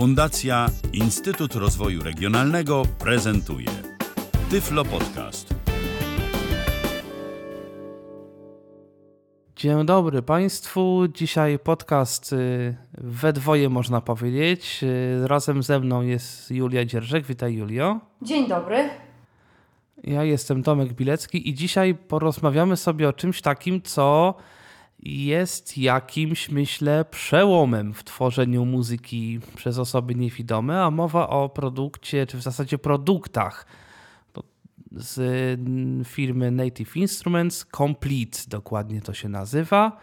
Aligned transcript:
Fundacja 0.00 0.66
Instytut 0.92 1.54
Rozwoju 1.54 2.02
Regionalnego 2.02 2.82
prezentuje 2.98 3.66
Tyflo 4.50 4.84
Podcast. 4.84 5.54
Dzień 9.56 9.86
dobry 9.86 10.22
Państwu. 10.22 11.08
Dzisiaj 11.14 11.58
podcast 11.58 12.32
y, 12.32 12.76
we 12.94 13.32
dwoje 13.32 13.68
można 13.68 14.00
powiedzieć. 14.00 14.80
Y, 14.82 15.28
Razem 15.28 15.62
ze 15.62 15.80
mną 15.80 16.02
jest 16.02 16.50
Julia 16.50 16.84
Dzierżek. 16.84 17.26
Witaj 17.26 17.54
Julio. 17.54 18.00
Dzień 18.22 18.48
dobry. 18.48 18.88
Ja 20.04 20.24
jestem 20.24 20.62
Tomek 20.62 20.92
Bilecki 20.92 21.48
i 21.48 21.54
dzisiaj 21.54 21.94
porozmawiamy 21.94 22.76
sobie 22.76 23.08
o 23.08 23.12
czymś 23.12 23.42
takim, 23.42 23.82
co 23.82 24.34
jest 25.02 25.78
jakimś, 25.78 26.48
myślę, 26.48 27.04
przełomem 27.10 27.94
w 27.94 28.04
tworzeniu 28.04 28.64
muzyki 28.64 29.40
przez 29.56 29.78
osoby 29.78 30.14
niewidome, 30.14 30.82
a 30.82 30.90
mowa 30.90 31.28
o 31.28 31.48
produkcie, 31.48 32.26
czy 32.26 32.36
w 32.36 32.42
zasadzie 32.42 32.78
produktach 32.78 33.66
z 34.92 35.58
firmy 36.08 36.50
Native 36.50 36.96
Instruments, 36.96 37.66
Complete 37.76 38.38
dokładnie 38.48 39.00
to 39.00 39.14
się 39.14 39.28
nazywa. 39.28 39.96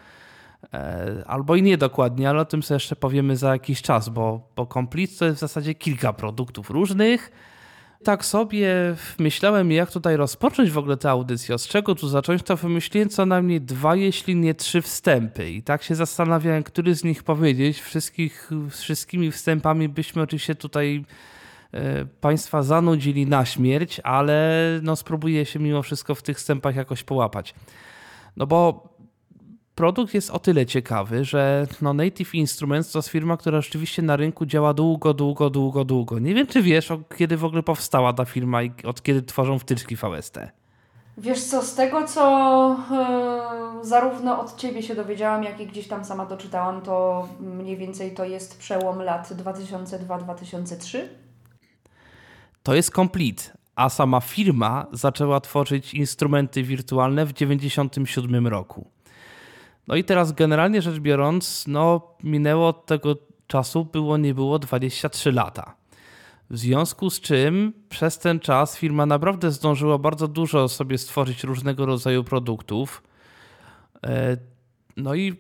E, 0.74 1.24
Albo 1.28 1.56
i 1.56 1.62
nie 1.64 1.78
dokładnie, 1.78 2.30
ale 2.30 2.42
o 2.42 2.46
tym 2.46 2.64
sobie 2.64 2.76
jeszcze 2.76 2.96
powiemy 2.96 3.38
za 3.38 3.52
jakiś 3.52 3.82
czas, 3.82 4.10
bo, 4.10 4.50
bo 4.56 4.66
Complete 4.66 5.14
to 5.20 5.26
jest 5.26 5.38
w 5.38 5.40
zasadzie 5.40 5.76
kilka 5.76 6.14
produktów 6.14 6.70
różnych. 6.70 7.32
Tak 8.04 8.26
sobie 8.26 8.96
myślałem, 9.20 9.72
jak 9.72 9.92
tutaj 9.92 10.18
rozpocząć 10.18 10.72
w 10.72 10.78
ogóle 10.78 10.98
tę 10.98 11.10
audycję, 11.10 11.56
od 11.56 11.68
czego 11.68 11.96
tu 11.96 12.08
zacząć, 12.08 12.44
to 12.44 12.58
wymyśliłem 12.58 13.10
co 13.10 13.26
najmniej 13.26 13.62
dwa, 13.62 13.96
jeśli 13.96 14.36
nie 14.36 14.56
trzy 14.56 14.82
wstępy. 14.82 15.52
I 15.52 15.64
tak 15.64 15.84
się 15.84 15.96
zastanawiałem, 15.96 16.64
który 16.64 16.96
z 16.96 17.04
nich 17.04 17.24
powiedzieć. 17.24 17.82
Wszystkich, 17.82 18.52
z 18.70 18.82
wszystkimi 18.82 19.32
wstępami 19.32 19.90
byśmy 19.90 20.22
oczywiście 20.22 20.56
tutaj 20.56 21.06
e, 21.72 22.06
Państwa 22.06 22.64
zanudzili 22.64 23.28
na 23.28 23.46
śmierć, 23.46 24.00
ale 24.04 24.62
no 24.84 24.96
spróbuję 24.96 25.46
się 25.46 25.60
mimo 25.60 25.82
wszystko 25.82 26.16
w 26.16 26.24
tych 26.24 26.38
wstępach 26.38 26.76
jakoś 26.76 27.04
połapać. 27.04 27.54
No 28.38 28.48
bo 28.48 28.90
produkt 29.78 30.14
jest 30.14 30.32
o 30.32 30.40
tyle 30.40 30.66
ciekawy, 30.66 31.26
że 31.26 31.68
no 31.82 31.94
Native 31.94 32.36
Instruments 32.36 32.92
to 32.92 33.00
jest 33.00 33.10
firma, 33.10 33.38
która 33.38 33.62
rzeczywiście 33.62 34.02
na 34.02 34.16
rynku 34.16 34.46
działa 34.46 34.74
długo, 34.74 35.14
długo, 35.14 35.50
długo, 35.50 35.86
długo. 35.86 36.20
Nie 36.20 36.36
wiem, 36.36 36.48
czy 36.48 36.62
wiesz, 36.62 36.90
kiedy 37.18 37.38
w 37.38 37.46
ogóle 37.46 37.64
powstała 37.64 38.14
ta 38.14 38.26
firma 38.26 38.64
i 38.64 38.72
od 38.84 39.02
kiedy 39.02 39.22
tworzą 39.22 39.60
wtyczki 39.60 39.96
VST. 39.96 40.40
Wiesz 41.18 41.44
co, 41.44 41.62
z 41.62 41.76
tego 41.76 42.08
co 42.08 42.24
e, 42.92 43.86
zarówno 43.86 44.42
od 44.42 44.56
Ciebie 44.56 44.84
się 44.84 44.96
dowiedziałam, 44.96 45.44
jak 45.44 45.60
i 45.60 45.68
gdzieś 45.68 45.88
tam 45.88 46.06
sama 46.06 46.26
doczytałam, 46.26 46.82
to 46.82 47.28
mniej 47.40 47.78
więcej 47.78 48.14
to 48.14 48.26
jest 48.26 48.60
przełom 48.60 49.02
lat 49.02 49.32
2002-2003. 49.32 50.98
To 52.64 52.76
jest 52.76 52.94
Complete, 52.94 53.44
a 53.76 53.90
sama 53.90 54.22
firma 54.22 54.86
zaczęła 54.92 55.40
tworzyć 55.40 55.94
instrumenty 55.94 56.64
wirtualne 56.64 57.26
w 57.26 57.34
1997 57.34 58.48
roku. 58.48 58.97
No 59.88 59.96
i 59.96 60.04
teraz 60.04 60.32
generalnie 60.32 60.82
rzecz 60.82 61.00
biorąc, 61.00 61.66
no 61.68 62.02
minęło 62.24 62.68
od 62.68 62.86
tego 62.86 63.16
czasu, 63.48 63.86
było 63.86 64.18
nie 64.18 64.34
było 64.34 64.60
23 64.60 65.32
lata. 65.32 65.76
W 66.50 66.58
związku 66.58 67.10
z 67.10 67.22
czym 67.22 67.74
przez 67.90 68.20
ten 68.20 68.40
czas 68.40 68.78
firma 68.78 69.06
naprawdę 69.06 69.52
zdążyła 69.52 69.98
bardzo 69.98 70.28
dużo 70.28 70.68
sobie 70.68 70.98
stworzyć 70.98 71.44
różnego 71.44 71.86
rodzaju 71.86 72.24
produktów. 72.24 73.04
E, 74.04 74.38
No 74.98 75.16
i 75.16 75.36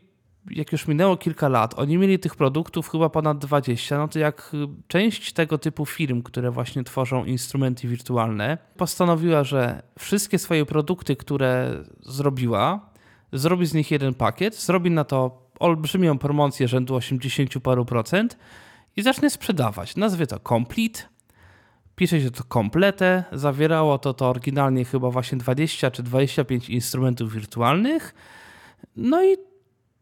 jak 0.51 0.71
już 0.71 0.87
minęło 0.87 1.17
kilka 1.17 1.49
lat, 1.49 1.73
oni 1.77 1.97
mieli 1.97 2.19
tych 2.19 2.35
produktów 2.35 2.89
chyba 2.89 3.09
ponad 3.09 3.37
20, 3.37 3.97
no 3.97 4.07
to 4.07 4.19
jak 4.19 4.51
część 4.87 5.33
tego 5.33 5.57
typu 5.57 5.85
firm, 5.85 6.23
które 6.23 6.51
właśnie 6.51 6.83
tworzą 6.83 7.25
instrumenty 7.25 7.87
wirtualne, 7.87 8.57
postanowiła, 8.77 9.43
że 9.43 9.83
wszystkie 9.99 10.39
swoje 10.39 10.65
produkty, 10.65 11.15
które 11.15 11.83
zrobiła, 12.01 12.86
zrobi 13.33 13.65
z 13.65 13.73
nich 13.73 13.91
jeden 13.91 14.13
pakiet, 14.13 14.55
zrobi 14.55 14.91
na 14.91 15.03
to 15.03 15.47
olbrzymią 15.59 16.17
promocję 16.17 16.67
rzędu 16.67 16.95
80 16.95 17.59
paru 17.63 17.85
procent 17.85 18.37
i 18.95 19.01
zacznie 19.01 19.29
sprzedawać. 19.29 19.95
Nazwie 19.95 20.27
to 20.27 20.39
Complete. 20.39 20.99
Pisze 21.95 22.21
się 22.21 22.31
to 22.31 22.43
komplete. 22.43 23.23
Zawierało 23.31 23.97
to 23.97 24.13
to 24.13 24.29
oryginalnie 24.29 24.85
chyba 24.85 25.09
właśnie 25.09 25.37
20 25.37 25.91
czy 25.91 26.03
25 26.03 26.69
instrumentów 26.69 27.33
wirtualnych. 27.33 28.15
No 28.95 29.23
i 29.23 29.37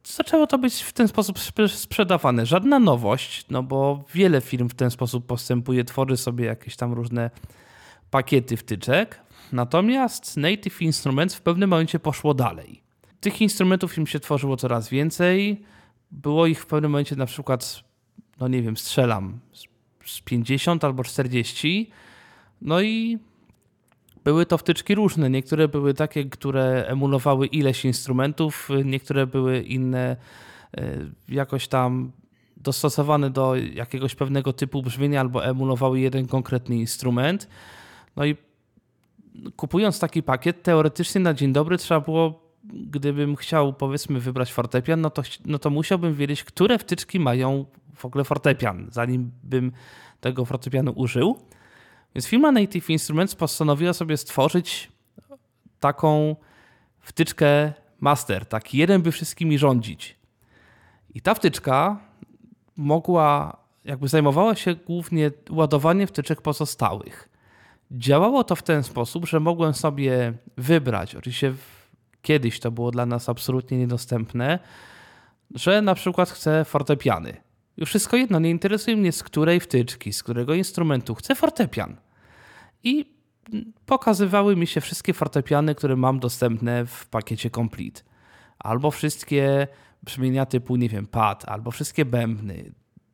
zaczęło 0.04 0.48
to 0.48 0.58
być 0.58 0.82
w 0.82 0.94
ten 0.94 1.08
sposób 1.08 1.40
sprze- 1.40 1.68
sprzedawane. 1.68 2.46
Żadna 2.46 2.80
nowość, 2.80 3.46
no 3.50 3.64
bo 3.64 4.06
wiele 4.14 4.42
firm 4.42 4.70
w 4.70 4.74
ten 4.74 4.92
sposób 4.92 5.26
postępuje, 5.26 5.84
tworzy 5.84 6.18
sobie 6.18 6.46
jakieś 6.46 6.76
tam 6.76 6.94
różne 6.94 7.30
pakiety 8.12 8.58
wtyczek. 8.58 9.22
Natomiast 9.52 10.38
Native 10.38 10.82
Instruments 10.82 11.36
w 11.36 11.42
pewnym 11.42 11.70
momencie 11.70 12.00
poszło 12.00 12.34
dalej. 12.34 12.85
Tych 13.26 13.42
instrumentów 13.42 13.98
im 13.98 14.08
się 14.08 14.20
tworzyło 14.20 14.58
coraz 14.58 14.90
więcej. 14.90 15.62
Było 16.12 16.48
ich 16.48 16.62
w 16.62 16.66
pewnym 16.66 16.92
momencie 16.92 17.16
na 17.16 17.26
przykład, 17.26 17.84
no 18.40 18.48
nie 18.48 18.62
wiem, 18.62 18.78
strzelam, 18.78 19.40
z- 19.54 19.66
z 20.12 20.22
50 20.22 20.84
albo 20.84 21.04
40. 21.04 21.90
No 22.62 22.82
i 22.82 23.18
były 24.24 24.46
to 24.46 24.58
wtyczki 24.58 24.96
różne. 24.96 25.30
Niektóre 25.30 25.68
były 25.68 25.94
takie, 25.94 26.26
które 26.26 26.86
emulowały 26.88 27.48
ileś 27.48 27.86
instrumentów, 27.86 28.70
niektóre 28.86 29.28
były 29.28 29.62
inne, 29.62 30.18
e, 30.78 30.98
jakoś 31.30 31.68
tam 31.68 32.12
dostosowane 32.58 33.30
do 33.30 33.56
jakiegoś 33.56 34.16
pewnego 34.16 34.54
typu 34.54 34.82
brzmienia 34.82 35.20
albo 35.22 35.46
emulowały 35.46 36.00
jeden 36.00 36.28
konkretny 36.28 36.76
instrument. 36.76 37.48
No 38.16 38.26
i 38.26 38.36
kupując 39.56 40.00
taki 40.00 40.24
pakiet, 40.24 40.64
teoretycznie 40.64 41.22
na 41.22 41.34
dzień 41.34 41.54
dobry 41.54 41.78
trzeba 41.78 42.00
było, 42.00 42.45
gdybym 42.74 43.36
chciał 43.36 43.74
powiedzmy 43.74 44.20
wybrać 44.20 44.54
fortepian, 44.54 45.02
no 45.02 45.10
to, 45.10 45.22
no 45.46 45.60
to 45.60 45.70
musiałbym 45.70 46.16
wiedzieć, 46.16 46.44
które 46.44 46.80
wtyczki 46.80 47.20
mają 47.20 47.66
w 47.96 48.06
ogóle 48.06 48.24
fortepian, 48.24 48.88
zanim 48.92 49.32
bym 49.44 49.72
tego 50.22 50.46
fortepianu 50.46 50.92
użył. 50.96 51.40
Więc 52.16 52.28
firma 52.28 52.52
Native 52.52 52.90
Instruments 52.90 53.36
postanowiła 53.36 53.94
sobie 53.94 54.18
stworzyć 54.18 54.92
taką 55.80 56.36
wtyczkę 57.00 57.74
master, 58.00 58.46
taki 58.46 58.78
jeden 58.78 59.02
by 59.02 59.12
wszystkimi 59.12 59.58
rządzić. 59.58 60.16
I 61.14 61.22
ta 61.22 61.34
wtyczka 61.34 62.00
mogła, 62.76 63.58
jakby 63.86 64.08
zajmowała 64.08 64.56
się 64.56 64.76
głównie 64.76 65.32
ładowaniem 65.50 66.08
wtyczek 66.08 66.42
pozostałych. 66.42 67.30
Działało 67.92 68.44
to 68.44 68.56
w 68.56 68.64
ten 68.64 68.84
sposób, 68.84 69.28
że 69.28 69.40
mogłem 69.40 69.74
sobie 69.74 70.34
wybrać, 70.58 71.16
oczywiście 71.16 71.54
kiedyś 72.26 72.60
to 72.60 72.72
było 72.72 72.92
dla 72.92 73.06
nas 73.06 73.30
absolutnie 73.30 73.78
niedostępne, 73.78 74.60
że 75.56 75.82
na 75.82 75.96
przykład 75.96 76.30
chcę 76.30 76.66
fortepiany. 76.66 77.38
Już 77.78 77.90
wszystko 77.90 78.18
jedno, 78.18 78.40
nie 78.40 78.50
interesuje 78.50 78.98
mnie 78.98 79.12
z 79.12 79.24
której 79.24 79.60
wtyczki, 79.60 80.14
z 80.14 80.24
którego 80.24 80.54
instrumentu, 80.54 81.16
chcę 81.16 81.36
fortepian. 81.36 81.96
I 82.84 83.16
pokazywały 83.86 84.56
mi 84.56 84.68
się 84.68 84.82
wszystkie 84.82 85.14
fortepiany, 85.14 85.76
które 85.76 85.96
mam 85.96 86.20
dostępne 86.20 86.86
w 86.86 87.08
pakiecie 87.08 87.50
Complete. 87.50 88.02
Albo 88.60 88.92
wszystkie 88.92 89.68
brzmienia 90.04 90.46
typu, 90.46 90.76
nie 90.76 90.90
wiem, 90.90 91.08
pad, 91.08 91.46
albo 91.48 91.72
wszystkie 91.72 92.06
bębny. 92.06 92.72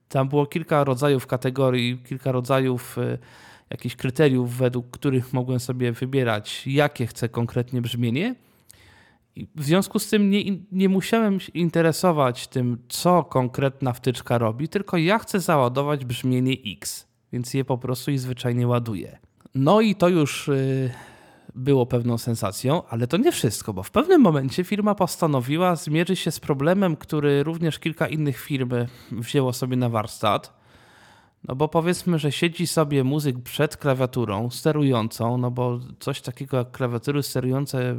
Tam 0.10 0.30
było 0.30 0.46
kilka 0.46 0.84
rodzajów 0.84 1.28
kategorii, 1.28 1.98
kilka 1.98 2.32
rodzajów 2.32 2.98
y, 2.98 3.18
jakichś 3.70 3.96
kryteriów, 3.96 4.58
według 4.58 4.92
których 4.92 5.34
mogłem 5.34 5.60
sobie 5.60 5.92
wybierać, 5.92 6.68
jakie 6.68 7.08
chcę 7.08 7.30
konkretnie 7.30 7.82
brzmienie. 7.82 8.36
W 9.56 9.64
związku 9.64 10.00
z 10.00 10.10
tym 10.10 10.30
nie, 10.30 10.44
nie 10.72 10.90
musiałem 10.90 11.40
się 11.40 11.52
interesować 11.52 12.48
tym, 12.48 12.78
co 12.90 13.24
konkretna 13.24 13.94
wtyczka 13.94 14.38
robi, 14.38 14.70
tylko 14.70 14.98
ja 14.98 15.20
chcę 15.20 15.40
załadować 15.40 16.06
brzmienie 16.06 16.58
X, 16.66 17.08
więc 17.34 17.54
je 17.54 17.66
po 17.66 17.78
prostu 17.78 18.12
i 18.12 18.18
zwyczajnie 18.18 18.68
ładuję. 18.68 19.20
No 19.56 19.82
i 19.82 19.96
to 19.96 20.10
już 20.10 20.48
y, 20.48 20.92
było 21.56 21.86
pewną 21.86 22.18
sensacją, 22.18 22.82
ale 22.90 23.08
to 23.08 23.18
nie 23.18 23.32
wszystko, 23.32 23.74
bo 23.74 23.84
w 23.84 23.92
pewnym 23.92 24.22
momencie 24.22 24.64
firma 24.64 24.96
postanowiła 24.96 25.76
zmierzyć 25.76 26.20
się 26.20 26.32
z 26.32 26.40
problemem, 26.40 26.96
który 26.96 27.44
również 27.44 27.80
kilka 27.80 28.08
innych 28.08 28.40
firm 28.40 28.70
wzięło 29.12 29.54
sobie 29.54 29.78
na 29.78 29.90
warsztat. 29.90 30.62
No 31.48 31.56
bo 31.56 31.68
powiedzmy, 31.68 32.20
że 32.20 32.32
siedzi 32.32 32.68
sobie 32.68 33.04
muzyk 33.04 33.40
przed 33.40 33.78
klawiaturą 33.78 34.50
sterującą, 34.50 35.38
no 35.38 35.52
bo 35.52 35.80
coś 36.00 36.22
takiego 36.22 36.58
jak 36.58 36.72
klawiatury 36.72 37.24
sterujące 37.24 37.96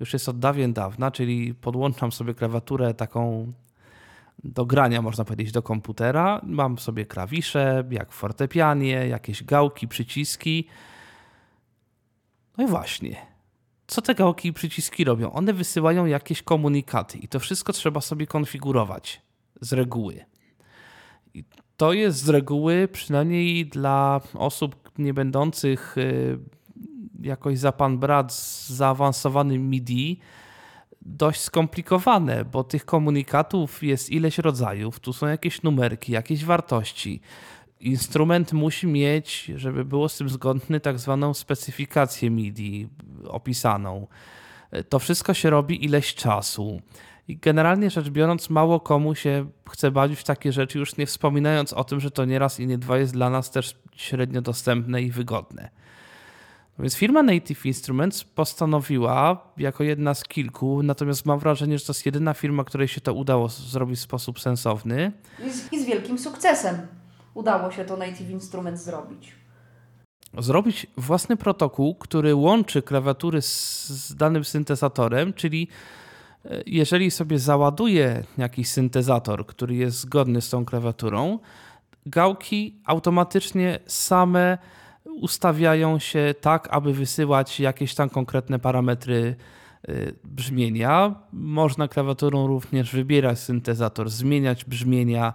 już 0.00 0.12
jest 0.12 0.28
od 0.28 0.38
dawien 0.38 0.72
dawna, 0.72 1.10
czyli 1.10 1.54
podłączam 1.54 2.12
sobie 2.12 2.34
klawiaturę 2.34 2.94
taką 2.94 3.52
do 4.44 4.66
grania, 4.66 5.02
można 5.02 5.24
powiedzieć, 5.24 5.52
do 5.52 5.62
komputera. 5.62 6.40
Mam 6.44 6.78
sobie 6.78 7.06
klawisze, 7.06 7.84
jak 7.90 8.12
fortepianie, 8.12 9.06
jakieś 9.08 9.44
gałki, 9.44 9.88
przyciski. 9.88 10.66
No 12.58 12.64
i 12.64 12.66
właśnie. 12.66 13.16
Co 13.86 14.02
te 14.02 14.14
gałki 14.14 14.48
i 14.48 14.52
przyciski 14.52 15.04
robią? 15.04 15.32
One 15.32 15.52
wysyłają 15.52 16.06
jakieś 16.06 16.42
komunikaty 16.42 17.18
i 17.18 17.28
to 17.28 17.40
wszystko 17.40 17.72
trzeba 17.72 18.00
sobie 18.00 18.26
konfigurować 18.26 19.22
z 19.60 19.72
reguły. 19.72 20.24
I 21.34 21.44
to 21.76 21.92
jest 21.92 22.18
z 22.18 22.28
reguły, 22.28 22.88
przynajmniej 22.92 23.66
dla 23.66 24.20
osób 24.34 24.90
nie 24.98 25.14
będących 25.14 25.98
y, 25.98 26.38
jakoś 27.20 27.58
za 27.58 27.72
pan 27.72 27.98
brat 27.98 28.32
z 28.32 28.70
zaawansowanym 28.70 29.70
MIDI, 29.70 30.20
dość 31.02 31.40
skomplikowane, 31.40 32.44
bo 32.44 32.64
tych 32.64 32.84
komunikatów 32.84 33.82
jest 33.82 34.10
ileś 34.10 34.38
rodzajów, 34.38 35.00
tu 35.00 35.12
są 35.12 35.26
jakieś 35.26 35.62
numerki, 35.62 36.12
jakieś 36.12 36.44
wartości. 36.44 37.20
Instrument 37.80 38.52
musi 38.52 38.86
mieć, 38.86 39.52
żeby 39.56 39.84
było 39.84 40.08
z 40.08 40.16
tym 40.16 40.28
zgodny, 40.28 40.80
tak 40.80 40.98
zwaną 40.98 41.34
specyfikację 41.34 42.30
MIDI 42.30 42.88
opisaną. 43.28 44.06
To 44.88 44.98
wszystko 44.98 45.34
się 45.34 45.50
robi 45.50 45.84
ileś 45.84 46.14
czasu. 46.14 46.80
I 47.28 47.36
generalnie 47.36 47.90
rzecz 47.90 48.10
biorąc, 48.10 48.50
mało 48.50 48.80
komu 48.80 49.14
się 49.14 49.46
chce 49.70 49.90
bawić 49.90 50.18
w 50.18 50.24
takie 50.24 50.52
rzeczy, 50.52 50.78
już 50.78 50.96
nie 50.96 51.06
wspominając 51.06 51.72
o 51.72 51.84
tym, 51.84 52.00
że 52.00 52.10
to 52.10 52.24
nieraz 52.24 52.60
i 52.60 52.66
nie 52.66 52.78
dwa 52.78 52.98
jest 52.98 53.12
dla 53.12 53.30
nas 53.30 53.50
też 53.50 53.76
średnio 53.96 54.42
dostępne 54.42 55.02
i 55.02 55.10
wygodne. 55.10 55.70
Więc 56.80 56.94
firma 56.94 57.22
Native 57.22 57.66
Instruments 57.66 58.24
postanowiła, 58.24 59.52
jako 59.56 59.84
jedna 59.84 60.14
z 60.14 60.24
kilku, 60.24 60.82
natomiast 60.82 61.26
mam 61.26 61.38
wrażenie, 61.38 61.78
że 61.78 61.84
to 61.84 61.90
jest 61.90 62.06
jedyna 62.06 62.34
firma, 62.34 62.64
której 62.64 62.88
się 62.88 63.00
to 63.00 63.14
udało 63.14 63.48
zrobić 63.48 63.98
w 63.98 64.02
sposób 64.02 64.40
sensowny. 64.40 65.12
I 65.46 65.50
z, 65.50 65.72
i 65.72 65.80
z 65.82 65.84
wielkim 65.84 66.18
sukcesem 66.18 66.76
udało 67.34 67.70
się 67.70 67.84
to 67.84 67.96
Native 67.96 68.30
Instruments 68.30 68.82
zrobić. 68.82 69.32
Zrobić 70.38 70.86
własny 70.96 71.36
protokół, 71.36 71.94
który 71.94 72.34
łączy 72.34 72.82
klawiatury 72.82 73.42
z, 73.42 73.88
z 73.88 74.14
danym 74.14 74.44
syntezatorem, 74.44 75.32
czyli 75.32 75.68
e, 76.44 76.62
jeżeli 76.66 77.10
sobie 77.10 77.38
załaduje 77.38 78.24
jakiś 78.38 78.68
syntezator, 78.68 79.46
który 79.46 79.74
jest 79.74 79.96
zgodny 79.96 80.40
z 80.40 80.50
tą 80.50 80.64
klawiaturą, 80.64 81.38
gałki 82.06 82.80
automatycznie 82.84 83.78
same 83.86 84.58
ustawiają 85.14 85.98
się 85.98 86.34
tak, 86.40 86.68
aby 86.70 86.92
wysyłać 86.92 87.60
jakieś 87.60 87.94
tam 87.94 88.10
konkretne 88.10 88.58
parametry 88.58 89.36
y, 89.88 90.14
brzmienia. 90.24 91.14
Można 91.32 91.88
klawiaturą 91.88 92.46
również 92.46 92.92
wybierać 92.92 93.38
syntezator, 93.38 94.10
zmieniać 94.10 94.64
brzmienia 94.64 95.34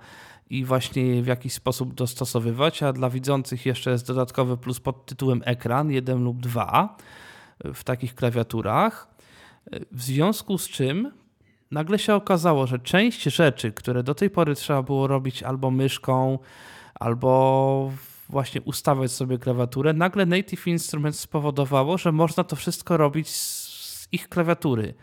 i 0.49 0.65
właśnie 0.65 1.01
je 1.03 1.23
w 1.23 1.27
jakiś 1.27 1.53
sposób 1.53 1.93
dostosowywać, 1.93 2.83
a 2.83 2.93
dla 2.93 3.09
widzących 3.09 3.65
jeszcze 3.65 3.91
jest 3.91 4.07
dodatkowy 4.07 4.57
plus 4.57 4.79
pod 4.79 5.05
tytułem 5.05 5.41
ekran, 5.45 5.91
jeden 5.91 6.23
lub 6.23 6.41
dwa 6.41 6.97
w 7.73 7.83
takich 7.83 8.15
klawiaturach. 8.15 9.15
W 9.91 10.01
związku 10.01 10.57
z 10.57 10.69
czym 10.69 11.11
nagle 11.71 11.99
się 11.99 12.15
okazało, 12.15 12.67
że 12.67 12.79
część 12.79 13.23
rzeczy, 13.23 13.71
które 13.71 14.03
do 14.03 14.15
tej 14.15 14.29
pory 14.29 14.55
trzeba 14.55 14.83
było 14.83 15.07
robić 15.07 15.43
albo 15.43 15.71
myszką, 15.71 16.39
albo 16.99 17.91
właśnie 18.29 18.61
ustawiać 18.61 19.11
sobie 19.11 19.37
klawiaturę, 19.37 19.93
nagle 19.93 20.25
Native 20.25 20.67
Instruments 20.67 21.19
spowodowało, 21.19 21.97
że 21.97 22.11
można 22.11 22.43
to 22.43 22.55
wszystko 22.55 22.97
robić 22.97 23.29
z 23.29 24.07
ich 24.11 24.29
klawiatury. 24.29 24.93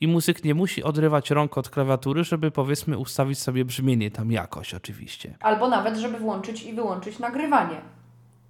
I 0.00 0.08
muzyk 0.08 0.44
nie 0.44 0.54
musi 0.54 0.82
odrywać 0.82 1.30
rąk 1.30 1.58
od 1.58 1.70
klawiatury, 1.70 2.24
żeby 2.24 2.50
powiedzmy 2.50 2.98
ustawić 2.98 3.38
sobie 3.38 3.64
brzmienie 3.64 4.10
tam 4.10 4.32
jakoś 4.32 4.74
oczywiście. 4.74 5.34
Albo 5.40 5.68
nawet, 5.68 5.96
żeby 5.96 6.18
włączyć 6.18 6.62
i 6.62 6.72
wyłączyć 6.72 7.18
nagrywanie. 7.18 7.80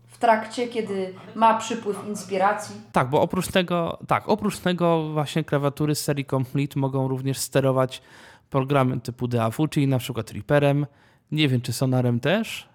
W 0.07 0.19
trakcie, 0.19 0.69
kiedy 0.69 1.15
ma 1.35 1.59
przypływ 1.59 2.09
inspiracji. 2.09 2.77
Tak, 2.93 3.11
bo 3.11 3.23
oprócz 3.23 3.49
tego, 3.49 3.99
tak, 4.07 4.29
oprócz 4.29 4.59
tego 4.59 5.13
właśnie 5.13 5.45
klawiatury 5.45 5.95
z 5.95 6.05
serii 6.05 6.25
Complete 6.25 6.81
mogą 6.81 7.09
również 7.09 7.39
sterować 7.39 8.03
programem 8.51 9.01
typu 9.01 9.29
DAW, 9.29 9.69
czyli 9.71 9.87
na 9.87 9.99
przykład 9.99 10.31
Reaperem. 10.31 10.87
Nie 11.33 11.49
wiem, 11.49 11.61
czy 11.61 11.73
Sonarem 11.73 12.21
też? 12.21 12.72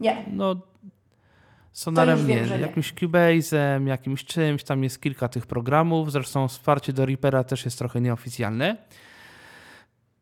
Nie. 0.00 0.24
No, 0.32 0.56
Sonarem 1.72 2.26
nie, 2.26 2.40
wiem, 2.40 2.60
jakimś 2.60 2.94
Cubase'em, 2.94 3.86
jakimś 3.86 4.24
czymś, 4.24 4.64
tam 4.64 4.82
jest 4.84 5.00
kilka 5.00 5.28
tych 5.28 5.46
programów, 5.46 6.12
zresztą 6.12 6.48
wsparcie 6.48 6.92
do 6.92 7.06
Reapera 7.06 7.44
też 7.44 7.64
jest 7.64 7.78
trochę 7.78 8.00
nieoficjalne. 8.00 8.76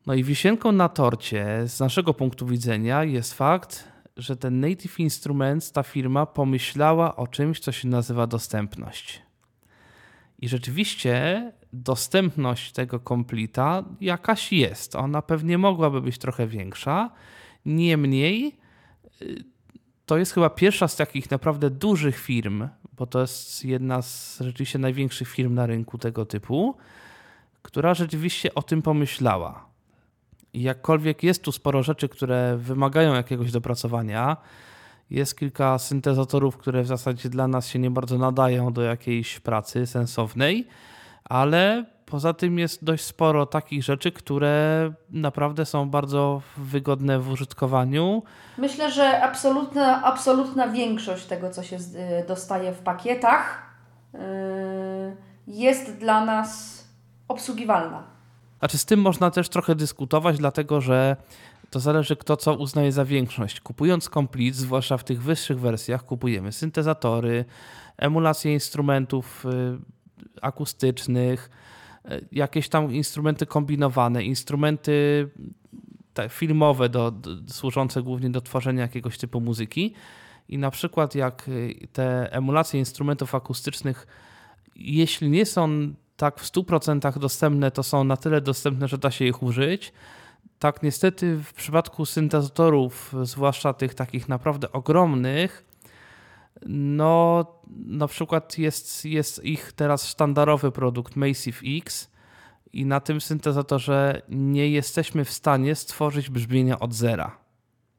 No 0.06 0.14
i 0.14 0.24
wisienką 0.24 0.72
na 0.72 0.88
torcie 0.88 1.62
z 1.66 1.80
naszego 1.80 2.14
punktu 2.14 2.46
widzenia 2.46 3.04
jest 3.04 3.34
fakt, 3.34 3.88
że 4.16 4.36
ten 4.36 4.60
Native 4.60 5.00
Instruments, 5.00 5.72
ta 5.72 5.82
firma 5.82 6.26
pomyślała 6.26 7.16
o 7.16 7.26
czymś, 7.26 7.60
co 7.60 7.72
się 7.72 7.88
nazywa 7.88 8.26
dostępność. 8.26 9.22
I 10.38 10.48
rzeczywiście 10.48 11.52
dostępność 11.72 12.72
tego 12.72 13.00
komplita 13.00 13.84
jakaś 14.00 14.52
jest. 14.52 14.96
Ona 14.96 15.22
pewnie 15.22 15.58
mogłaby 15.58 16.00
być 16.00 16.18
trochę 16.18 16.46
większa. 16.46 17.10
Niemniej 17.66 18.58
y, 19.22 19.44
to 20.08 20.18
jest 20.18 20.32
chyba 20.32 20.50
pierwsza 20.50 20.88
z 20.88 20.96
takich 20.96 21.30
naprawdę 21.30 21.70
dużych 21.70 22.18
firm, 22.18 22.68
bo 22.92 23.06
to 23.06 23.20
jest 23.20 23.64
jedna 23.64 24.02
z 24.02 24.40
rzeczywiście 24.40 24.78
największych 24.78 25.28
firm 25.28 25.54
na 25.54 25.66
rynku 25.66 25.98
tego 25.98 26.26
typu, 26.26 26.76
która 27.62 27.94
rzeczywiście 27.94 28.54
o 28.54 28.62
tym 28.62 28.82
pomyślała. 28.82 29.66
I 30.52 30.62
jakkolwiek 30.62 31.22
jest 31.22 31.42
tu 31.42 31.52
sporo 31.52 31.82
rzeczy, 31.82 32.08
które 32.08 32.56
wymagają 32.56 33.14
jakiegoś 33.14 33.50
dopracowania, 33.52 34.36
jest 35.10 35.38
kilka 35.38 35.78
syntezatorów, 35.78 36.56
które 36.56 36.82
w 36.82 36.86
zasadzie 36.86 37.28
dla 37.28 37.48
nas 37.48 37.68
się 37.68 37.78
nie 37.78 37.90
bardzo 37.90 38.18
nadają 38.18 38.72
do 38.72 38.82
jakiejś 38.82 39.40
pracy 39.40 39.86
sensownej, 39.86 40.68
ale 41.28 41.84
Poza 42.10 42.34
tym 42.34 42.58
jest 42.58 42.84
dość 42.84 43.04
sporo 43.04 43.46
takich 43.46 43.84
rzeczy, 43.84 44.12
które 44.12 44.92
naprawdę 45.10 45.66
są 45.66 45.90
bardzo 45.90 46.42
wygodne 46.56 47.18
w 47.18 47.30
użytkowaniu. 47.30 48.22
Myślę, 48.58 48.92
że 48.92 49.22
absolutna, 49.22 50.04
absolutna 50.04 50.68
większość 50.68 51.24
tego, 51.24 51.50
co 51.50 51.62
się 51.62 51.76
y, 51.76 52.26
dostaje 52.28 52.72
w 52.72 52.78
pakietach, 52.78 53.62
y, 54.14 54.18
jest 55.46 55.96
dla 55.96 56.24
nas 56.24 56.84
obsługiwalna. 57.28 58.02
Znaczy 58.58 58.78
z 58.78 58.84
tym 58.84 59.00
można 59.00 59.30
też 59.30 59.48
trochę 59.48 59.74
dyskutować, 59.74 60.38
dlatego 60.38 60.80
że 60.80 61.16
to 61.70 61.80
zależy 61.80 62.16
kto 62.16 62.36
co 62.36 62.54
uznaje 62.54 62.92
za 62.92 63.04
większość. 63.04 63.60
Kupując 63.60 64.08
Complete, 64.08 64.56
zwłaszcza 64.56 64.98
w 64.98 65.04
tych 65.04 65.22
wyższych 65.22 65.60
wersjach, 65.60 66.04
kupujemy 66.04 66.52
syntezatory, 66.52 67.44
emulacje 67.96 68.52
instrumentów 68.52 69.46
y, 69.46 69.97
akustycznych, 70.42 71.50
jakieś 72.32 72.68
tam 72.68 72.92
instrumenty 72.92 73.46
kombinowane, 73.46 74.24
instrumenty 74.24 75.28
filmowe 76.28 76.88
do, 76.88 77.10
do, 77.10 77.52
służące 77.52 78.02
głównie 78.02 78.30
do 78.30 78.40
tworzenia 78.40 78.82
jakiegoś 78.82 79.18
typu 79.18 79.40
muzyki. 79.40 79.94
I 80.48 80.58
na 80.58 80.70
przykład 80.70 81.14
jak 81.14 81.48
y, 81.48 81.88
te 81.92 82.32
emulacje 82.32 82.80
instrumentów 82.80 83.34
akustycznych, 83.34 84.06
jeśli 84.76 85.30
nie 85.30 85.46
są 85.46 85.94
tak 86.16 86.40
w 86.40 86.52
100% 86.52 87.18
dostępne, 87.18 87.70
to 87.70 87.82
są 87.82 88.04
na 88.04 88.16
tyle 88.16 88.40
dostępne, 88.40 88.88
że 88.88 88.98
da 88.98 89.10
się 89.10 89.24
ich 89.24 89.42
użyć. 89.42 89.92
Tak 90.58 90.82
niestety 90.82 91.36
w 91.44 91.52
przypadku 91.52 92.06
syntezatorów, 92.06 93.14
zwłaszcza 93.22 93.72
tych 93.72 93.94
takich 93.94 94.28
naprawdę 94.28 94.72
ogromnych, 94.72 95.64
no, 96.66 97.44
na 97.86 98.06
przykład 98.06 98.58
jest, 98.58 99.04
jest 99.04 99.44
ich 99.44 99.72
teraz 99.72 100.06
sztandarowy 100.06 100.72
produkt 100.72 101.16
Massive 101.16 101.60
X 101.64 102.10
i 102.72 102.86
na 102.86 103.00
tym 103.00 103.20
syntezatorze 103.20 104.22
nie 104.28 104.68
jesteśmy 104.68 105.24
w 105.24 105.30
stanie 105.30 105.74
stworzyć 105.74 106.30
brzmienia 106.30 106.78
od 106.78 106.94
zera. 106.94 107.38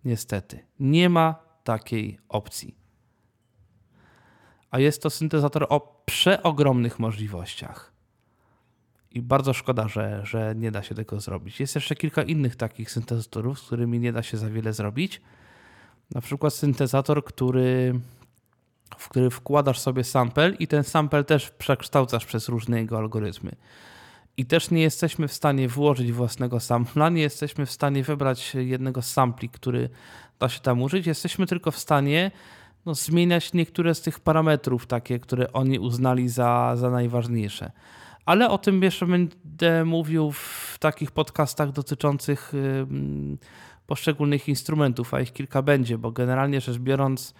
Niestety. 0.05 0.59
Nie 0.79 1.09
ma 1.09 1.35
takiej 1.63 2.19
opcji. 2.29 2.75
A 4.71 4.79
jest 4.79 5.01
to 5.01 5.09
syntezator 5.09 5.65
o 5.69 6.03
przeogromnych 6.05 6.99
możliwościach. 6.99 7.93
I 9.11 9.21
bardzo 9.21 9.53
szkoda, 9.53 9.87
że, 9.87 10.21
że 10.23 10.53
nie 10.55 10.71
da 10.71 10.83
się 10.83 10.95
tego 10.95 11.19
zrobić. 11.19 11.59
Jest 11.59 11.75
jeszcze 11.75 11.95
kilka 11.95 12.23
innych 12.23 12.55
takich 12.55 12.91
syntezatorów, 12.91 13.59
z 13.59 13.65
którymi 13.65 13.99
nie 13.99 14.13
da 14.13 14.23
się 14.23 14.37
za 14.37 14.49
wiele 14.49 14.73
zrobić. 14.73 15.21
Na 16.11 16.21
przykład 16.21 16.53
syntezator, 16.53 17.23
który 17.23 17.99
w 18.98 19.10
który 19.10 19.29
wkładasz 19.29 19.79
sobie 19.79 20.03
sample 20.03 20.50
i 20.50 20.67
ten 20.67 20.84
sample 20.84 21.24
też 21.24 21.50
przekształcasz 21.50 22.25
przez 22.25 22.50
różne 22.50 22.79
jego 22.79 22.98
algorytmy. 22.98 23.51
I 24.38 24.46
też 24.46 24.72
nie 24.72 24.81
jesteśmy 24.81 25.27
w 25.27 25.34
stanie 25.34 25.67
włożyć 25.67 26.12
własnego 26.12 26.60
sampla, 26.60 27.10
nie 27.10 27.22
jesteśmy 27.22 27.65
w 27.65 27.72
stanie 27.72 28.03
wybrać 28.03 28.55
jednego 28.55 29.01
sampli, 29.01 29.50
który 29.50 29.89
da 30.39 30.50
się 30.50 30.60
tam 30.60 30.81
użyć. 30.81 31.08
Jesteśmy 31.08 31.46
tylko 31.46 31.72
w 31.72 31.79
stanie 31.79 32.31
no, 32.86 32.96
zmieniać 32.96 33.53
niektóre 33.53 33.96
z 33.96 34.01
tych 34.01 34.19
parametrów, 34.19 34.88
takie, 34.88 35.19
które 35.19 35.53
oni 35.53 35.79
uznali 35.79 36.29
za, 36.29 36.75
za 36.75 36.89
najważniejsze. 36.89 37.72
Ale 38.25 38.50
o 38.50 38.58
tym 38.58 38.84
jeszcze 38.84 39.05
będę 39.05 39.86
mówił 39.86 40.31
w 40.31 40.77
takich 40.79 41.12
podcastach 41.12 41.72
dotyczących 41.72 42.53
poszczególnych 43.88 44.50
instrumentów, 44.50 45.13
a 45.13 45.22
ich 45.22 45.34
kilka 45.34 45.62
będzie, 45.62 45.98
bo 45.98 46.12
generalnie 46.12 46.62
rzecz 46.62 46.77
biorąc, 46.77 47.34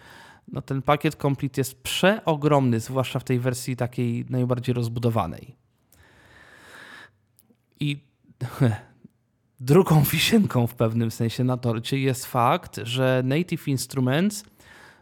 no 0.51 0.62
ten 0.62 0.82
pakiet 0.82 1.15
Complete 1.15 1.62
jest 1.62 1.84
przeogromny, 1.84 2.79
zwłaszcza 2.79 3.20
w 3.20 3.24
tej 3.24 3.39
wersji 3.39 3.75
takiej 3.75 4.25
najbardziej 4.29 4.75
rozbudowanej. 4.75 5.56
I 7.79 8.03
Drugą 9.60 10.03
wisienką 10.03 10.68
w 10.68 10.75
pewnym 10.75 11.12
sensie 11.12 11.44
na 11.44 11.58
torcie 11.58 12.00
jest 12.00 12.25
fakt, 12.25 12.79
że 12.84 13.22
Native 13.25 13.68
Instruments 13.68 14.44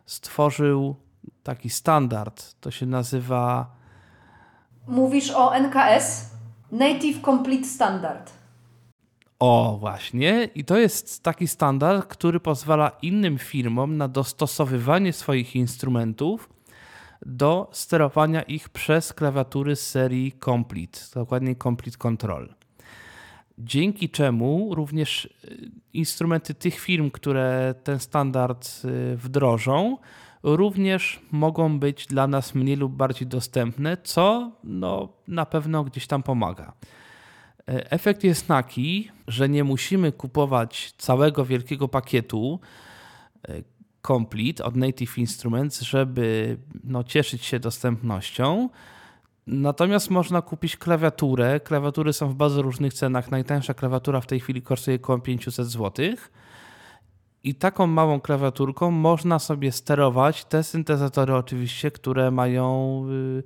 stworzył 0.06 0.96
taki 1.44 1.70
standard. 1.70 2.56
To 2.62 2.72
się 2.72 2.86
nazywa. 2.86 3.76
Mówisz 4.88 5.32
o 5.32 5.56
NKS? 5.56 6.30
Native 6.72 7.22
Complete 7.22 7.64
Standard. 7.64 8.37
O, 9.40 9.78
właśnie. 9.80 10.50
I 10.56 10.66
to 10.66 10.78
jest 10.78 11.24
taki 11.24 11.48
standard, 11.48 12.08
który 12.08 12.40
pozwala 12.40 12.92
innym 13.02 13.38
firmom 13.38 13.98
na 13.98 14.08
dostosowywanie 14.08 15.14
swoich 15.14 15.56
instrumentów 15.56 16.50
do 17.26 17.70
sterowania 17.72 18.42
ich 18.42 18.70
przez 18.70 19.14
klawiatury 19.14 19.76
serii 19.76 20.34
Complete, 20.46 21.00
dokładnie 21.14 21.56
Complete 21.56 21.98
Control. 21.98 22.54
Dzięki 23.60 24.10
czemu 24.10 24.76
również 24.76 25.26
y, 25.26 25.72
instrumenty 25.94 26.54
tych 26.54 26.80
firm, 26.80 27.12
które 27.12 27.76
ten 27.84 28.00
standard 28.00 28.82
y, 28.86 29.18
wdrożą, 29.18 29.98
również 30.44 31.20
mogą 31.32 31.80
być 31.80 32.08
dla 32.08 32.28
nas 32.28 32.56
mniej 32.56 32.76
lub 32.76 32.94
bardziej 32.94 33.28
dostępne, 33.28 33.98
co 34.04 34.52
no, 34.64 35.10
na 35.28 35.46
pewno 35.46 35.84
gdzieś 35.84 36.08
tam 36.08 36.24
pomaga. 36.24 36.74
E, 37.68 37.92
efekt 37.92 38.24
jest 38.24 38.48
taki, 38.48 39.12
że 39.28 39.50
nie 39.50 39.64
musimy 39.64 40.12
kupować 40.12 40.94
całego 40.98 41.46
wielkiego 41.46 41.88
pakietu 41.88 42.60
e, 43.48 43.62
Complete 44.08 44.64
od 44.64 44.76
Native 44.76 45.18
Instruments, 45.18 45.82
żeby 45.82 46.58
no, 46.84 47.04
cieszyć 47.04 47.46
się 47.46 47.60
dostępnością. 47.60 48.70
Natomiast 49.48 50.10
można 50.10 50.42
kupić 50.42 50.78
klawiaturę. 50.78 51.60
Klawiatury 51.60 52.14
są 52.14 52.30
w 52.30 52.36
bardzo 52.36 52.62
różnych 52.62 52.94
cenach. 52.94 53.32
Najtańsza 53.32 53.74
klawiatura 53.74 54.22
w 54.22 54.26
tej 54.26 54.40
chwili 54.40 54.62
kosztuje 54.62 54.98
około 54.98 55.20
500 55.20 55.66
zł. 55.66 56.06
I 57.44 57.56
taką 57.56 57.88
małą 57.88 58.20
klawiaturką 58.22 58.92
można 58.92 59.40
sobie 59.40 59.72
sterować 59.72 60.46
te 60.46 60.64
syntezatory, 60.64 61.36
oczywiście, 61.36 61.92
które 61.92 62.32
mają 62.32 63.04
y, 63.10 63.44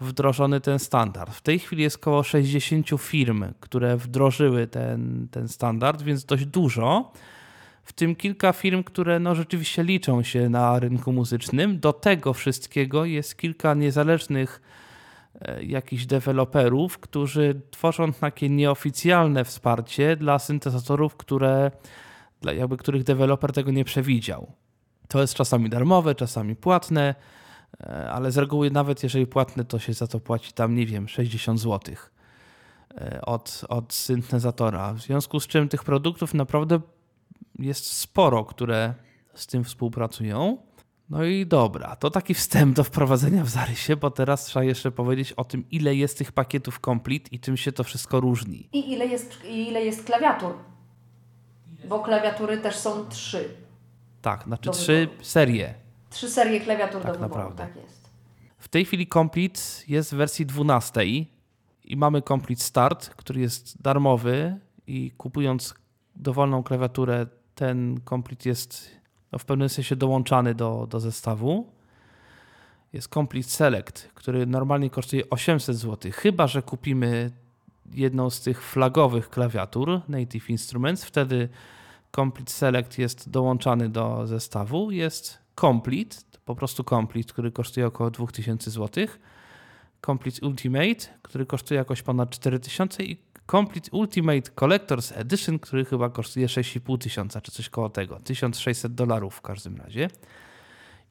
wdrożony 0.00 0.60
ten 0.60 0.78
standard. 0.78 1.34
W 1.34 1.40
tej 1.42 1.58
chwili 1.58 1.82
jest 1.82 1.96
około 1.96 2.22
60 2.22 2.86
firm, 2.98 3.44
które 3.60 3.96
wdrożyły 3.96 4.66
ten, 4.66 5.28
ten 5.30 5.48
standard, 5.48 6.02
więc 6.02 6.24
dość 6.24 6.46
dużo. 6.46 7.12
W 7.82 7.92
tym 7.92 8.16
kilka 8.16 8.52
firm, 8.52 8.84
które 8.84 9.18
no 9.18 9.34
rzeczywiście 9.34 9.84
liczą 9.84 10.22
się 10.22 10.48
na 10.48 10.78
rynku 10.78 11.12
muzycznym. 11.12 11.80
Do 11.80 11.92
tego 11.92 12.32
wszystkiego 12.32 13.04
jest 13.04 13.36
kilka 13.36 13.74
niezależnych 13.74 14.62
e, 15.40 15.64
jakichś 15.64 16.06
deweloperów, 16.06 16.98
którzy 16.98 17.60
tworzą 17.70 18.12
takie 18.12 18.48
nieoficjalne 18.48 19.44
wsparcie 19.44 20.16
dla 20.16 20.38
syntezatorów, 20.38 21.16
które, 21.16 21.70
dla 22.40 22.52
jakby 22.52 22.76
których 22.76 23.04
deweloper 23.04 23.52
tego 23.52 23.70
nie 23.70 23.84
przewidział. 23.84 24.52
To 25.08 25.20
jest 25.20 25.34
czasami 25.34 25.70
darmowe, 25.70 26.14
czasami 26.14 26.56
płatne. 26.56 27.14
E, 27.80 28.10
ale 28.10 28.30
z 28.32 28.38
reguły 28.38 28.70
nawet 28.70 29.02
jeżeli 29.02 29.26
płatne, 29.26 29.64
to 29.64 29.78
się 29.78 29.92
za 29.92 30.06
to 30.06 30.20
płaci 30.20 30.52
tam, 30.52 30.74
nie 30.74 30.86
wiem, 30.86 31.08
60 31.08 31.60
zł 31.60 31.94
e, 32.94 33.20
od, 33.22 33.64
od 33.68 33.94
syntezatora. 33.94 34.92
W 34.92 35.00
związku 35.00 35.40
z 35.40 35.46
czym 35.46 35.68
tych 35.68 35.84
produktów 35.84 36.34
naprawdę 36.34 36.80
jest 37.58 37.92
sporo, 37.92 38.44
które 38.44 38.94
z 39.34 39.46
tym 39.46 39.64
współpracują. 39.64 40.58
No 41.10 41.24
i 41.24 41.46
dobra, 41.46 41.96
to 41.96 42.10
taki 42.10 42.34
wstęp 42.34 42.76
do 42.76 42.84
wprowadzenia 42.84 43.44
w 43.44 43.48
zarysie, 43.48 43.96
bo 43.96 44.10
teraz 44.10 44.44
trzeba 44.44 44.64
jeszcze 44.64 44.90
powiedzieć 44.90 45.32
o 45.32 45.44
tym, 45.44 45.64
ile 45.70 45.94
jest 45.94 46.18
tych 46.18 46.32
pakietów 46.32 46.80
Complete 46.84 47.28
i 47.30 47.40
czym 47.40 47.56
się 47.56 47.72
to 47.72 47.84
wszystko 47.84 48.20
różni. 48.20 48.68
I 48.72 48.92
ile 48.92 49.06
jest, 49.06 49.44
i 49.44 49.68
ile 49.68 49.84
jest 49.84 50.04
klawiatur. 50.04 50.54
Bo 51.88 52.00
klawiatury 52.00 52.58
też 52.58 52.76
są 52.76 53.06
trzy. 53.08 53.48
Tak, 54.22 54.44
znaczy 54.44 54.70
trzy 54.70 55.08
serie 55.22 55.85
Trzy 56.16 56.30
serie 56.30 56.60
klawiatur 56.60 57.02
tak 57.02 57.12
do 57.12 57.18
wyboru, 57.18 57.42
naprawdę. 57.42 57.66
tak 57.66 57.76
jest. 57.76 58.10
W 58.58 58.68
tej 58.68 58.84
chwili 58.84 59.06
Complete 59.06 59.60
jest 59.88 60.14
w 60.14 60.16
wersji 60.16 60.46
12 60.46 61.00
i 61.84 61.96
mamy 61.96 62.22
Complete 62.22 62.62
Start, 62.62 63.08
który 63.08 63.40
jest 63.40 63.82
darmowy 63.82 64.56
i 64.86 65.10
kupując 65.10 65.74
dowolną 66.14 66.62
klawiaturę, 66.62 67.26
ten 67.54 68.00
Complete 68.08 68.48
jest 68.48 68.90
no, 69.32 69.38
w 69.38 69.44
pewnym 69.44 69.68
sensie 69.68 69.96
dołączany 69.96 70.54
do, 70.54 70.86
do 70.90 71.00
zestawu. 71.00 71.72
Jest 72.92 73.08
Complete 73.08 73.48
Select, 73.48 74.08
który 74.14 74.46
normalnie 74.46 74.90
kosztuje 74.90 75.30
800 75.30 75.76
zł, 75.76 76.12
chyba 76.14 76.46
że 76.46 76.62
kupimy 76.62 77.30
jedną 77.92 78.30
z 78.30 78.40
tych 78.40 78.62
flagowych 78.64 79.30
klawiatur 79.30 80.00
Native 80.08 80.50
Instruments, 80.50 81.04
wtedy 81.04 81.48
Complete 82.14 82.52
Select 82.52 82.98
jest 82.98 83.30
dołączany 83.30 83.88
do 83.88 84.26
zestawu. 84.26 84.90
Jest 84.90 85.45
Complete, 85.60 86.16
po 86.44 86.54
prostu 86.54 86.84
Complete, 86.84 87.32
który 87.32 87.52
kosztuje 87.52 87.86
około 87.86 88.10
2000 88.10 88.70
zł, 88.70 89.06
Complete 90.06 90.46
Ultimate, 90.46 91.06
który 91.22 91.46
kosztuje 91.46 91.78
jakoś 91.78 92.02
ponad 92.02 92.30
4000 92.30 93.04
i 93.04 93.16
Complete 93.50 93.90
Ultimate 93.92 94.50
Collector's 94.50 95.12
Edition, 95.18 95.58
który 95.58 95.84
chyba 95.84 96.10
kosztuje 96.10 96.48
6500 96.48 97.42
czy 97.42 97.52
coś 97.52 97.68
koło 97.68 97.90
tego, 97.90 98.20
1600 98.20 98.94
dolarów 98.94 99.34
w 99.34 99.40
każdym 99.40 99.76
razie. 99.76 100.08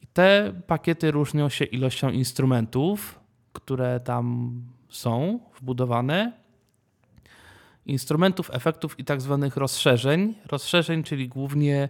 I 0.01 0.07
te 0.07 0.53
pakiety 0.67 1.11
różnią 1.11 1.49
się 1.49 1.65
ilością 1.65 2.09
instrumentów, 2.09 3.19
które 3.53 3.99
tam 3.99 4.53
są 4.89 5.39
wbudowane, 5.59 6.33
instrumentów, 7.85 8.49
efektów 8.53 8.99
i 8.99 9.05
tak 9.05 9.21
zwanych 9.21 9.57
rozszerzeń. 9.57 10.33
Rozszerzeń, 10.45 11.03
czyli 11.03 11.29
głównie 11.29 11.89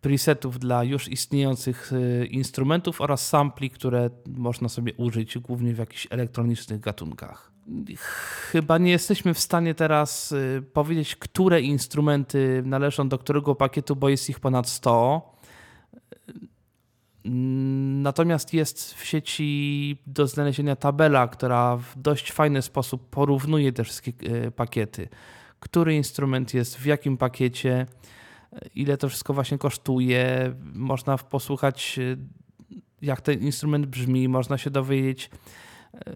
presetów 0.00 0.58
dla 0.58 0.84
już 0.84 1.08
istniejących 1.08 1.92
y, 1.92 2.26
instrumentów 2.26 3.00
oraz 3.00 3.28
sampli, 3.28 3.70
które 3.70 4.10
można 4.26 4.68
sobie 4.68 4.94
użyć 4.94 5.38
głównie 5.38 5.74
w 5.74 5.78
jakichś 5.78 6.06
elektronicznych 6.10 6.80
gatunkach. 6.80 7.52
Chyba 8.52 8.78
nie 8.78 8.90
jesteśmy 8.90 9.34
w 9.34 9.38
stanie 9.38 9.74
teraz 9.74 10.32
y, 10.32 10.62
powiedzieć, 10.72 11.16
które 11.16 11.60
instrumenty 11.60 12.62
należą 12.66 13.08
do 13.08 13.18
którego 13.18 13.54
pakietu, 13.54 13.96
bo 13.96 14.08
jest 14.08 14.30
ich 14.30 14.40
ponad 14.40 14.68
100. 14.68 15.34
Natomiast 17.24 18.54
jest 18.54 18.94
w 18.94 19.04
sieci 19.04 19.98
do 20.06 20.26
znalezienia 20.26 20.76
tabela, 20.76 21.28
która 21.28 21.76
w 21.76 21.92
dość 21.96 22.32
fajny 22.32 22.62
sposób 22.62 23.10
porównuje 23.10 23.72
te 23.72 23.84
wszystkie 23.84 24.12
y, 24.46 24.50
pakiety. 24.50 25.08
Który 25.60 25.94
instrument 25.94 26.54
jest 26.54 26.76
w 26.76 26.86
jakim 26.86 27.16
pakiecie 27.16 27.86
ile 28.74 28.96
to 28.96 29.08
wszystko 29.08 29.34
właśnie 29.34 29.58
kosztuje. 29.58 30.54
Można 30.74 31.18
posłuchać, 31.18 31.98
e, 31.98 32.16
jak 33.02 33.20
ten 33.20 33.40
instrument 33.40 33.86
brzmi, 33.86 34.28
można 34.28 34.58
się 34.58 34.70
dowiedzieć, 34.70 35.30
e, 35.94 36.14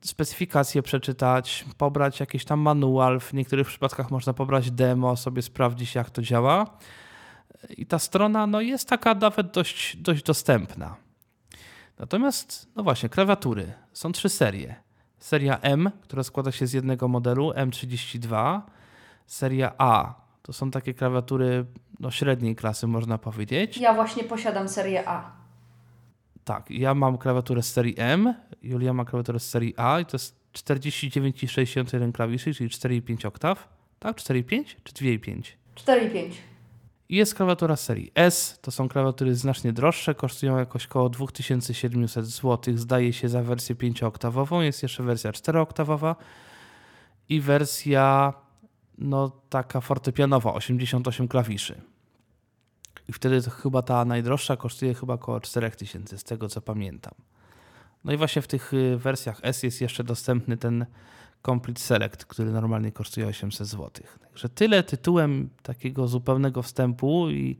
specyfikację 0.00 0.82
przeczytać, 0.82 1.64
pobrać 1.78 2.20
jakiś 2.20 2.44
tam 2.44 2.60
manual. 2.60 3.20
W 3.20 3.32
niektórych 3.32 3.66
przypadkach 3.66 4.10
można 4.10 4.32
pobrać 4.32 4.70
demo, 4.70 5.16
sobie 5.16 5.42
sprawdzić, 5.42 5.94
jak 5.94 6.10
to 6.10 6.22
działa. 6.22 6.78
I 7.76 7.86
ta 7.86 7.98
strona 7.98 8.46
no, 8.46 8.60
jest 8.60 8.88
taka 8.88 9.14
nawet 9.14 9.50
dość, 9.50 9.96
dość 9.96 10.22
dostępna. 10.22 10.96
Natomiast, 11.98 12.68
no 12.76 12.82
właśnie, 12.82 13.08
klawiatury. 13.08 13.72
Są 13.92 14.12
trzy 14.12 14.28
serie. 14.28 14.74
Seria 15.18 15.58
M, 15.60 15.90
która 16.02 16.22
składa 16.22 16.52
się 16.52 16.66
z 16.66 16.72
jednego 16.72 17.08
modelu, 17.08 17.50
M32. 17.50 18.60
Seria 19.26 19.72
A, 19.78 20.25
to 20.46 20.52
są 20.52 20.70
takie 20.70 20.94
klawiatury 20.94 21.64
no, 22.00 22.10
średniej 22.10 22.56
klasy, 22.56 22.86
można 22.86 23.18
powiedzieć. 23.18 23.78
Ja 23.78 23.94
właśnie 23.94 24.24
posiadam 24.24 24.68
serię 24.68 25.08
A. 25.08 25.32
Tak, 26.44 26.70
ja 26.70 26.94
mam 26.94 27.18
klawiaturę 27.18 27.62
z 27.62 27.72
serii 27.72 27.94
M, 27.98 28.34
Julia 28.62 28.92
ma 28.92 29.04
klawiaturę 29.04 29.40
z 29.40 29.48
serii 29.48 29.74
A 29.76 30.00
i 30.00 30.06
to 30.06 30.14
jest 30.14 30.36
49,61 30.52 32.12
klawiszy, 32.12 32.54
czyli 32.54 32.70
4,5 32.70 33.26
oktaw. 33.26 33.68
Tak? 33.98 34.16
4,5 34.16 34.64
czy 34.84 34.92
2,5? 34.92 35.42
4,5. 35.76 36.30
I 37.08 37.16
jest 37.16 37.34
klawiatura 37.34 37.76
serii 37.76 38.12
S, 38.14 38.58
to 38.62 38.70
są 38.70 38.88
klawiatury 38.88 39.34
znacznie 39.34 39.72
droższe, 39.72 40.14
kosztują 40.14 40.58
jakoś 40.58 40.86
około 40.86 41.08
2700 41.08 42.26
zł, 42.26 42.76
zdaje 42.76 43.12
się 43.12 43.28
za 43.28 43.42
wersję 43.42 43.74
5-oktawową. 43.74 44.60
Jest 44.60 44.82
jeszcze 44.82 45.02
wersja 45.02 45.30
4-oktawowa 45.30 46.14
i 47.28 47.40
wersja 47.40 48.32
no 48.98 49.30
taka 49.48 49.80
fortepianowa, 49.80 50.54
88 50.54 51.28
klawiszy. 51.28 51.80
I 53.08 53.12
wtedy 53.12 53.42
chyba 53.50 53.82
ta 53.82 54.04
najdroższa 54.04 54.56
kosztuje 54.56 54.94
chyba 54.94 55.14
około 55.14 55.40
4000, 55.40 56.18
z 56.18 56.24
tego 56.24 56.48
co 56.48 56.60
pamiętam. 56.60 57.14
No 58.04 58.12
i 58.12 58.16
właśnie 58.16 58.42
w 58.42 58.46
tych 58.46 58.74
y, 58.74 58.98
wersjach 58.98 59.40
S 59.42 59.62
jest 59.62 59.80
jeszcze 59.80 60.04
dostępny 60.04 60.56
ten 60.56 60.86
Complete 61.46 61.80
Select, 61.80 62.24
który 62.24 62.50
normalnie 62.50 62.92
kosztuje 62.92 63.26
800 63.26 63.66
zł. 63.66 63.90
Także 64.22 64.48
tyle 64.48 64.82
tytułem 64.82 65.50
takiego 65.62 66.08
zupełnego 66.08 66.62
wstępu 66.62 67.30
i, 67.30 67.58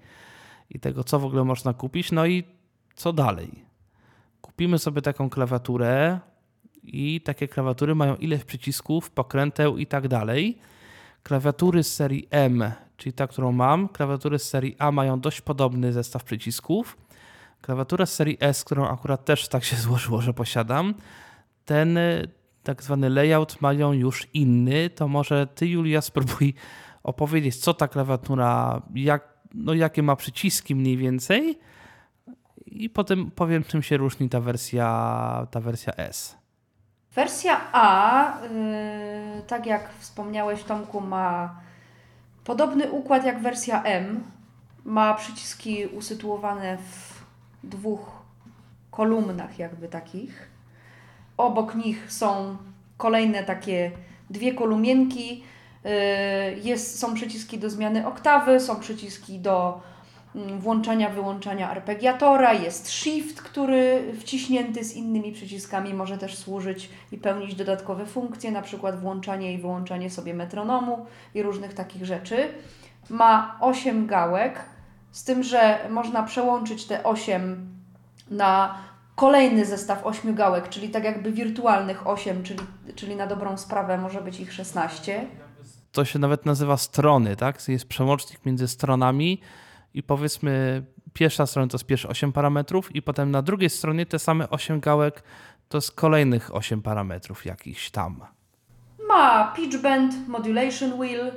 i 0.70 0.80
tego, 0.80 1.04
co 1.04 1.18
w 1.18 1.24
ogóle 1.24 1.44
można 1.44 1.74
kupić. 1.74 2.12
No 2.12 2.26
i 2.26 2.44
co 2.94 3.12
dalej? 3.12 3.64
Kupimy 4.40 4.78
sobie 4.78 5.02
taką 5.02 5.30
klawiaturę 5.30 6.20
i 6.82 7.20
takie 7.20 7.48
klawiatury 7.48 7.94
mają 7.94 8.16
ileś 8.16 8.44
przycisków, 8.44 9.10
pokręteł 9.10 9.78
i 9.78 9.86
tak 9.86 10.08
dalej 10.08 10.58
klawiatury 11.26 11.84
z 11.84 11.94
serii 11.94 12.28
M, 12.30 12.72
czyli 12.96 13.12
ta, 13.12 13.26
którą 13.26 13.52
mam, 13.52 13.88
klawiatury 13.88 14.38
z 14.38 14.48
serii 14.48 14.76
A 14.78 14.92
mają 14.92 15.20
dość 15.20 15.40
podobny 15.40 15.92
zestaw 15.92 16.24
przycisków. 16.24 16.96
Klawiatura 17.60 18.06
z 18.06 18.14
serii 18.14 18.36
S, 18.40 18.64
którą 18.64 18.88
akurat 18.88 19.24
też 19.24 19.48
tak 19.48 19.64
się 19.64 19.76
złożyło, 19.86 20.20
że 20.20 20.34
posiadam, 20.34 20.94
ten 21.64 21.96
y, 21.96 22.28
tak 22.62 22.82
zwany 22.82 23.10
layout 23.10 23.60
mają 23.60 23.92
już 23.92 24.28
inny. 24.34 24.90
To 24.90 25.08
może 25.08 25.46
ty, 25.46 25.66
Julia, 25.66 26.00
spróbuj 26.00 26.54
opowiedzieć, 27.02 27.56
co 27.56 27.74
ta 27.74 27.88
klawiatura, 27.88 28.82
jak, 28.94 29.28
no 29.54 29.74
jakie 29.74 30.02
ma 30.02 30.16
przyciski 30.16 30.74
mniej 30.74 30.96
więcej 30.96 31.58
i 32.66 32.90
potem 32.90 33.30
powiem, 33.30 33.64
czym 33.64 33.82
się 33.82 33.96
różni 33.96 34.28
ta 34.28 34.40
wersja, 34.40 35.46
ta 35.50 35.60
wersja 35.60 35.92
S. 35.92 36.45
Wersja 37.16 37.60
A, 37.72 38.38
yy, 38.42 39.42
tak 39.42 39.66
jak 39.66 39.90
wspomniałeś 39.98 40.62
Tomku, 40.62 41.00
ma 41.00 41.60
podobny 42.44 42.90
układ 42.90 43.24
jak 43.24 43.42
wersja 43.42 43.82
M. 43.82 44.24
Ma 44.84 45.14
przyciski 45.14 45.86
usytuowane 45.86 46.78
w 46.78 47.24
dwóch 47.64 48.22
kolumnach 48.90 49.58
jakby 49.58 49.88
takich. 49.88 50.50
Obok 51.36 51.74
nich 51.74 52.12
są 52.12 52.56
kolejne 52.96 53.44
takie 53.44 53.90
dwie 54.30 54.54
kolumienki. 54.54 55.44
Yy, 55.84 55.90
jest, 56.62 56.98
są 56.98 57.14
przyciski 57.14 57.58
do 57.58 57.70
zmiany 57.70 58.06
oktawy, 58.06 58.60
są 58.60 58.80
przyciski 58.80 59.38
do 59.38 59.80
włączania, 60.58 61.10
wyłączania 61.10 61.70
arpeggiatora, 61.70 62.52
jest 62.52 62.90
shift, 62.90 63.42
który 63.42 64.12
wciśnięty 64.20 64.84
z 64.84 64.94
innymi 64.94 65.32
przyciskami 65.32 65.94
może 65.94 66.18
też 66.18 66.36
służyć 66.36 66.90
i 67.12 67.18
pełnić 67.18 67.54
dodatkowe 67.54 68.06
funkcje, 68.06 68.50
na 68.50 68.62
przykład 68.62 69.00
włączanie 69.00 69.52
i 69.52 69.58
wyłączanie 69.58 70.10
sobie 70.10 70.34
metronomu 70.34 71.06
i 71.34 71.42
różnych 71.42 71.74
takich 71.74 72.04
rzeczy. 72.04 72.48
Ma 73.10 73.58
8 73.60 74.06
gałek, 74.06 74.64
z 75.12 75.24
tym, 75.24 75.42
że 75.42 75.78
można 75.90 76.22
przełączyć 76.22 76.84
te 76.84 77.04
8 77.04 77.68
na 78.30 78.78
kolejny 79.14 79.64
zestaw 79.64 80.06
8 80.06 80.34
gałek, 80.34 80.68
czyli 80.68 80.88
tak 80.88 81.04
jakby 81.04 81.32
wirtualnych 81.32 82.06
8, 82.06 82.42
czyli, 82.42 82.60
czyli 82.94 83.16
na 83.16 83.26
dobrą 83.26 83.56
sprawę 83.56 83.98
może 83.98 84.20
być 84.20 84.40
ich 84.40 84.52
16. 84.52 85.26
To 85.92 86.04
się 86.04 86.18
nawet 86.18 86.46
nazywa 86.46 86.76
strony, 86.76 87.36
tak? 87.36 87.68
Jest 87.68 87.88
przełącznik 87.88 88.46
między 88.46 88.68
stronami 88.68 89.40
i 89.96 90.02
powiedzmy 90.02 90.82
pierwsza 91.12 91.46
strona 91.46 91.68
to 91.68 91.74
jest 91.74 91.86
pierwsze 91.86 92.08
8 92.08 92.32
parametrów 92.32 92.94
i 92.96 93.02
potem 93.02 93.30
na 93.30 93.42
drugiej 93.42 93.70
stronie 93.70 94.06
te 94.06 94.18
same 94.18 94.50
8 94.50 94.80
gałek 94.80 95.22
to 95.68 95.78
jest 95.78 95.92
kolejnych 95.92 96.54
8 96.54 96.82
parametrów 96.82 97.46
jakichś 97.46 97.90
tam. 97.90 98.20
Ma 99.08 99.52
pitch 99.56 99.76
bend, 99.76 100.28
modulation 100.28 100.92
wheel, 101.00 101.32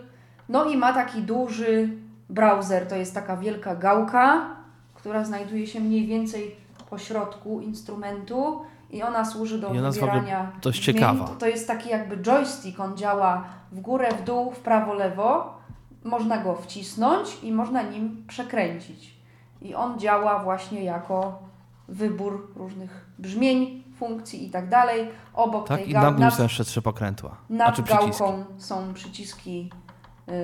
no 0.50 0.66
i 0.66 0.78
ma 0.78 0.94
taki 0.94 1.22
duży 1.22 1.90
browser, 2.30 2.88
to 2.88 2.96
jest 2.96 3.14
taka 3.14 3.38
wielka 3.38 3.76
gałka, 3.76 4.56
która 4.94 5.26
znajduje 5.26 5.68
się 5.68 5.80
mniej 5.80 6.08
więcej 6.08 6.56
po 6.90 6.98
środku 6.98 7.62
instrumentu 7.62 8.62
i 8.92 9.04
ona 9.04 9.26
służy 9.26 9.60
do 9.60 9.74
I 9.74 9.80
ona 9.80 9.92
wybierania 9.92 10.52
dość 10.62 10.86
ciekawa. 10.86 11.28
To, 11.28 11.36
to 11.36 11.48
jest 11.48 11.68
taki 11.68 11.90
jakby 11.90 12.18
joystick, 12.18 12.80
on 12.80 12.98
działa 12.98 13.44
w 13.72 13.80
górę, 13.80 14.10
w 14.22 14.24
dół, 14.24 14.52
w 14.52 14.60
prawo, 14.60 14.94
lewo. 14.94 15.59
Można 16.04 16.38
go 16.38 16.56
wcisnąć 16.56 17.38
i 17.44 17.52
można 17.52 17.82
nim 17.82 18.24
przekręcić. 18.28 19.14
I 19.62 19.76
on 19.76 20.00
działa 20.00 20.44
właśnie 20.44 20.84
jako 20.84 21.40
wybór 21.88 22.52
różnych 22.56 23.06
brzmień, 23.20 23.84
funkcji 23.98 24.48
i 24.48 24.50
tak 24.50 24.70
dalej. 24.70 25.10
Obok 25.34 25.68
Tak? 25.68 25.78
tej 25.78 25.90
I 25.90 25.94
nad 25.94 26.20
nim 26.20 26.32
są 26.32 26.44
jeszcze 26.44 26.66
trzy 26.66 26.82
pokrętła. 26.82 27.38
nad 27.50 27.76
znaczy 27.76 27.84
przyciski. 27.84 28.20
gałką 28.20 28.44
są 28.58 28.94
przyciski 28.94 29.70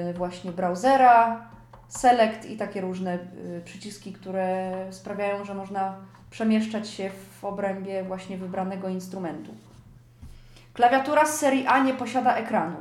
y, 0.09 0.13
właśnie 0.13 0.51
browsera, 0.51 1.45
select 1.87 2.45
i 2.45 2.57
takie 2.57 2.81
różne 2.81 3.15
y, 3.15 3.61
przyciski, 3.65 4.13
które 4.13 4.73
sprawiają, 4.91 5.45
że 5.45 5.53
można 5.53 5.95
przemieszczać 6.29 6.89
się 6.89 7.11
w 7.39 7.45
obrębie 7.45 8.03
właśnie 8.03 8.37
wybranego 8.37 8.89
instrumentu. 8.89 9.51
Klawiatura 10.73 11.25
z 11.25 11.39
serii 11.39 11.67
A 11.67 11.83
nie 11.83 11.93
posiada 11.93 12.35
ekranu. 12.35 12.77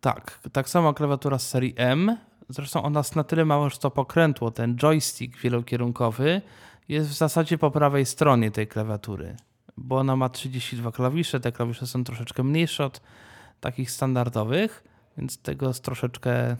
Tak, 0.00 0.40
tak 0.52 0.68
samo 0.68 0.94
klawiatura 0.94 1.38
z 1.38 1.48
serii 1.48 1.74
M. 1.76 2.16
Zresztą 2.48 2.82
ona 2.82 3.00
jest 3.00 3.16
na 3.16 3.24
tyle 3.24 3.44
mała, 3.44 3.68
że 3.68 3.78
to 3.78 3.90
pokrętło, 3.90 4.50
ten 4.50 4.76
joystick 4.76 5.38
wielokierunkowy 5.38 6.42
jest 6.88 7.10
w 7.10 7.14
zasadzie 7.14 7.58
po 7.58 7.70
prawej 7.70 8.06
stronie 8.06 8.50
tej 8.50 8.66
klawiatury, 8.66 9.36
bo 9.76 9.98
ona 9.98 10.16
ma 10.16 10.28
32 10.28 10.92
klawisze, 10.92 11.40
te 11.40 11.52
klawisze 11.52 11.86
są 11.86 12.04
troszeczkę 12.04 12.42
mniejsze 12.42 12.84
od 12.84 13.00
takich 13.60 13.90
standardowych, 13.90 14.84
więc 15.18 15.38
tego 15.38 15.68
jest 15.68 15.84
troszeczkę, 15.84 16.56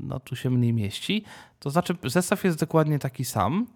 no 0.00 0.20
tu 0.20 0.36
się 0.36 0.50
mniej 0.50 0.72
mieści. 0.72 1.24
To 1.60 1.70
znaczy 1.70 1.96
zestaw 2.04 2.44
jest 2.44 2.60
dokładnie 2.60 2.98
taki 2.98 3.24
sam, 3.24 3.66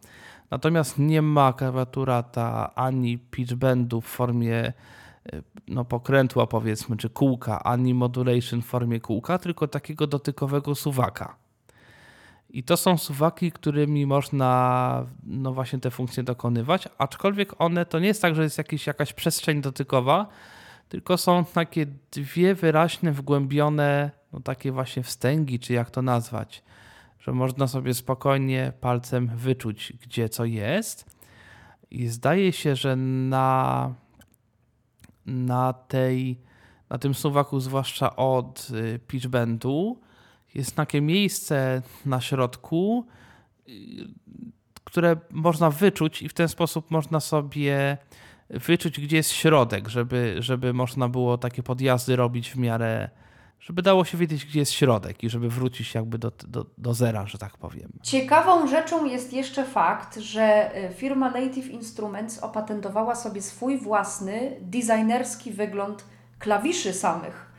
natomiast 0.50 0.98
nie 0.98 1.22
ma 1.22 1.52
klawiatura 1.52 2.22
ta 2.22 2.74
ani 2.74 3.18
pitch 3.18 3.54
bendu 3.54 4.00
w 4.00 4.06
formie 4.06 4.72
no, 5.68 5.84
pokrętła 5.84 6.46
powiedzmy, 6.46 6.96
czy 6.96 7.10
kółka, 7.10 7.62
ani 7.64 7.94
modulation 7.94 8.62
w 8.62 8.66
formie 8.66 9.00
kółka, 9.00 9.38
tylko 9.38 9.68
takiego 9.68 10.06
dotykowego 10.06 10.74
suwaka. 10.74 11.36
I 12.50 12.62
to 12.62 12.76
są 12.76 12.98
suwaki, 12.98 13.52
którymi 13.52 14.06
można 14.06 15.06
no 15.24 15.52
właśnie 15.52 15.78
te 15.78 15.90
funkcje 15.90 16.22
dokonywać, 16.22 16.88
aczkolwiek 16.98 17.60
one 17.60 17.86
to 17.86 17.98
nie 17.98 18.06
jest 18.06 18.22
tak, 18.22 18.34
że 18.34 18.42
jest 18.42 18.58
jakiś, 18.58 18.86
jakaś 18.86 19.12
przestrzeń 19.12 19.60
dotykowa, 19.60 20.26
tylko 20.88 21.18
są 21.18 21.44
takie 21.44 21.86
dwie 22.12 22.54
wyraźne, 22.54 23.12
wgłębione, 23.12 24.10
no 24.32 24.40
takie 24.40 24.72
właśnie 24.72 25.02
wstęgi, 25.02 25.58
czy 25.58 25.72
jak 25.72 25.90
to 25.90 26.02
nazwać, 26.02 26.62
że 27.18 27.32
można 27.32 27.66
sobie 27.66 27.94
spokojnie 27.94 28.72
palcem 28.80 29.30
wyczuć, 29.36 29.92
gdzie 30.02 30.28
co 30.28 30.44
jest. 30.44 31.18
I 31.90 32.06
zdaje 32.06 32.52
się, 32.52 32.76
że 32.76 32.96
na, 32.96 33.94
na, 35.28 35.72
tej, 35.72 36.40
na 36.90 36.98
tym 36.98 37.14
suwaku, 37.14 37.60
zwłaszcza 37.60 38.16
od 38.16 38.68
y, 38.70 39.00
pitchbendu, 39.06 40.00
jest 40.54 40.76
takie 40.76 41.00
miejsce 41.00 41.82
na 42.06 42.20
środku, 42.20 43.06
y, 43.68 43.72
które 44.84 45.16
można 45.30 45.70
wyczuć 45.70 46.22
i 46.22 46.28
w 46.28 46.34
ten 46.34 46.48
sposób 46.48 46.90
można 46.90 47.20
sobie 47.20 47.98
wyczuć, 48.50 49.00
gdzie 49.00 49.16
jest 49.16 49.32
środek, 49.32 49.88
żeby, 49.88 50.36
żeby 50.38 50.72
można 50.72 51.08
było 51.08 51.38
takie 51.38 51.62
podjazdy 51.62 52.16
robić 52.16 52.50
w 52.50 52.56
miarę, 52.56 53.10
żeby 53.60 53.82
dało 53.82 54.04
się 54.04 54.18
wiedzieć, 54.18 54.46
gdzie 54.46 54.58
jest 54.60 54.72
środek 54.72 55.24
i 55.24 55.30
żeby 55.30 55.48
wrócić 55.48 55.94
jakby 55.94 56.18
do, 56.18 56.32
do, 56.48 56.66
do 56.78 56.94
zera, 56.94 57.26
że 57.26 57.38
tak 57.38 57.56
powiem. 57.56 57.92
Ciekawą 58.02 58.66
rzeczą 58.66 59.04
jest 59.04 59.32
jeszcze 59.32 59.64
fakt, 59.64 60.16
że 60.18 60.76
y, 60.90 60.94
firma 60.94 61.30
Native 61.30 61.70
Instruments 61.70 62.38
opatentowała 62.38 63.14
sobie 63.14 63.42
swój 63.42 63.78
własny 63.78 64.56
designerski 64.60 65.50
wygląd 65.50 66.04
klawiszy 66.38 66.92
samych. 66.92 67.52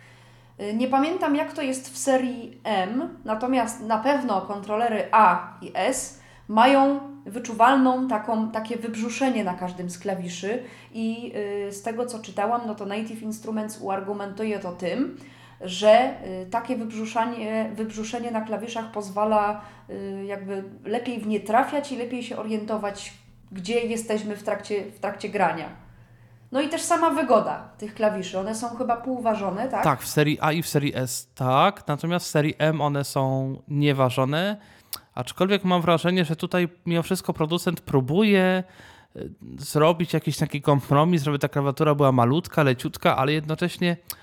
Y, 0.62 0.74
Nie 0.74 0.88
pamiętam 0.88 1.36
jak 1.36 1.54
to 1.54 1.62
jest 1.62 1.94
w 1.94 1.98
serii 1.98 2.62
M, 2.64 3.10
natomiast 3.26 3.82
na 3.82 3.98
pewno 3.98 4.42
kontrolery 4.42 5.08
A 5.12 5.54
i 5.62 5.72
S 5.76 6.20
mają 6.48 7.00
wyczuwalną 7.26 8.08
taką, 8.08 8.52
takie 8.52 8.78
wybrzuszenie 8.78 9.44
na 9.44 9.54
każdym 9.54 9.90
z 9.90 10.00
klawiszy 10.00 10.64
i 10.94 11.34
y, 11.68 11.72
z 11.74 11.82
tego 11.82 12.06
co 12.06 12.20
czytałam, 12.20 12.62
no 12.68 12.76
to 12.76 12.86
Native 12.86 13.22
Instruments 13.22 13.78
uargumentuje 13.82 14.60
to 14.60 14.72
tym, 14.72 15.18
że 15.62 16.14
y, 16.44 16.50
takie 16.50 16.78
wybrzuszanie, 16.78 17.72
wybrzuszenie 17.76 18.32
na 18.32 18.42
klawiszach 18.42 18.92
pozwala 18.92 19.62
y, 19.90 20.26
jakby 20.26 20.64
lepiej 20.84 21.20
w 21.20 21.28
nie 21.28 21.40
trafiać 21.40 21.92
i 21.92 21.98
lepiej 21.98 22.24
się 22.24 22.38
orientować, 22.38 23.14
gdzie 23.52 23.80
jesteśmy 23.80 24.36
w 24.36 24.44
trakcie, 24.44 24.92
w 24.92 25.00
trakcie 25.00 25.30
grania. 25.30 25.70
No 26.52 26.62
i 26.62 26.70
też 26.70 26.82
sama 26.82 27.10
wygoda 27.10 27.70
tych 27.78 27.94
klawiszy. 27.94 28.40
One 28.40 28.56
są 28.56 28.76
chyba 28.76 28.98
półważone, 28.98 29.68
tak? 29.70 29.84
Tak, 29.84 30.02
w 30.02 30.08
serii 30.08 30.38
A 30.42 30.52
i 30.52 30.62
w 30.62 30.68
serii 30.68 30.96
S 30.96 31.32
tak, 31.36 31.88
natomiast 31.88 32.26
w 32.26 32.30
serii 32.30 32.56
M 32.58 32.82
one 32.82 33.04
są 33.04 33.56
nieważone, 33.68 34.58
aczkolwiek 35.16 35.64
mam 35.64 35.82
wrażenie, 35.82 36.26
że 36.26 36.36
tutaj 36.36 36.70
mimo 36.86 37.04
wszystko 37.04 37.34
producent 37.34 37.82
próbuje 37.82 38.64
y, 39.16 39.30
zrobić 39.58 40.14
jakiś 40.14 40.38
taki 40.38 40.62
kompromis, 40.62 41.24
żeby 41.24 41.40
ta 41.40 41.48
klawiatura 41.48 41.96
była 41.96 42.12
malutka, 42.12 42.64
leciutka, 42.64 43.18
ale 43.18 43.34
jednocześnie 43.34 43.98
no, 44.10 44.19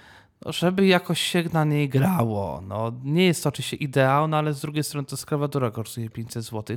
żeby 0.52 0.86
jakoś 0.86 1.20
się 1.20 1.44
na 1.52 1.64
niej 1.64 1.88
grało. 1.88 2.62
No, 2.68 2.92
nie 3.04 3.26
jest 3.26 3.42
to 3.42 3.48
oczywiście 3.48 3.76
idealne, 3.76 4.36
ale 4.36 4.54
z 4.54 4.60
drugiej 4.60 4.84
strony 4.84 5.06
to 5.06 5.16
jest 5.16 5.26
klawiatura 5.26 5.70
kosztuje 5.70 6.10
500 6.10 6.44
zł 6.44 6.76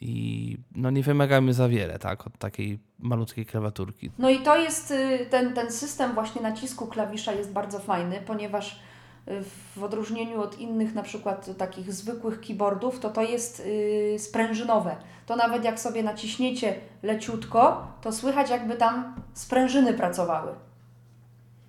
i 0.00 0.56
no 0.76 0.90
nie 0.90 1.02
wymagamy 1.02 1.54
za 1.54 1.68
wiele, 1.68 1.98
tak, 1.98 2.26
od 2.26 2.38
takiej 2.38 2.78
malutkiej 2.98 3.46
klawiaturki. 3.46 4.10
No 4.18 4.30
i 4.30 4.38
to 4.38 4.56
jest 4.56 4.90
y, 4.90 5.26
ten, 5.30 5.54
ten 5.54 5.72
system 5.72 6.14
właśnie 6.14 6.42
nacisku 6.42 6.86
klawisza 6.86 7.32
jest 7.32 7.52
bardzo 7.52 7.78
fajny, 7.78 8.22
ponieważ 8.26 8.80
y, 9.28 9.42
w 9.76 9.84
odróżnieniu 9.84 10.40
od 10.40 10.58
innych 10.58 10.94
na 10.94 11.02
przykład 11.02 11.56
takich 11.56 11.92
zwykłych 11.92 12.40
keyboardów, 12.40 13.00
to 13.00 13.10
to 13.10 13.22
jest 13.22 13.60
y, 13.60 14.16
sprężynowe. 14.18 14.96
To 15.26 15.36
nawet 15.36 15.64
jak 15.64 15.80
sobie 15.80 16.02
naciśniecie 16.02 16.74
leciutko, 17.02 17.86
to 18.00 18.12
słychać 18.12 18.50
jakby 18.50 18.76
tam 18.76 19.14
sprężyny 19.34 19.94
pracowały. 19.94 20.52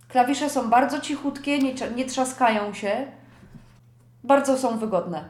Klawisze 0.09 0.49
są 0.49 0.69
bardzo 0.69 0.99
cichutkie, 0.99 1.59
nie, 1.59 1.73
nie 1.95 2.05
trzaskają 2.05 2.73
się. 2.73 3.07
bardzo 4.23 4.57
są 4.57 4.77
wygodne. 4.77 5.29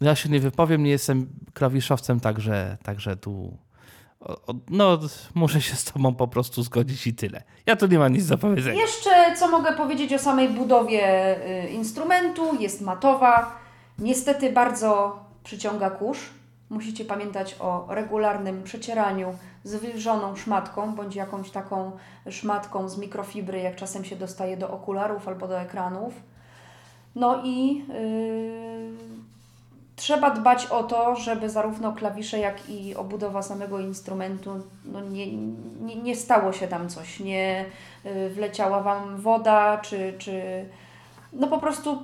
Ja 0.00 0.14
się 0.14 0.28
nie 0.28 0.40
wypowiem, 0.40 0.82
nie 0.82 0.90
jestem 0.90 1.28
klawiszowcem, 1.54 2.20
także, 2.20 2.76
także 2.82 3.16
tu 3.16 3.58
no, 4.70 4.98
muszę 5.34 5.60
się 5.60 5.76
z 5.76 5.84
Tobą 5.84 6.14
po 6.14 6.28
prostu 6.28 6.62
zgodzić 6.62 7.06
i 7.06 7.14
tyle. 7.14 7.42
Ja 7.66 7.76
tu 7.76 7.86
nie 7.86 7.98
mam 7.98 8.12
nic 8.12 8.26
do 8.26 8.38
powiedzenia. 8.38 8.80
Jeszcze 8.80 9.10
co 9.36 9.48
mogę 9.48 9.72
powiedzieć 9.72 10.12
o 10.12 10.18
samej 10.18 10.48
budowie 10.48 11.36
y, 11.64 11.68
instrumentu? 11.68 12.56
Jest 12.60 12.80
matowa. 12.80 13.58
Niestety 13.98 14.52
bardzo 14.52 15.24
przyciąga 15.44 15.90
kurz. 15.90 16.18
Musicie 16.70 17.04
pamiętać 17.04 17.56
o 17.60 17.86
regularnym 17.88 18.62
przecieraniu 18.62 19.34
zwilżoną 19.64 20.36
szmatką 20.36 20.94
bądź 20.94 21.16
jakąś 21.16 21.50
taką 21.50 21.92
szmatką 22.30 22.88
z 22.88 22.98
mikrofibry, 22.98 23.60
jak 23.60 23.76
czasem 23.76 24.04
się 24.04 24.16
dostaje 24.16 24.56
do 24.56 24.70
okularów 24.70 25.28
albo 25.28 25.48
do 25.48 25.60
ekranów. 25.60 26.14
No 27.14 27.42
i 27.44 27.78
yy, 27.78 28.92
trzeba 29.96 30.30
dbać 30.30 30.66
o 30.66 30.82
to, 30.82 31.16
żeby 31.16 31.50
zarówno 31.50 31.92
klawisze, 31.92 32.38
jak 32.38 32.70
i 32.70 32.94
obudowa 32.94 33.42
samego 33.42 33.80
instrumentu, 33.80 34.50
no 34.84 35.00
nie, 35.00 35.36
nie, 35.80 35.96
nie 35.96 36.16
stało 36.16 36.52
się 36.52 36.68
tam 36.68 36.88
coś, 36.88 37.20
nie 37.20 37.64
yy, 38.04 38.30
wleciała 38.30 38.82
Wam 38.82 39.16
woda, 39.16 39.78
czy, 39.78 40.14
czy 40.18 40.64
no 41.32 41.46
po 41.46 41.58
prostu, 41.58 41.98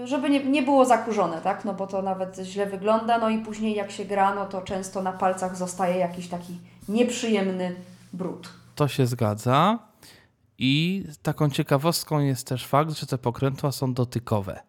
yy, 0.00 0.06
żeby 0.06 0.30
nie, 0.30 0.44
nie 0.44 0.62
było 0.62 0.84
zakurzone, 0.84 1.40
tak? 1.40 1.64
No 1.64 1.74
bo 1.74 1.86
to 1.86 2.02
nawet 2.02 2.38
źle 2.42 2.66
wygląda, 2.66 3.18
no 3.18 3.28
i 3.28 3.38
później 3.38 3.74
jak 3.74 3.90
się 3.90 4.04
gra, 4.04 4.34
no 4.34 4.46
to 4.46 4.62
często 4.62 5.02
na 5.02 5.12
palcach 5.12 5.56
zostaje 5.56 5.96
jakiś 5.96 6.28
taki 6.28 6.58
nieprzyjemny 6.88 7.74
brud. 8.12 8.48
To 8.74 8.88
się 8.88 9.06
zgadza. 9.06 9.78
I 10.58 11.04
taką 11.22 11.50
ciekawostką 11.50 12.18
jest 12.18 12.46
też 12.46 12.66
fakt, 12.66 12.90
że 12.90 13.06
te 13.06 13.18
pokrętła 13.18 13.72
są 13.72 13.94
dotykowe. 13.94 14.60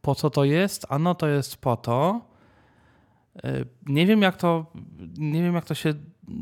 Po 0.00 0.14
co 0.14 0.30
to 0.30 0.44
jest? 0.44 0.86
Ano 0.88 1.14
to 1.14 1.26
jest 1.26 1.56
po 1.56 1.76
to. 1.76 2.20
Y, 3.44 3.66
nie 3.86 4.06
wiem, 4.06 4.22
jak 4.22 4.36
to, 4.36 4.66
nie 5.18 5.42
wiem, 5.42 5.54
jak 5.54 5.64
to 5.64 5.74
się 5.74 5.94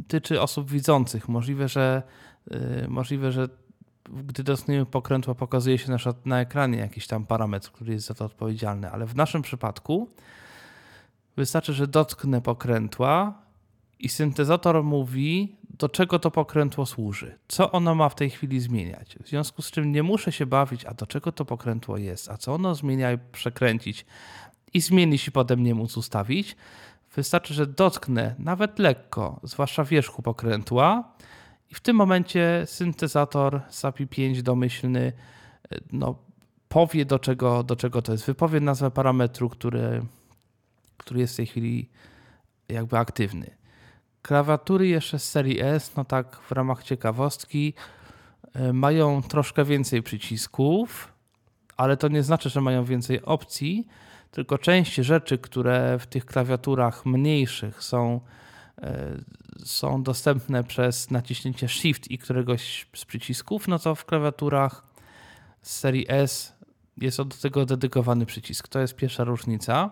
tyczy 0.09 0.41
osób 0.41 0.71
widzących. 0.71 1.29
Możliwe, 1.29 1.69
że, 1.69 2.03
y, 2.53 2.87
możliwe, 2.89 3.33
że 3.33 3.49
gdy 4.11 4.43
dotkniemy 4.43 4.87
pokrętła, 4.87 5.35
pokazuje 5.35 5.79
się 5.79 5.91
na, 5.91 5.99
na 6.25 6.41
ekranie 6.41 6.79
jakiś 6.79 7.07
tam 7.07 7.27
parametr, 7.27 7.71
który 7.71 7.93
jest 7.93 8.07
za 8.07 8.15
to 8.15 8.25
odpowiedzialny, 8.25 8.91
ale 8.91 9.07
w 9.07 9.17
naszym 9.17 9.43
przypadku 9.43 10.11
wystarczy, 11.37 11.73
że 11.73 11.87
dotknę 11.87 12.41
pokrętła 12.41 13.43
i 13.99 14.09
syntezator 14.09 14.85
mówi, 14.85 15.57
do 15.79 15.89
czego 15.89 16.19
to 16.19 16.31
pokrętło 16.31 16.87
służy, 16.87 17.39
co 17.49 17.73
ono 17.73 17.95
ma 17.95 18.09
w 18.09 18.15
tej 18.15 18.31
chwili 18.31 18.61
zmieniać. 18.61 19.17
W 19.25 19.29
związku 19.29 19.63
z 19.63 19.71
czym 19.71 19.93
nie 19.93 20.03
muszę 20.03 20.33
się 20.33 20.47
bawić, 20.47 20.85
a 20.85 20.95
do 20.95 21.07
czego 21.07 21.33
to 21.33 21.45
pokrętło 21.45 21.97
jest, 21.99 22.31
a 22.31 22.37
co 22.37 22.55
ono 22.55 22.75
zmienia 22.75 23.13
i 23.13 23.19
przekręcić 23.33 24.07
i 24.75 24.81
zmienić 24.81 25.29
i 25.29 25.33
potem 25.33 25.63
nie 25.63 25.75
móc 25.75 25.97
ustawić. 25.97 26.57
Wystarczy, 27.15 27.55
że 27.55 27.67
dotknę 27.67 28.35
nawet 28.39 28.79
lekko, 28.79 29.41
zwłaszcza 29.43 29.85
wierzchu 29.85 30.23
pokrętła, 30.23 31.13
i 31.73 31.75
w 31.75 31.81
tym 31.81 31.97
momencie 31.97 32.63
syntezator 32.67 33.61
SAPI 33.69 34.07
5 34.07 34.43
domyślny 34.43 35.13
no, 35.93 36.15
powie, 36.69 37.05
do 37.05 37.19
czego, 37.19 37.63
do 37.63 37.77
czego 37.77 38.03
to 38.03 38.13
jest. 38.13 38.27
Wypowie 38.27 38.61
nazwę 38.61 38.91
parametru, 38.91 39.49
który, 39.49 40.03
który 40.97 41.21
jest 41.21 41.35
w 41.35 41.37
tej 41.37 41.47
chwili 41.47 41.91
jakby 42.69 42.99
aktywny. 42.99 43.57
Klawiatury 44.23 44.89
jeszcze 44.89 45.19
z 45.19 45.31
serii 45.31 45.61
S, 45.61 45.97
no 45.97 46.05
tak 46.05 46.37
w 46.37 46.53
ramach 46.53 46.83
ciekawostki, 46.83 47.75
e, 48.55 48.73
mają 48.73 49.23
troszkę 49.23 49.65
więcej 49.65 50.03
przycisków, 50.03 51.13
ale 51.77 51.97
to 51.97 52.09
nie 52.09 52.23
znaczy, 52.23 52.51
że 52.51 52.61
mają 52.61 52.85
więcej 52.85 53.23
opcji, 53.23 53.87
tylko 54.31 54.59
część 54.59 54.95
rzeczy, 54.95 55.39
które 55.39 55.99
w 55.99 56.07
tych 56.07 56.27
klawiaturach 56.27 57.07
mniejszych 57.07 57.83
są, 57.83 58.21
e, 58.83 59.17
są 59.65 60.03
dostępne 60.03 60.65
przez 60.65 61.11
naciśnięcie 61.11 61.69
Shift 61.69 62.11
i 62.11 62.19
któregoś 62.19 62.87
z 62.95 63.05
przycisków, 63.05 63.69
no 63.69 63.79
to 63.79 63.95
w 63.95 64.05
klawiaturach 64.05 64.87
z 65.63 65.77
serii 65.79 66.07
S 66.09 66.53
jest 66.97 67.17
do 67.17 67.25
tego 67.25 67.67
dedykowany 67.67 68.27
przycisk. 68.27 68.69
To 68.69 68.79
jest 68.79 68.97
pierwsza 68.97 69.25
różnica. 69.25 69.91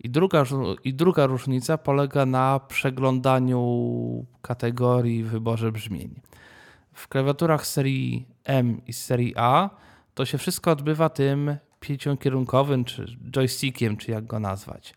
I 0.00 0.10
druga, 0.10 0.44
I 0.84 0.94
druga 0.94 1.26
różnica 1.26 1.78
polega 1.78 2.26
na 2.26 2.60
przeglądaniu 2.60 4.26
kategorii 4.42 5.22
wyborze 5.24 5.72
brzmień. 5.72 6.20
W 6.92 7.08
klawiaturach 7.08 7.66
serii 7.66 8.26
M 8.44 8.80
i 8.86 8.92
serii 8.92 9.32
A 9.36 9.70
to 10.14 10.24
się 10.24 10.38
wszystko 10.38 10.70
odbywa 10.70 11.08
tym 11.08 11.56
pięciokierunkowym, 11.80 12.84
czy 12.84 13.06
joystickiem, 13.30 13.96
czy 13.96 14.10
jak 14.10 14.26
go 14.26 14.40
nazwać. 14.40 14.94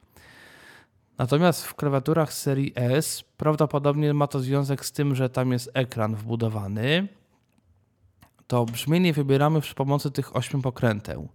Natomiast 1.17 1.65
w 1.65 1.75
klawiaturach 1.75 2.33
serii 2.33 2.73
S 2.75 3.23
prawdopodobnie 3.37 4.13
ma 4.13 4.27
to 4.27 4.39
związek 4.39 4.85
z 4.85 4.91
tym, 4.91 5.15
że 5.15 5.29
tam 5.29 5.51
jest 5.51 5.71
ekran 5.73 6.15
wbudowany. 6.15 7.07
To 8.47 8.65
brzmienie 8.65 9.13
wybieramy 9.13 9.61
przy 9.61 9.75
pomocy 9.75 10.11
tych 10.11 10.35
ośmiu 10.35 10.61
pokręteł. 10.61 11.29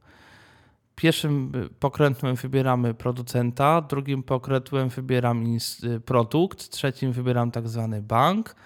Pierwszym 0.96 1.52
pokrętłem 1.80 2.36
wybieramy 2.36 2.94
producenta, 2.94 3.80
drugim 3.80 4.22
pokrętłem 4.22 4.88
wybieram 4.88 5.56
y, 5.84 6.00
produkt, 6.00 6.70
trzecim 6.70 7.12
wybieram 7.12 7.50
tak 7.50 7.68
zwany 7.68 8.02
bank, 8.02 8.56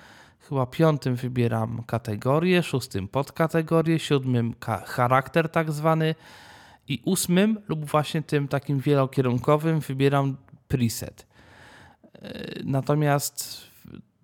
chyba 0.48 0.66
piątym 0.66 1.16
wybieram 1.16 1.82
kategorię, 1.86 2.62
szóstym 2.62 3.08
podkategorię, 3.08 3.98
siódmym 3.98 4.54
charakter 4.86 5.48
tak 5.48 5.72
zwany 5.72 6.14
i 6.88 7.02
ósmym 7.04 7.58
lub 7.68 7.84
właśnie 7.84 8.22
tym 8.22 8.48
takim 8.48 8.78
wielokierunkowym 8.78 9.80
wybieram 9.80 10.36
preset. 10.74 11.26
Y, 12.14 12.62
natomiast 12.64 13.60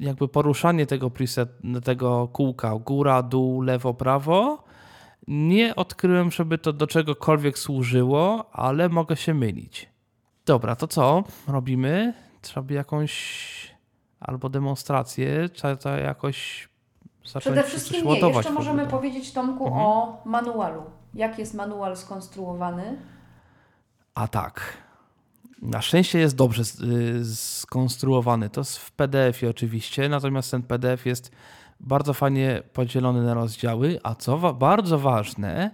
jakby 0.01 0.29
poruszanie 0.29 0.87
tego 0.87 1.11
preset, 1.11 1.49
tego 1.85 2.29
kółka 2.29 2.79
góra, 2.79 3.23
dół, 3.23 3.61
lewo, 3.61 3.95
prawo 3.95 4.65
nie 5.29 5.77
odkryłem, 5.77 6.31
żeby 6.31 6.59
to 6.59 6.73
do 6.73 6.87
czegokolwiek 6.87 7.59
służyło, 7.59 8.51
ale 8.53 8.89
mogę 8.89 9.17
się 9.17 9.35
mylić. 9.35 9.91
Dobra, 10.47 10.77
to 10.77 10.89
co 10.89 11.25
robimy? 11.49 12.15
Trzeba 12.43 12.63
by 12.63 12.75
jakąś 12.75 13.51
albo 14.21 14.49
demonstrację, 14.49 15.49
trzeba 15.49 15.77
to 15.77 15.97
jakoś 15.97 16.69
zacząć 17.25 17.43
Przede 17.45 17.63
wszystkim 17.63 18.07
nie. 18.07 18.21
Jeszcze 18.21 18.51
możemy 18.51 18.87
powiedzieć 18.87 19.33
Tomku 19.33 19.67
mhm. 19.67 19.87
o 19.87 20.23
manualu. 20.25 20.83
Jak 21.15 21.39
jest 21.39 21.55
manual 21.55 21.97
skonstruowany? 21.97 22.99
A 24.15 24.29
tak. 24.29 24.77
Na 25.63 25.83
szczęście 25.83 26.19
jest 26.19 26.37
dobrze 26.37 26.63
y, 26.63 27.25
skonstruowany. 27.37 28.51
To 28.51 28.61
jest 28.61 28.79
w 28.79 28.93
PDF-ie 28.93 29.51
oczywiście, 29.51 30.09
natomiast 30.09 30.51
ten 30.51 30.63
PDF 30.63 31.07
jest 31.07 31.31
bardzo 31.81 32.15
fajnie 32.15 32.63
podzielony 32.73 33.23
na 33.23 33.35
rozdziały, 33.35 34.01
a 34.03 34.15
co 34.15 34.39
wa 34.39 34.53
bardzo 34.53 34.99
ważne, 34.99 35.71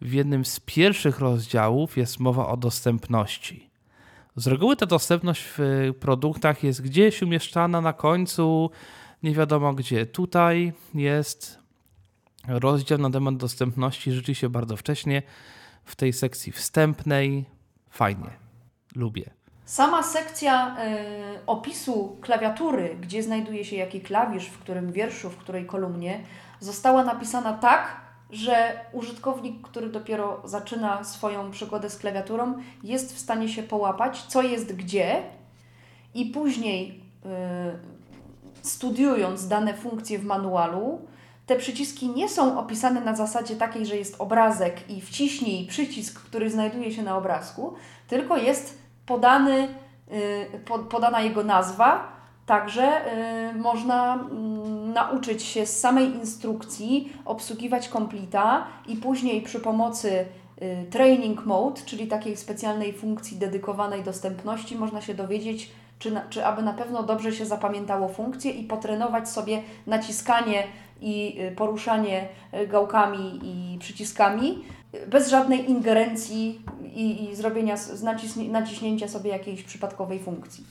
w 0.00 0.12
jednym 0.12 0.44
z 0.44 0.60
pierwszych 0.60 1.18
rozdziałów 1.18 1.96
jest 1.96 2.20
mowa 2.20 2.48
o 2.48 2.56
dostępności. 2.56 3.70
Z 4.36 4.46
reguły 4.46 4.76
ta 4.76 4.86
dostępność 4.86 5.44
w 5.58 5.90
produktach 6.00 6.62
jest 6.62 6.82
gdzieś 6.82 7.22
umieszczana 7.22 7.80
na 7.80 7.92
końcu, 7.92 8.70
nie 9.22 9.34
wiadomo 9.34 9.74
gdzie. 9.74 10.06
Tutaj 10.06 10.72
jest 10.94 11.58
rozdział 12.48 12.98
na 12.98 13.10
temat 13.10 13.36
dostępności 13.36 14.12
rzeczywiście 14.12 14.48
bardzo 14.48 14.76
wcześnie, 14.76 15.22
w 15.84 15.96
tej 15.96 16.12
sekcji 16.12 16.52
wstępnej. 16.52 17.44
Fajnie, 17.90 18.41
lubię. 18.94 19.30
Sama 19.64 20.02
sekcja 20.02 20.76
y, 20.76 21.46
opisu 21.46 22.16
klawiatury, 22.20 22.96
gdzie 23.00 23.22
znajduje 23.22 23.64
się 23.64 23.76
jaki 23.76 24.00
klawisz, 24.00 24.46
w 24.46 24.58
którym 24.58 24.92
wierszu, 24.92 25.30
w 25.30 25.36
której 25.36 25.66
kolumnie, 25.66 26.20
została 26.60 27.04
napisana 27.04 27.52
tak, 27.52 28.00
że 28.30 28.80
użytkownik, 28.92 29.62
który 29.62 29.88
dopiero 29.88 30.42
zaczyna 30.44 31.04
swoją 31.04 31.50
przygodę 31.50 31.90
z 31.90 31.98
klawiaturą, 31.98 32.54
jest 32.82 33.14
w 33.14 33.18
stanie 33.18 33.48
się 33.48 33.62
połapać, 33.62 34.22
co 34.22 34.42
jest 34.42 34.76
gdzie, 34.76 35.22
i 36.14 36.26
później 36.26 37.00
y, 37.24 37.28
studiując 38.62 39.48
dane 39.48 39.74
funkcje 39.74 40.18
w 40.18 40.24
manualu, 40.24 41.00
te 41.46 41.56
przyciski 41.56 42.08
nie 42.08 42.28
są 42.28 42.58
opisane 42.58 43.00
na 43.00 43.16
zasadzie 43.16 43.56
takiej, 43.56 43.86
że 43.86 43.96
jest 43.96 44.16
obrazek 44.18 44.90
i 44.90 45.00
wciśnij 45.00 45.66
przycisk, 45.66 46.22
który 46.22 46.50
znajduje 46.50 46.92
się 46.92 47.02
na 47.02 47.16
obrazku, 47.16 47.74
tylko 48.08 48.36
jest 48.36 48.81
podany, 49.06 49.68
y, 50.12 50.88
podana 50.90 51.20
jego 51.20 51.44
nazwa, 51.44 52.12
Także 52.46 53.12
y, 53.50 53.54
można 53.54 54.16
y, 54.16 54.92
nauczyć 54.92 55.42
się 55.42 55.66
z 55.66 55.80
samej 55.80 56.06
instrukcji 56.06 57.12
obsługiwać 57.24 57.88
komplita 57.88 58.66
i 58.86 58.96
później 58.96 59.42
przy 59.42 59.60
pomocy 59.60 60.26
y, 60.62 60.86
training 60.90 61.46
mode, 61.46 61.80
czyli 61.86 62.06
takiej 62.06 62.36
specjalnej 62.36 62.92
funkcji 62.92 63.36
dedykowanej 63.36 64.02
dostępności, 64.02 64.76
można 64.76 65.00
się 65.00 65.14
dowiedzieć, 65.14 65.70
czy, 65.98 66.10
na, 66.10 66.20
czy 66.30 66.46
aby 66.46 66.62
na 66.62 66.72
pewno 66.72 67.02
dobrze 67.02 67.32
się 67.32 67.46
zapamiętało 67.46 68.08
funkcję 68.08 68.50
i 68.50 68.64
potrenować 68.64 69.28
sobie 69.28 69.62
naciskanie 69.86 70.62
i 71.00 71.40
poruszanie 71.56 72.28
gałkami 72.68 73.40
i 73.42 73.78
przyciskami 73.78 74.64
bez 75.06 75.30
żadnej 75.30 75.70
ingerencji 75.70 76.62
i, 76.94 77.30
i 77.30 77.36
zrobienia, 77.36 77.76
naciśnięcia 78.50 79.08
sobie 79.08 79.30
jakiejś 79.30 79.62
przypadkowej 79.62 80.20
funkcji. 80.20 80.64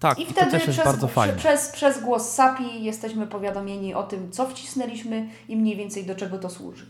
Tak, 0.00 0.18
I 0.18 0.26
wtedy 0.26 0.58
przez, 0.58 0.76
fajne. 1.12 1.36
Przez, 1.36 1.68
przez 1.68 2.02
głos 2.02 2.28
SAPI 2.28 2.84
jesteśmy 2.84 3.26
powiadomieni 3.26 3.94
o 3.94 4.02
tym, 4.02 4.32
co 4.32 4.46
wcisnęliśmy 4.46 5.28
i 5.48 5.56
mniej 5.56 5.76
więcej 5.76 6.06
do 6.06 6.14
czego 6.14 6.38
to 6.38 6.50
służy. 6.50 6.86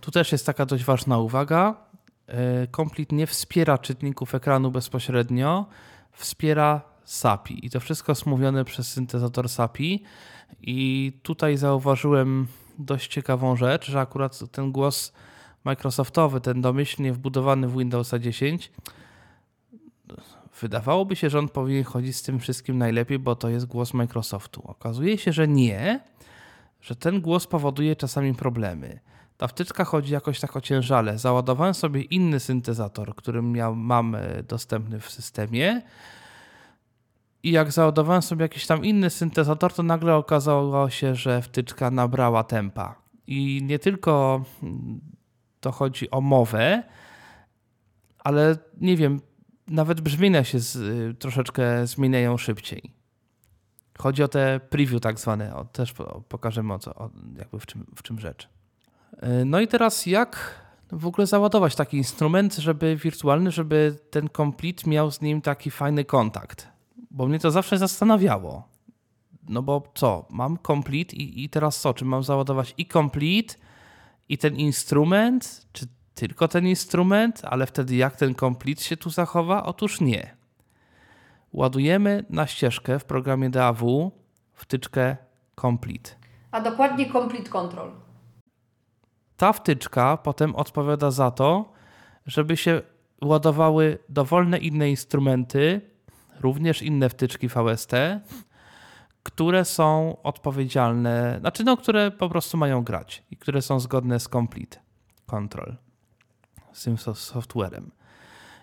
Tu 0.00 0.10
też 0.10 0.32
jest 0.32 0.46
taka 0.46 0.66
dość 0.66 0.84
ważna 0.84 1.18
uwaga. 1.18 1.74
E, 2.28 2.66
Complete 2.76 3.16
nie 3.16 3.26
wspiera 3.26 3.78
czytników 3.78 4.34
ekranu 4.34 4.70
bezpośrednio, 4.70 5.66
wspiera 6.12 6.80
SAPI 7.04 7.66
i 7.66 7.70
to 7.70 7.80
wszystko 7.80 8.12
jest 8.12 8.26
mówione 8.26 8.64
przez 8.64 8.92
syntezator 8.92 9.48
SAPI. 9.48 10.02
I 10.60 11.12
tutaj 11.22 11.56
zauważyłem 11.56 12.46
dość 12.78 13.12
ciekawą 13.12 13.56
rzecz, 13.56 13.90
że 13.90 14.00
akurat 14.00 14.38
ten 14.52 14.72
głos 14.72 15.12
Microsoftowy, 15.66 16.40
ten 16.40 16.60
domyślnie 16.60 17.12
wbudowany 17.12 17.68
w 17.68 17.78
Windowsa 17.78 18.18
10, 18.18 18.72
wydawałoby 20.60 21.16
się, 21.16 21.30
że 21.30 21.38
on 21.38 21.48
powinien 21.48 21.84
chodzić 21.84 22.16
z 22.16 22.22
tym 22.22 22.38
wszystkim 22.38 22.78
najlepiej, 22.78 23.18
bo 23.18 23.36
to 23.36 23.48
jest 23.48 23.66
głos 23.66 23.94
Microsoftu. 23.94 24.62
Okazuje 24.64 25.18
się, 25.18 25.32
że 25.32 25.48
nie, 25.48 26.00
że 26.80 26.96
ten 26.96 27.20
głos 27.20 27.46
powoduje 27.46 27.96
czasami 27.96 28.34
problemy. 28.34 29.00
Ta 29.36 29.48
wtyczka 29.48 29.84
chodzi 29.84 30.12
jakoś 30.12 30.40
tak 30.40 30.56
ociężale. 30.56 31.18
Załadowałem 31.18 31.74
sobie 31.74 32.02
inny 32.02 32.40
syntezator, 32.40 33.14
który 33.14 33.42
miał, 33.42 33.76
mam 33.76 34.14
e, 34.14 34.42
dostępny 34.42 35.00
w 35.00 35.10
systemie. 35.10 35.82
I 37.42 37.50
jak 37.50 37.72
załadowałem 37.72 38.22
sobie 38.22 38.42
jakiś 38.42 38.66
tam 38.66 38.84
inny 38.84 39.10
syntezator, 39.10 39.72
to 39.72 39.82
nagle 39.82 40.16
okazało 40.16 40.90
się, 40.90 41.14
że 41.14 41.42
wtyczka 41.42 41.90
nabrała 41.90 42.44
tempa. 42.44 42.94
I 43.26 43.60
nie 43.62 43.78
tylko 43.78 44.44
mm, 44.62 45.00
to 45.60 45.72
chodzi 45.72 46.10
o 46.10 46.20
mowę, 46.20 46.82
ale 48.18 48.56
nie 48.80 48.96
wiem, 48.96 49.20
nawet 49.68 50.00
brzmienia 50.00 50.44
się 50.44 50.58
z, 50.58 50.76
y, 50.76 51.14
troszeczkę 51.18 51.86
zmieniają 51.86 52.36
szybciej. 52.36 52.92
Chodzi 53.98 54.22
o 54.22 54.28
te 54.28 54.60
preview 54.70 55.00
tak 55.00 55.20
zwane, 55.20 55.56
o, 55.56 55.64
też 55.64 55.94
pokażemy 56.28 56.74
o 56.74 56.78
co, 56.78 56.94
o, 56.94 57.10
jakby 57.38 57.60
w 57.60 57.66
czym, 57.66 57.86
w 57.96 58.02
czym 58.02 58.20
rzecz. 58.20 58.48
Y, 59.12 59.44
no 59.44 59.60
i 59.60 59.68
teraz 59.68 60.06
jak 60.06 60.60
w 60.92 61.06
ogóle 61.06 61.26
załadować 61.26 61.74
taki 61.74 61.96
instrument, 61.96 62.54
żeby 62.54 62.96
wirtualny, 62.96 63.50
żeby 63.50 63.98
ten 64.10 64.28
complete 64.36 64.90
miał 64.90 65.10
z 65.10 65.20
nim 65.20 65.40
taki 65.42 65.70
fajny 65.70 66.04
kontakt. 66.04 66.68
Bo 67.10 67.26
mnie 67.26 67.38
to 67.38 67.50
zawsze 67.50 67.78
zastanawiało. 67.78 68.68
No 69.48 69.62
bo 69.62 69.92
co, 69.94 70.26
mam 70.30 70.58
complete 70.66 71.16
i, 71.16 71.44
i 71.44 71.48
teraz 71.48 71.80
co, 71.80 71.94
czy 71.94 72.04
mam 72.04 72.22
załadować 72.22 72.74
i 72.78 72.86
complete 72.86 73.54
i 74.28 74.38
ten 74.38 74.56
instrument, 74.56 75.66
czy 75.72 75.86
tylko 76.14 76.48
ten 76.48 76.66
instrument, 76.66 77.42
ale 77.44 77.66
wtedy 77.66 77.96
jak 77.96 78.16
ten 78.16 78.34
complete 78.34 78.82
się 78.82 78.96
tu 78.96 79.10
zachowa? 79.10 79.62
Otóż 79.64 80.00
nie. 80.00 80.36
Ładujemy 81.52 82.24
na 82.30 82.46
ścieżkę 82.46 82.98
w 82.98 83.04
programie 83.04 83.50
DAW 83.50 84.10
wtyczkę 84.54 85.16
complete. 85.60 86.10
A 86.50 86.60
dokładnie 86.60 87.12
complete 87.12 87.50
control. 87.50 87.90
Ta 89.36 89.52
wtyczka 89.52 90.16
potem 90.16 90.56
odpowiada 90.56 91.10
za 91.10 91.30
to, 91.30 91.72
żeby 92.26 92.56
się 92.56 92.82
ładowały 93.22 93.98
dowolne 94.08 94.58
inne 94.58 94.90
instrumenty, 94.90 95.80
również 96.40 96.82
inne 96.82 97.08
wtyczki 97.08 97.48
VST, 97.48 97.92
które 99.26 99.64
są 99.64 100.16
odpowiedzialne, 100.22 101.36
znaczy 101.40 101.64
no, 101.64 101.76
które 101.76 102.10
po 102.10 102.28
prostu 102.28 102.56
mają 102.56 102.84
grać 102.84 103.22
i 103.30 103.36
które 103.36 103.62
są 103.62 103.80
zgodne 103.80 104.20
z 104.20 104.28
complete 104.28 104.78
control 105.26 105.76
z 106.72 106.82
tym 106.82 106.98
softwarem. 107.14 107.90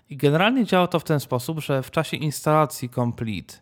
I 0.09 0.17
generalnie 0.17 0.65
działa 0.65 0.87
to 0.87 0.99
w 0.99 1.03
ten 1.03 1.19
sposób, 1.19 1.59
że 1.59 1.83
w 1.83 1.91
czasie 1.91 2.17
instalacji 2.17 2.89
Complete, 2.89 3.53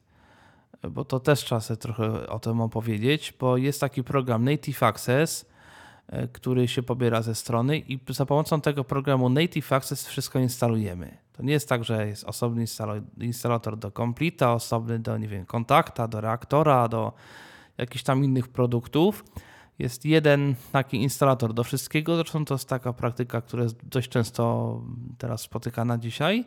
bo 0.89 1.05
to 1.05 1.19
też 1.19 1.39
trzeba 1.39 1.61
sobie 1.61 1.77
trochę 1.77 2.27
o 2.27 2.39
tym 2.39 2.61
opowiedzieć, 2.61 3.33
bo 3.39 3.57
jest 3.57 3.81
taki 3.81 4.03
program 4.03 4.43
Native 4.43 4.83
Access, 4.83 5.45
e, 6.07 6.27
który 6.27 6.67
się 6.67 6.83
pobiera 6.83 7.21
ze 7.21 7.35
strony 7.35 7.77
i 7.77 7.99
za 8.09 8.25
pomocą 8.25 8.61
tego 8.61 8.83
programu 8.83 9.29
Native 9.29 9.73
Access 9.73 10.07
wszystko 10.07 10.39
instalujemy. 10.39 11.17
To 11.41 11.45
nie 11.45 11.53
jest 11.53 11.69
tak, 11.69 11.83
że 11.83 12.07
jest 12.07 12.23
osobny 12.23 12.65
instalator 13.19 13.77
do 13.77 13.91
Complete, 13.91 14.49
osobny 14.49 14.99
do, 14.99 15.17
nie 15.17 15.27
wiem, 15.27 15.45
kontakta, 15.45 16.07
do 16.07 16.21
reaktora, 16.21 16.87
do 16.87 17.13
jakichś 17.77 18.03
tam 18.03 18.23
innych 18.23 18.47
produktów 18.47 19.25
jest 19.79 20.05
jeden 20.05 20.55
taki 20.71 20.97
instalator 20.97 21.53
do 21.53 21.63
wszystkiego. 21.63 22.15
Zresztą 22.15 22.45
to 22.45 22.53
jest 22.53 22.69
taka 22.69 22.93
praktyka, 22.93 23.41
która 23.41 23.63
jest 23.63 23.85
dość 23.85 24.09
często 24.09 24.81
teraz 25.17 25.41
spotykana 25.41 25.97
dzisiaj. 25.97 26.45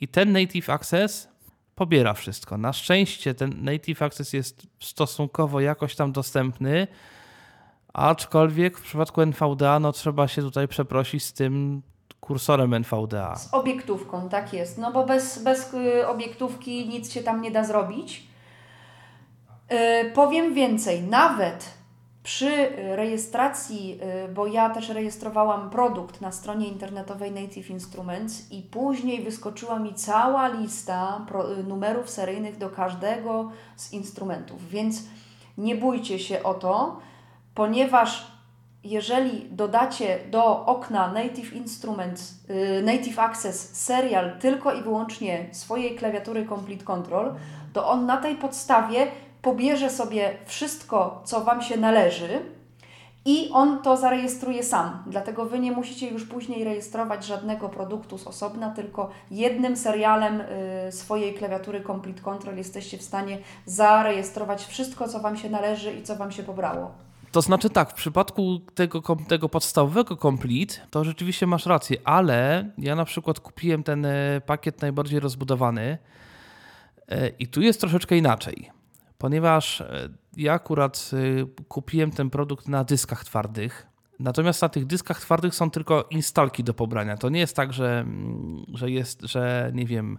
I 0.00 0.08
ten 0.08 0.32
Native 0.32 0.70
Access 0.70 1.28
pobiera 1.74 2.14
wszystko. 2.14 2.58
Na 2.58 2.72
szczęście 2.72 3.34
ten 3.34 3.64
Native 3.64 4.02
Access 4.02 4.32
jest 4.32 4.66
stosunkowo 4.80 5.60
jakoś 5.60 5.96
tam 5.96 6.12
dostępny, 6.12 6.86
aczkolwiek 7.92 8.78
w 8.78 8.82
przypadku 8.82 9.20
NVDA 9.20 9.80
no, 9.80 9.92
trzeba 9.92 10.28
się 10.28 10.42
tutaj 10.42 10.68
przeprosić 10.68 11.24
z 11.24 11.32
tym 11.32 11.82
kursorem 12.26 12.74
NVDA. 12.74 13.36
Z 13.36 13.54
obiektówką, 13.54 14.28
tak 14.28 14.52
jest. 14.52 14.78
No 14.78 14.92
bo 14.92 15.06
bez, 15.06 15.42
bez 15.42 15.74
y, 15.74 16.08
obiektówki 16.08 16.88
nic 16.88 17.12
się 17.12 17.22
tam 17.22 17.42
nie 17.42 17.50
da 17.50 17.64
zrobić. 17.64 18.26
Yy, 19.70 20.10
powiem 20.14 20.54
więcej, 20.54 21.02
nawet 21.02 21.76
przy 22.22 22.68
rejestracji, 22.96 23.98
y, 24.24 24.28
bo 24.28 24.46
ja 24.46 24.70
też 24.70 24.88
rejestrowałam 24.88 25.70
produkt 25.70 26.20
na 26.20 26.32
stronie 26.32 26.68
internetowej 26.68 27.32
Native 27.32 27.70
Instruments 27.70 28.52
i 28.52 28.62
później 28.62 29.22
wyskoczyła 29.22 29.78
mi 29.78 29.94
cała 29.94 30.48
lista 30.48 31.26
y, 31.60 31.62
numerów 31.62 32.10
seryjnych 32.10 32.58
do 32.58 32.70
każdego 32.70 33.50
z 33.76 33.92
instrumentów, 33.92 34.68
więc 34.68 35.02
nie 35.58 35.76
bójcie 35.76 36.18
się 36.18 36.42
o 36.42 36.54
to, 36.54 37.00
ponieważ 37.54 38.35
jeżeli 38.90 39.48
dodacie 39.50 40.18
do 40.30 40.66
okna 40.66 41.12
Native 41.12 41.52
Instruments, 41.52 42.34
y, 42.50 42.82
Native 42.82 43.18
Access 43.18 43.84
serial 43.84 44.38
tylko 44.38 44.74
i 44.74 44.82
wyłącznie 44.82 45.48
swojej 45.52 45.96
klawiatury 45.96 46.46
Complete 46.48 46.84
Control, 46.84 47.34
to 47.72 47.88
on 47.88 48.06
na 48.06 48.16
tej 48.16 48.36
podstawie 48.36 49.06
pobierze 49.42 49.90
sobie 49.90 50.36
wszystko, 50.46 51.22
co 51.24 51.40
Wam 51.40 51.62
się 51.62 51.76
należy 51.76 52.40
i 53.24 53.50
on 53.52 53.82
to 53.82 53.96
zarejestruje 53.96 54.62
sam. 54.62 55.02
Dlatego 55.06 55.44
Wy 55.44 55.58
nie 55.58 55.72
musicie 55.72 56.08
już 56.08 56.24
później 56.24 56.64
rejestrować 56.64 57.24
żadnego 57.24 57.68
produktu 57.68 58.18
z 58.18 58.26
osobna, 58.26 58.70
tylko 58.70 59.10
jednym 59.30 59.76
serialem 59.76 60.40
y, 60.88 60.92
swojej 60.92 61.34
klawiatury 61.34 61.82
Complete 61.86 62.22
Control 62.22 62.56
jesteście 62.56 62.98
w 62.98 63.02
stanie 63.02 63.38
zarejestrować 63.64 64.64
wszystko, 64.64 65.08
co 65.08 65.20
Wam 65.20 65.36
się 65.36 65.50
należy 65.50 65.92
i 65.92 66.02
co 66.02 66.16
Wam 66.16 66.32
się 66.32 66.42
pobrało. 66.42 67.05
To 67.36 67.42
znaczy 67.42 67.70
tak, 67.70 67.90
w 67.90 67.94
przypadku 67.94 68.60
tego, 68.74 69.02
tego 69.28 69.48
podstawowego 69.48 70.16
Complete, 70.16 70.74
to 70.90 71.04
rzeczywiście 71.04 71.46
masz 71.46 71.66
rację, 71.66 71.96
ale 72.04 72.70
ja 72.78 72.94
na 72.94 73.04
przykład 73.04 73.40
kupiłem 73.40 73.82
ten 73.82 74.04
e, 74.04 74.40
pakiet 74.46 74.82
najbardziej 74.82 75.20
rozbudowany 75.20 75.98
e, 77.08 77.28
i 77.28 77.46
tu 77.46 77.62
jest 77.62 77.80
troszeczkę 77.80 78.16
inaczej 78.16 78.70
ponieważ 79.18 79.80
e, 79.80 80.08
ja 80.36 80.52
akurat 80.52 81.10
kupiłem 81.68 82.10
ten 82.10 82.30
produkt 82.30 82.68
na 82.68 82.84
dyskach 82.84 83.24
twardych. 83.24 83.86
Natomiast 84.18 84.62
na 84.62 84.68
tych 84.68 84.86
dyskach 84.86 85.20
twardych 85.20 85.54
są 85.54 85.70
tylko 85.70 86.06
instalki 86.10 86.64
do 86.64 86.74
pobrania. 86.74 87.16
To 87.16 87.28
nie 87.28 87.40
jest 87.40 87.56
tak, 87.56 87.72
że, 87.72 88.00
mm, 88.00 88.64
że 88.74 88.90
jest, 88.90 89.22
że 89.22 89.70
nie 89.74 89.86
wiem, 89.86 90.18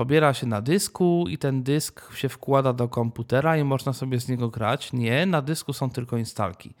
pobiera 0.00 0.34
się 0.34 0.46
na 0.46 0.60
dysku 0.60 1.24
i 1.28 1.38
ten 1.38 1.62
dysk 1.62 2.14
się 2.14 2.28
wkłada 2.28 2.72
do 2.72 2.88
komputera 2.88 3.56
i 3.56 3.64
można 3.64 3.92
sobie 3.92 4.20
z 4.20 4.28
niego 4.28 4.48
grać. 4.48 4.92
Nie, 4.92 5.26
na 5.26 5.42
dysku 5.42 5.72
są 5.72 5.90
tylko 5.90 6.16
instalki. 6.16 6.74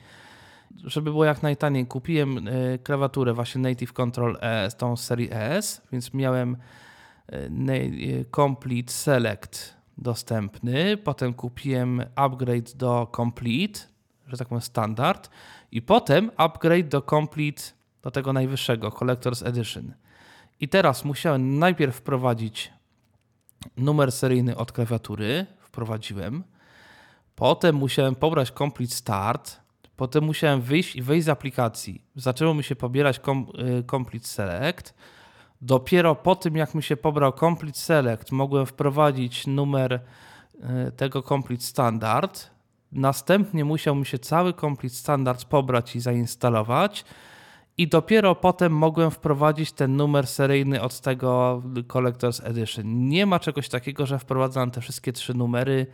Żeby 0.84 1.10
było 1.10 1.24
jak 1.24 1.42
najtaniej, 1.42 1.86
kupiłem 1.86 2.48
e, 2.48 2.78
klawiaturę 2.78 3.32
właśnie 3.32 3.60
Native 3.60 3.92
Control 3.92 4.38
ES, 4.40 4.76
tą 4.76 4.96
z 4.96 5.04
serii 5.04 5.28
ES, 5.32 5.82
więc 5.92 6.14
miałem 6.14 6.56
Complete 8.36 8.92
Select 8.92 9.74
dostępny. 9.98 10.96
Potem 10.96 11.34
kupiłem 11.34 12.02
upgrade 12.14 12.76
do 12.76 13.10
Complete, 13.16 13.80
że 14.26 14.36
tak 14.36 14.48
powiem 14.48 14.62
standard. 14.62 15.30
I 15.72 15.82
potem 15.82 16.30
upgrade 16.36 16.88
do 16.88 17.02
Complete, 17.02 17.62
do 18.02 18.10
tego 18.10 18.32
najwyższego, 18.32 18.88
Collector's 18.88 19.48
Edition. 19.48 19.92
I 20.60 20.68
teraz 20.68 21.04
musiałem 21.04 21.58
najpierw 21.58 21.96
wprowadzić 21.96 22.79
numer 23.76 24.12
seryjny 24.12 24.56
od 24.56 24.72
klawiatury. 24.72 25.46
Wprowadziłem. 25.58 26.44
Potem 27.36 27.76
musiałem 27.76 28.14
pobrać 28.14 28.50
Complete 28.50 28.94
Start. 28.94 29.60
Potem 29.96 30.24
musiałem 30.24 30.60
wyjść 30.60 30.96
i 30.96 31.02
wejść 31.02 31.26
z 31.26 31.28
aplikacji. 31.28 32.04
Zaczęło 32.16 32.54
mi 32.54 32.64
się 32.64 32.76
pobierać 32.76 33.16
y, 33.18 33.84
Complete 33.90 34.26
Select 34.26 34.94
Dopiero 35.62 36.14
po 36.14 36.36
tym, 36.36 36.56
jak 36.56 36.74
mi 36.74 36.82
się 36.82 36.96
pobrał 36.96 37.32
Complete 37.32 37.78
Select, 37.78 38.32
mogłem 38.32 38.66
wprowadzić 38.66 39.46
numer 39.46 40.00
e, 40.62 40.92
tego 40.92 41.22
Complete 41.22 41.62
Standard. 41.62 42.50
Następnie 42.92 43.64
musiał 43.64 43.94
mi 43.94 44.06
się 44.06 44.18
cały 44.18 44.52
Complete 44.52 44.94
Standard 44.94 45.44
pobrać 45.44 45.96
i 45.96 46.00
zainstalować. 46.00 47.04
I 47.78 47.88
dopiero 47.88 48.34
potem 48.34 48.72
mogłem 48.72 49.10
wprowadzić 49.10 49.72
ten 49.72 49.96
numer 49.96 50.26
seryjny 50.26 50.82
od 50.82 51.00
tego 51.00 51.62
Collector's 51.88 52.46
Edition. 52.46 53.08
Nie 53.08 53.26
ma 53.26 53.38
czegoś 53.38 53.68
takiego, 53.68 54.06
że 54.06 54.18
wprowadzam 54.18 54.70
te 54.70 54.80
wszystkie 54.80 55.12
trzy 55.12 55.34
numery 55.34 55.86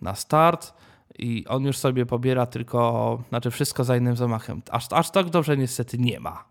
na 0.00 0.14
start 0.14 0.74
i 1.18 1.46
on 1.48 1.64
już 1.64 1.78
sobie 1.78 2.06
pobiera 2.06 2.46
tylko, 2.46 3.22
znaczy 3.28 3.50
wszystko 3.50 3.84
za 3.84 3.96
innym 3.96 4.16
zamachem. 4.16 4.62
Aż, 4.70 4.86
aż 4.90 5.10
tak 5.10 5.30
dobrze 5.30 5.56
niestety 5.56 5.98
nie 5.98 6.20
ma. 6.20 6.44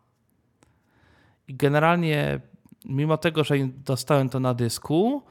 I 1.47 1.56
generalnie, 1.56 2.39
mimo 2.86 3.17
tego, 3.17 3.43
że 3.43 3.56
dostałem 3.86 4.30
to 4.30 4.39
na 4.39 4.54
dysku, 4.54 5.24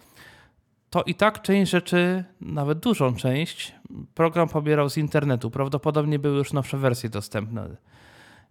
to 0.90 1.02
i 1.02 1.14
tak 1.14 1.42
część 1.42 1.70
rzeczy, 1.70 2.24
nawet 2.40 2.78
dużą 2.78 3.14
część, 3.14 3.74
program 4.14 4.48
pobierał 4.48 4.90
z 4.90 4.96
internetu. 4.96 5.50
Prawdopodobnie 5.50 6.18
były 6.18 6.38
już 6.38 6.52
nowsze 6.52 6.78
wersje 6.78 7.10
dostępne. 7.10 7.76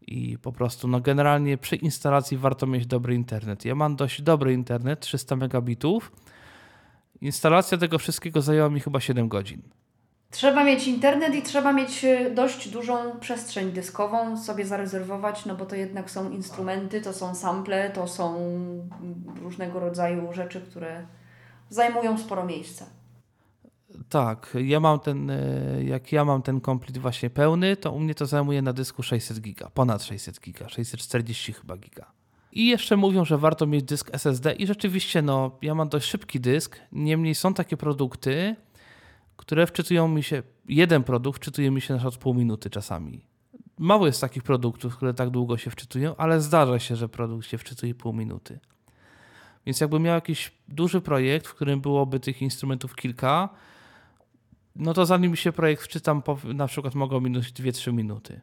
I 0.10 0.38
po 0.38 0.52
prostu, 0.52 0.88
no 0.88 1.00
generalnie 1.00 1.58
przy 1.58 1.76
instalacji 1.76 2.38
warto 2.38 2.67
mieć 2.67 2.86
dobry 2.86 3.15
internet. 3.15 3.65
Ja 3.65 3.76
mam 3.76 3.95
dość 3.95 4.22
dobry 4.22 4.54
internet, 4.54 5.00
300 5.00 5.36
megabitów. 5.36 6.12
Instalacja 7.22 7.78
tego 7.78 8.00
wszystkiego 8.00 8.41
zajęła 8.41 8.69
mi 8.69 8.80
chyba 8.80 9.00
7 9.00 9.28
godzin. 9.28 9.62
Trzeba 10.32 10.63
mieć 10.63 10.88
internet 10.88 11.36
i 11.36 11.41
trzeba 11.41 11.74
mieć 11.74 12.06
e, 12.06 12.32
dość 12.32 12.69
dużą 12.69 13.19
przestrzeń 13.19 13.72
dyskową 13.72 14.38
sobie 14.38 14.65
zarezerwować, 14.65 15.45
no 15.45 15.56
bo 15.56 15.65
to 15.65 15.76
jednak 15.76 16.12
są 16.12 16.30
instrumenty, 16.30 17.02
to 17.02 17.13
są 17.13 17.36
sample, 17.36 17.89
to 17.89 18.08
są 18.08 18.39
różnego 19.41 19.80
rodzaju 19.80 20.34
rzeczy, 20.34 20.62
które 20.62 21.06
zajmują 21.69 22.17
sporo 22.17 22.45
miejsca. 22.45 22.86
Tak, 24.10 24.58
ja 24.66 24.80
mam 24.80 25.00
ten, 25.00 25.30
e, 25.30 25.84
jak 25.84 26.12
ja 26.12 26.26
mam 26.26 26.42
ten 26.42 26.62
komplet 26.62 26.98
właśnie 26.98 27.30
pełny, 27.30 27.78
to 27.78 27.92
u 27.92 28.00
mnie 28.00 28.16
to 28.16 28.26
zajmuje 28.26 28.62
na 28.62 28.74
dysku 28.74 29.04
600 29.04 29.40
giga, 29.40 29.70
ponad 29.74 30.04
600 30.04 30.40
giga, 30.40 30.70
640 30.70 31.54
chyba 31.54 31.78
giga. 31.78 32.12
I 32.52 32.68
jeszcze 32.68 32.98
mówią, 32.98 33.26
że 33.26 33.38
warto 33.38 33.68
mieć 33.68 33.84
dysk 33.84 34.10
SSD 34.14 34.54
i 34.54 34.68
rzeczywiście, 34.68 35.22
no, 35.22 35.52
ja 35.62 35.76
mam 35.76 35.90
dość 35.90 36.10
szybki 36.10 36.40
dysk, 36.40 36.80
niemniej 36.92 37.36
są 37.36 37.54
takie 37.54 37.78
produkty, 37.78 38.56
które 39.38 39.68
wczytują 39.68 40.08
mi 40.08 40.24
się, 40.24 40.44
jeden 40.68 41.04
produkt 41.04 41.42
wczytuje 41.42 41.72
mi 41.72 41.82
się 41.82 41.96
na 41.96 42.12
pół 42.12 42.34
minuty 42.34 42.70
czasami. 42.70 43.22
Mało 43.78 44.08
jest 44.08 44.22
takich 44.22 44.44
produktów, 44.44 44.96
które 44.96 45.14
tak 45.14 45.30
długo 45.30 45.58
się 45.58 45.72
wczytują, 45.72 46.16
ale 46.16 46.42
zdarza 46.42 46.80
się, 46.80 46.96
że 46.96 47.10
produkt 47.10 47.48
się 47.48 47.58
wczytuje 47.58 47.96
pół 47.96 48.14
minuty. 48.14 48.60
Więc 49.66 49.82
jakbym 49.82 50.04
miał 50.04 50.16
jakiś 50.16 50.52
duży 50.68 51.02
projekt, 51.02 51.48
w 51.48 51.54
którym 51.54 51.82
byłoby 51.82 52.20
tych 52.20 52.42
instrumentów 52.42 52.96
kilka, 52.96 53.50
no 54.80 54.94
to 54.94 55.06
zanim 55.06 55.36
się 55.36 55.52
projekt 55.52 55.84
wczytam, 55.84 56.24
na 56.44 56.68
przykład 56.68 56.96
mogą 56.96 57.22
minąć 57.22 57.54
2-3 57.54 57.94
minuty. 57.94 58.42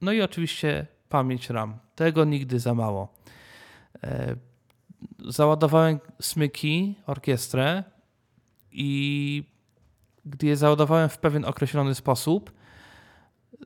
No 0.00 0.12
i 0.12 0.22
oczywiście 0.22 0.86
pamięć 1.08 1.50
RAM. 1.50 1.78
Tego 1.94 2.24
nigdy 2.24 2.58
za 2.58 2.74
mało. 2.74 3.14
E, 4.02 4.36
załadowałem 5.18 5.98
smyki, 6.20 6.94
orkiestrę 7.06 7.84
i 8.72 9.44
gdy 10.24 10.46
je 10.46 10.56
załadowałem 10.56 11.08
w 11.08 11.18
pewien 11.18 11.44
określony 11.44 11.94
sposób, 11.94 12.52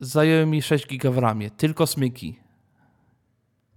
zajęły 0.01 0.45
mi 0.45 0.61
6 0.61 0.87
giga 0.87 1.11
w 1.11 1.17
ramie, 1.17 1.51
tylko 1.51 1.87
smyki. 1.87 2.39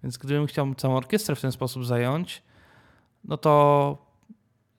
Więc 0.03 0.19
gdybym 0.19 0.47
chciał 0.47 0.75
całą 0.75 0.97
orkiestrę 0.97 1.35
w 1.35 1.41
ten 1.41 1.53
sposób 1.53 1.87
zająć, 1.87 2.43
no 3.25 3.37
to 3.37 4.07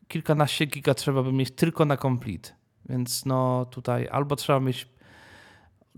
kilkanaście 0.07 0.65
giga 0.65 0.93
trzeba 0.93 1.23
by 1.23 1.33
mieć 1.33 1.51
tylko 1.51 1.85
na 1.85 1.97
complete. 1.97 2.56
Więc 2.89 3.25
no 3.25 3.65
tutaj 3.65 4.07
albo 4.11 4.35
trzeba 4.35 4.59
mieć 4.59 4.87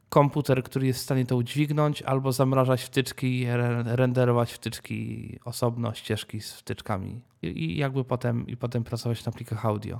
komputer, 0.10 0.63
który 0.63 0.88
jest 0.88 0.99
w 0.99 1.04
stanie 1.04 1.25
to 1.25 1.36
udźwignąć, 1.36 2.02
albo 2.02 2.32
zamrażać 2.32 2.84
wtyczki 2.84 3.39
i 3.39 3.47
renderować 3.86 4.54
wtyczki 4.54 5.39
osobno, 5.45 5.93
ścieżki 5.93 6.41
z 6.41 6.54
wtyczkami. 6.54 7.21
I, 7.41 7.47
i 7.47 7.78
jakby 7.78 8.04
potem, 8.04 8.47
i 8.47 8.58
potem 8.58 8.84
pracować 8.84 9.25
na 9.25 9.32
plikach 9.32 9.65
audio 9.65 9.99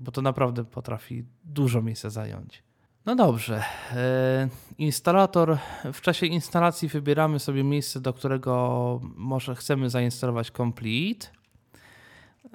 bo 0.00 0.12
to 0.12 0.22
naprawdę 0.22 0.64
potrafi 0.64 1.24
dużo 1.44 1.82
miejsca 1.82 2.10
zająć. 2.10 2.62
No 3.06 3.16
dobrze. 3.16 3.62
E, 3.92 4.48
instalator, 4.78 5.58
w 5.92 6.00
czasie 6.00 6.26
instalacji 6.26 6.88
wybieramy 6.88 7.38
sobie 7.38 7.64
miejsce, 7.64 8.00
do 8.00 8.12
którego 8.12 9.00
może 9.16 9.54
chcemy 9.54 9.90
zainstalować 9.90 10.50
Complete. 10.50 11.26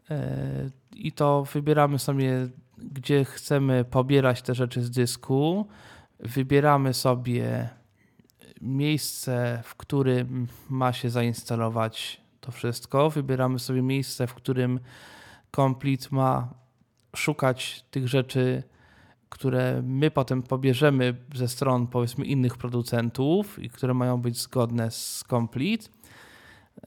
E, 0.10 0.70
I 0.96 1.12
to 1.12 1.44
wybieramy 1.54 2.00
sobie, 2.00 2.50
gdzie 2.92 3.26
chcemy 3.26 3.86
pobierać 3.86 4.42
te 4.42 4.56
rzeczy 4.56 4.82
z 4.82 4.92
dysku. 4.92 5.68
Wybieramy 6.20 6.94
sobie 6.94 7.70
miejsce, 8.62 9.62
w 9.64 9.76
którym 9.76 10.48
ma 10.70 10.94
się 10.94 11.10
zainstalować 11.10 12.22
to 12.42 12.52
wszystko. 12.52 13.10
Wybieramy 13.10 13.60
sobie 13.60 13.82
miejsce, 13.82 14.28
w 14.28 14.34
którym 14.34 14.80
Complete 15.56 16.08
ma 16.12 16.54
szukać 17.16 17.86
tych 17.92 18.08
rzeczy, 18.08 18.64
które 19.30 19.82
my 19.86 20.12
potem 20.12 20.44
pobierzemy 20.44 21.16
ze 21.36 21.48
stron 21.48 21.88
powiedzmy 21.88 22.26
innych 22.26 22.58
producentów 22.58 23.60
i 23.60 23.70
które 23.70 23.94
mają 23.94 24.22
być 24.22 24.42
zgodne 24.42 24.92
z 24.92 25.24
Complete. 25.30 25.90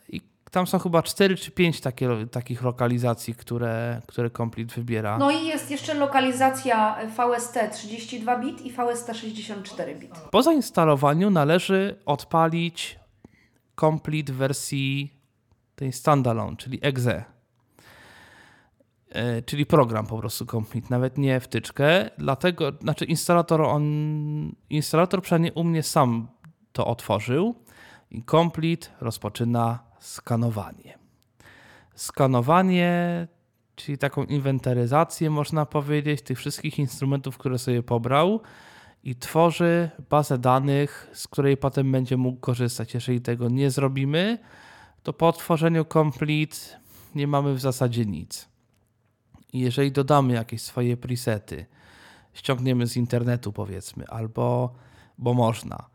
I 0.09 0.21
tam 0.53 0.67
są 0.67 0.79
chyba 0.79 1.03
4 1.03 1.37
czy 1.37 1.51
5 1.51 1.81
takie, 1.81 2.09
takich 2.31 2.62
lokalizacji, 2.62 3.35
które, 3.35 4.03
które 4.07 4.31
Complete 4.31 4.75
wybiera. 4.75 5.19
No 5.19 5.31
i 5.31 5.47
jest 5.47 5.71
jeszcze 5.71 5.95
lokalizacja 5.95 6.99
VST 7.07 7.59
32 7.73 8.38
bit 8.38 8.61
i 8.61 8.73
VST 8.73 9.07
64 9.15 9.95
bit. 9.95 10.11
Po 10.31 10.43
zainstalowaniu 10.43 11.31
należy 11.31 11.99
odpalić 12.07 12.99
Complete 13.81 14.33
wersji 14.33 15.12
tej 15.77 15.93
standalone, 15.93 16.57
czyli 16.57 16.79
exe. 16.83 17.25
E, 19.11 19.43
czyli 19.43 19.67
program 19.67 20.07
po 20.07 20.19
prostu 20.19 20.47
Complete, 20.47 20.87
nawet 20.91 21.19
nie 21.19 21.41
wtyczkę. 21.41 22.11
Dlatego, 22.19 22.73
znaczy 22.83 23.05
instalator, 23.05 23.61
on, 23.62 23.85
instalator 24.71 25.23
przynajmniej 25.23 25.53
u 25.55 25.65
mnie 25.65 25.83
sam 25.83 26.29
to 26.73 26.87
otworzył 26.87 27.55
i 28.12 28.22
Complete 28.22 28.88
rozpoczyna 29.01 29.79
skanowanie. 30.01 30.98
Skanowanie, 31.94 33.29
czyli 33.75 33.98
taką 33.98 34.25
inwentaryzację 34.25 35.31
można 35.31 35.66
powiedzieć 35.66 36.22
tych 36.22 36.38
wszystkich 36.38 36.79
instrumentów, 36.79 37.38
które 37.38 37.59
sobie 37.59 37.83
pobrał 37.83 38.40
i 39.05 39.16
tworzy 39.16 39.90
bazę 40.11 40.38
danych, 40.38 41.11
z 41.12 41.29
której 41.29 41.57
potem 41.57 41.92
będzie 41.92 42.16
mógł 42.16 42.40
korzystać. 42.40 42.94
Jeżeli 42.94 43.20
tego 43.20 43.48
nie 43.48 43.70
zrobimy, 43.70 44.38
to 45.03 45.12
po 45.12 45.29
otworzeniu 45.29 45.85
Complete 45.85 46.57
nie 47.14 47.27
mamy 47.27 47.55
w 47.55 47.61
zasadzie 47.61 48.07
nic. 48.07 48.48
I 49.53 49.59
jeżeli 49.59 49.92
dodamy 49.92 50.33
jakieś 50.33 50.62
swoje 50.62 50.96
presety, 50.96 51.66
ściągniemy 52.33 52.87
z 52.87 52.96
internetu 52.96 53.53
powiedzmy, 53.53 54.09
albo, 54.09 54.75
bo 55.18 55.35
można 55.35 55.92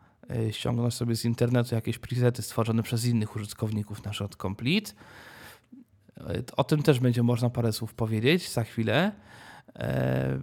ściągnąć 0.50 0.94
sobie 0.94 1.16
z 1.16 1.24
internetu 1.24 1.74
jakieś 1.74 1.98
presety 1.98 2.42
stworzone 2.42 2.82
przez 2.82 3.04
innych 3.04 3.36
użytkowników 3.36 4.04
na 4.04 4.10
przykład 4.10 4.36
Complete, 4.36 4.92
e, 6.16 6.42
o 6.56 6.64
tym 6.64 6.82
też 6.82 7.00
będzie 7.00 7.22
można 7.22 7.50
parę 7.50 7.72
słów 7.72 7.94
powiedzieć 7.94 8.50
za 8.50 8.64
chwilę. 8.64 9.12
E, 9.76 10.40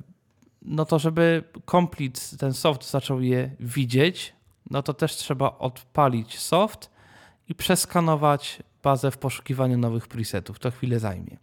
no 0.62 0.86
to 0.86 1.00
żeby 1.00 1.44
Complete, 1.72 2.22
ten 2.40 2.54
soft 2.54 2.90
zaczął 2.90 3.22
je 3.22 3.52
widzieć, 3.60 4.34
no 4.70 4.84
to 4.84 4.94
też 4.94 5.16
trzeba 5.16 5.58
odpalić 5.58 6.40
soft 6.40 6.90
i 7.50 7.56
przeskanować 7.56 8.64
bazę 8.84 9.12
w 9.12 9.18
poszukiwaniu 9.18 9.78
nowych 9.78 10.08
presetów. 10.08 10.60
To 10.60 10.72
chwilę 10.72 11.00
zajmie. 11.00 11.38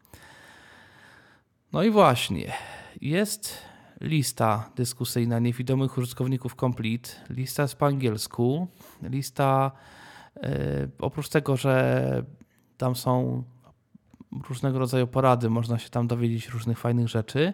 No 1.72 1.83
i 1.83 1.90
właśnie, 1.90 2.52
jest 3.00 3.59
lista 4.02 4.70
dyskusyjna 4.76 5.38
niewidomych 5.38 5.98
użytkowników 5.98 6.54
Complete. 6.54 7.10
Lista 7.30 7.62
jest 7.62 7.76
po 7.76 7.86
angielsku. 7.86 8.68
Lista, 9.02 9.70
yy, 10.37 10.42
oprócz 10.98 11.29
tego, 11.29 11.56
że 11.56 12.24
tam 12.77 12.96
są 12.96 13.44
różnego 14.48 14.79
rodzaju 14.79 15.06
porady, 15.06 15.50
można 15.50 15.79
się 15.79 15.90
tam 15.90 16.06
dowiedzieć 16.06 16.48
różnych 16.48 16.79
fajnych 16.79 17.08
rzeczy, 17.08 17.52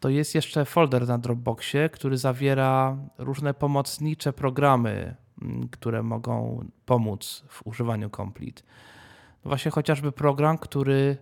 to 0.00 0.08
jest 0.08 0.34
jeszcze 0.34 0.64
folder 0.64 1.08
na 1.08 1.18
Dropboxie, 1.18 1.88
który 1.88 2.18
zawiera 2.18 2.96
różne 3.18 3.54
pomocnicze 3.54 4.32
programy, 4.32 5.16
mm, 5.42 5.68
które 5.68 6.02
mogą 6.02 6.64
pomóc 6.86 7.44
w 7.48 7.66
używaniu 7.66 8.10
Complete. 8.10 8.62
Właśnie 9.44 9.70
chociażby 9.70 10.12
program, 10.12 10.58
który 10.58 11.16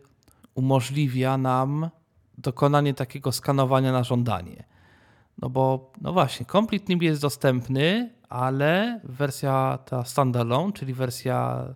umożliwia 0.54 1.38
nam 1.38 1.90
dokonanie 2.39 2.95
takiego 2.95 3.32
skanowania 3.32 3.93
na 3.93 4.05
żądanie. 4.05 4.64
No 5.39 5.51
bo, 5.51 5.93
no 6.01 6.12
właśnie, 6.12 6.47
Complete 6.47 6.85
NIB 6.89 7.03
jest 7.03 7.20
dostępny, 7.20 8.11
ale 8.28 9.01
wersja 9.05 9.78
ta 9.85 10.05
standalone, 10.05 10.72
czyli 10.72 10.95
wersja 10.95 11.68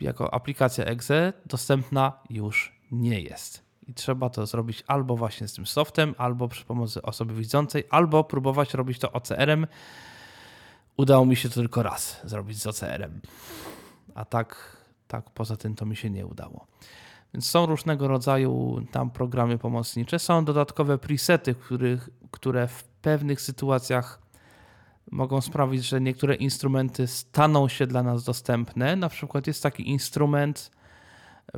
jako 0.00 0.34
aplikacja 0.34 0.84
exe, 0.84 1.32
dostępna 1.46 2.12
już 2.30 2.80
nie 2.90 3.20
jest. 3.20 3.70
I 3.88 3.94
trzeba 3.94 4.30
to 4.30 4.46
zrobić 4.46 4.84
albo 4.86 5.16
właśnie 5.16 5.48
z 5.48 5.52
tym 5.54 5.66
softem, 5.66 6.14
albo 6.18 6.48
przy 6.48 6.64
pomocy 6.64 7.02
osoby 7.02 7.34
widzącej, 7.34 7.84
albo 7.90 8.24
próbować 8.24 8.74
robić 8.74 8.98
to 8.98 9.12
OCR-em, 9.12 9.66
udało 10.96 11.26
mi 11.26 11.36
się 11.36 11.48
to 11.48 11.54
tylko 11.54 11.82
raz 11.82 12.20
zrobić 12.24 12.62
z 12.62 12.66
OCR-em. 12.66 13.20
A 14.14 14.24
tak, 14.24 14.76
tak 15.08 15.30
poza 15.30 15.56
tym 15.56 15.74
to 15.74 15.86
mi 15.86 15.96
się 15.96 16.10
nie 16.10 16.26
udało. 16.26 16.66
Więc 17.34 17.50
są 17.50 17.66
różnego 17.66 18.08
rodzaju 18.08 18.82
tam 18.90 19.10
programy 19.10 19.58
pomocnicze. 19.58 20.18
Są 20.18 20.44
dodatkowe 20.44 20.98
presety, 20.98 21.54
których, 21.54 22.08
które 22.30 22.68
w 22.68 22.84
pewnych 22.84 23.40
sytuacjach 23.40 24.20
mogą 25.10 25.40
sprawić, 25.40 25.84
że 25.84 26.00
niektóre 26.00 26.34
instrumenty 26.34 27.06
staną 27.06 27.68
się 27.68 27.86
dla 27.86 28.02
nas 28.02 28.24
dostępne. 28.24 28.96
Na 28.96 29.08
przykład 29.08 29.46
jest 29.46 29.62
taki 29.62 29.88
instrument 29.88 30.70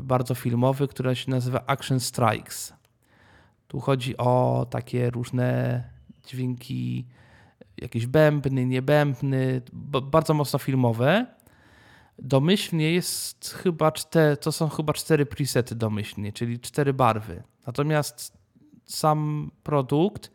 bardzo 0.03 0.35
filmowy, 0.35 0.89
który 0.89 1.17
się 1.17 1.31
nazywa 1.31 1.61
Action 1.67 2.01
Strikes. 2.01 2.75
Tu 3.69 3.81
chodzi 3.81 4.17
o 4.17 4.67
takie 4.71 5.11
różne 5.11 5.85
dźwięki, 6.27 7.07
jakieś 7.77 8.07
bębny, 8.07 8.67
niebębny, 8.67 9.63
bardzo 10.03 10.35
mocno 10.35 10.59
filmowe. 10.59 11.27
Domyślnie 12.19 12.93
jest 12.93 13.49
chyba 13.63 13.93
cztery, 13.93 14.37
to 14.37 14.53
są 14.53 14.69
chyba 14.69 14.93
cztery 14.93 15.27
presety 15.27 15.75
domyślnie, 15.75 16.33
czyli 16.33 16.61
cztery 16.61 16.95
barwy. 16.95 17.43
Natomiast 17.67 18.39
sam 18.85 19.51
produkt 19.63 20.31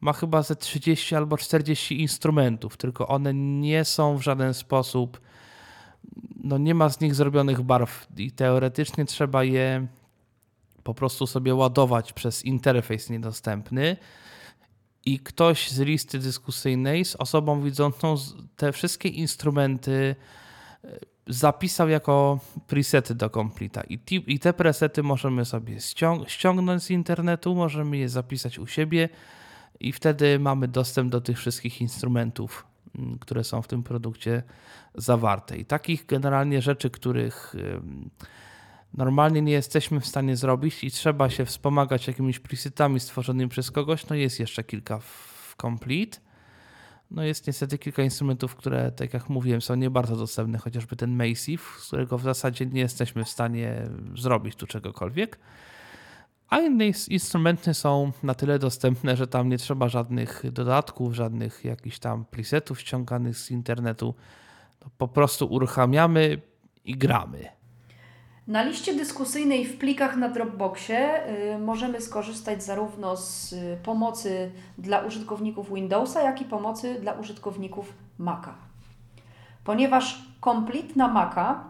ma 0.00 0.12
chyba 0.12 0.42
ze 0.42 0.56
30 0.56 1.14
albo 1.14 1.36
40 1.36 2.00
instrumentów, 2.00 2.76
tylko 2.76 3.08
one 3.08 3.34
nie 3.34 3.84
są 3.84 4.16
w 4.16 4.22
żaden 4.22 4.54
sposób, 4.54 5.20
no 6.36 6.58
nie 6.58 6.74
ma 6.74 6.88
z 6.88 7.00
nich 7.00 7.14
zrobionych 7.14 7.62
barw 7.62 8.06
i 8.16 8.32
teoretycznie 8.32 9.04
trzeba 9.04 9.44
je 9.44 9.86
po 10.82 10.94
prostu 10.94 11.26
sobie 11.26 11.54
ładować 11.54 12.12
przez 12.12 12.44
interfejs 12.44 13.10
niedostępny 13.10 13.96
i 15.04 15.18
ktoś 15.18 15.70
z 15.70 15.78
listy 15.78 16.18
dyskusyjnej 16.18 17.04
z 17.04 17.16
osobą 17.16 17.62
widzącą 17.62 18.14
te 18.56 18.72
wszystkie 18.72 19.08
instrumenty 19.08 20.16
zapisał 21.30 21.88
jako 21.88 22.40
presety 22.66 23.14
do 23.14 23.30
Completa. 23.30 23.82
I, 23.88 23.98
I 24.26 24.38
te 24.38 24.52
presety 24.52 25.02
możemy 25.02 25.44
sobie 25.44 25.80
ściąg 25.80 26.28
ściągnąć 26.28 26.82
z 26.82 26.90
internetu, 26.90 27.54
możemy 27.54 27.96
je 27.96 28.08
zapisać 28.08 28.58
u 28.58 28.66
siebie 28.66 29.08
i 29.80 29.92
wtedy 29.92 30.38
mamy 30.38 30.68
dostęp 30.68 31.12
do 31.12 31.20
tych 31.20 31.38
wszystkich 31.38 31.80
instrumentów, 31.80 32.66
mm, 32.98 33.18
które 33.18 33.44
są 33.44 33.62
w 33.62 33.68
tym 33.68 33.82
produkcie 33.82 34.42
zawarte. 34.94 35.56
I 35.56 35.64
takich 35.64 36.06
generalnie 36.06 36.62
rzeczy, 36.62 36.90
których 36.90 37.54
normalnie 38.94 39.42
nie 39.42 39.52
jesteśmy 39.52 40.00
w 40.00 40.06
stanie 40.06 40.36
zrobić 40.36 40.84
i 40.84 40.90
trzeba 40.90 41.30
się 41.30 41.44
wspomagać 41.44 42.06
jakimiś 42.06 42.38
presetami 42.38 43.00
stworzonymi 43.00 43.50
przez 43.50 43.70
kogoś, 43.70 44.08
no 44.08 44.16
jest 44.16 44.40
jeszcze 44.40 44.64
kilka 44.64 44.98
w 44.98 45.54
Complete. 45.60 46.29
No 47.10 47.22
jest 47.22 47.46
niestety 47.46 47.78
kilka 47.78 48.02
instrumentów, 48.02 48.56
które, 48.56 48.92
tak 48.92 49.14
jak 49.14 49.28
mówiłem, 49.28 49.60
są 49.60 49.74
nie 49.74 49.90
bardzo 49.90 50.16
dostępne, 50.16 50.58
chociażby 50.58 50.96
ten 50.96 51.16
Massive, 51.16 51.62
z 51.78 51.86
którego 51.86 52.18
w 52.18 52.22
zasadzie 52.22 52.66
nie 52.66 52.80
jesteśmy 52.80 53.24
w 53.24 53.28
stanie 53.28 53.88
zrobić 54.16 54.56
tu 54.56 54.66
czegokolwiek. 54.66 55.38
A 56.48 56.60
inne 56.60 56.84
instrumenty 57.08 57.74
są 57.74 58.12
na 58.22 58.34
tyle 58.34 58.58
dostępne, 58.58 59.16
że 59.16 59.26
tam 59.26 59.48
nie 59.48 59.58
trzeba 59.58 59.88
żadnych 59.88 60.42
dodatków, 60.52 61.14
żadnych 61.14 61.64
jakichś 61.64 61.98
tam 61.98 62.24
presetów 62.24 62.80
ściąganych 62.80 63.36
z 63.36 63.50
internetu. 63.50 64.14
To 64.78 64.90
po 64.98 65.08
prostu 65.08 65.46
uruchamiamy 65.46 66.40
i 66.84 66.98
gramy. 66.98 67.59
Na 68.50 68.62
liście 68.62 68.94
dyskusyjnej 68.94 69.64
w 69.64 69.78
plikach 69.78 70.16
na 70.16 70.28
Dropboxie 70.28 71.26
y, 71.54 71.58
możemy 71.58 72.00
skorzystać 72.00 72.62
zarówno 72.62 73.16
z 73.16 73.52
y, 73.52 73.78
pomocy 73.82 74.50
dla 74.78 75.00
użytkowników 75.00 75.74
Windowsa, 75.74 76.22
jak 76.22 76.40
i 76.40 76.44
pomocy 76.44 77.00
dla 77.00 77.12
użytkowników 77.12 77.92
Maca. 78.18 78.54
Ponieważ 79.64 80.22
Complete 80.44 80.94
na 80.96 81.08
Maca, 81.08 81.64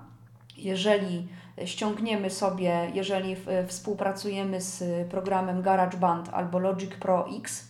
jeżeli 0.57 1.29
ściągniemy 1.65 2.31
sobie, 2.31 2.91
jeżeli 2.95 3.37
współpracujemy 3.67 4.61
z 4.61 5.09
programem 5.09 5.63
GarageBand 5.63 6.29
albo 6.29 6.59
Logic 6.59 6.91
Pro 6.91 7.27
X, 7.39 7.69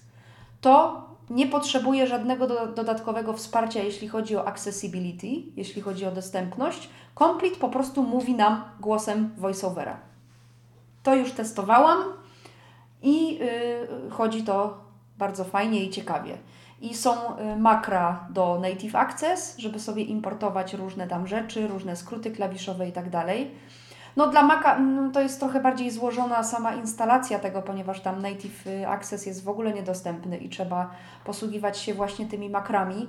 to 0.60 1.02
nie 1.30 1.46
potrzebuje 1.46 2.06
żadnego 2.06 2.46
do, 2.46 2.66
dodatkowego 2.66 3.32
wsparcia, 3.32 3.82
jeśli 3.82 4.08
chodzi 4.08 4.36
o 4.36 4.46
accessibility, 4.46 5.26
jeśli 5.56 5.82
chodzi 5.82 6.06
o 6.06 6.10
dostępność. 6.10 6.90
Complete 7.18 7.56
po 7.56 7.68
prostu 7.68 8.02
mówi 8.02 8.34
nam 8.34 8.64
głosem 8.80 9.30
voiceovera. 9.38 10.00
To 11.02 11.14
już 11.14 11.32
testowałam 11.32 11.98
i 13.02 13.34
yy, 13.34 14.10
chodzi 14.10 14.42
to 14.42 14.78
bardzo 15.18 15.44
fajnie 15.44 15.84
i 15.84 15.90
ciekawie. 15.90 16.38
I 16.80 16.94
są 16.94 17.38
y, 17.38 17.56
makra 17.56 18.26
do 18.30 18.58
Native 18.62 18.96
Access, 18.96 19.58
żeby 19.58 19.80
sobie 19.80 20.02
importować 20.02 20.74
różne 20.74 21.08
tam 21.08 21.26
rzeczy, 21.26 21.68
różne 21.68 21.96
skróty 21.96 22.30
klawiszowe 22.30 22.88
i 22.88 22.92
tak 22.92 23.10
dalej. 23.10 23.50
No 24.20 24.26
dla 24.26 24.42
Maca 24.42 24.78
no, 24.78 25.10
to 25.10 25.20
jest 25.20 25.40
trochę 25.40 25.60
bardziej 25.60 25.90
złożona 25.90 26.42
sama 26.42 26.74
instalacja 26.74 27.38
tego, 27.38 27.62
ponieważ 27.62 28.00
tam 28.00 28.22
Native 28.22 28.66
y, 28.66 28.88
Access 28.88 29.26
jest 29.26 29.44
w 29.44 29.48
ogóle 29.48 29.72
niedostępny 29.72 30.38
i 30.38 30.48
trzeba 30.48 30.90
posługiwać 31.24 31.78
się 31.78 31.94
właśnie 31.94 32.26
tymi 32.26 32.50
makrami, 32.50 33.08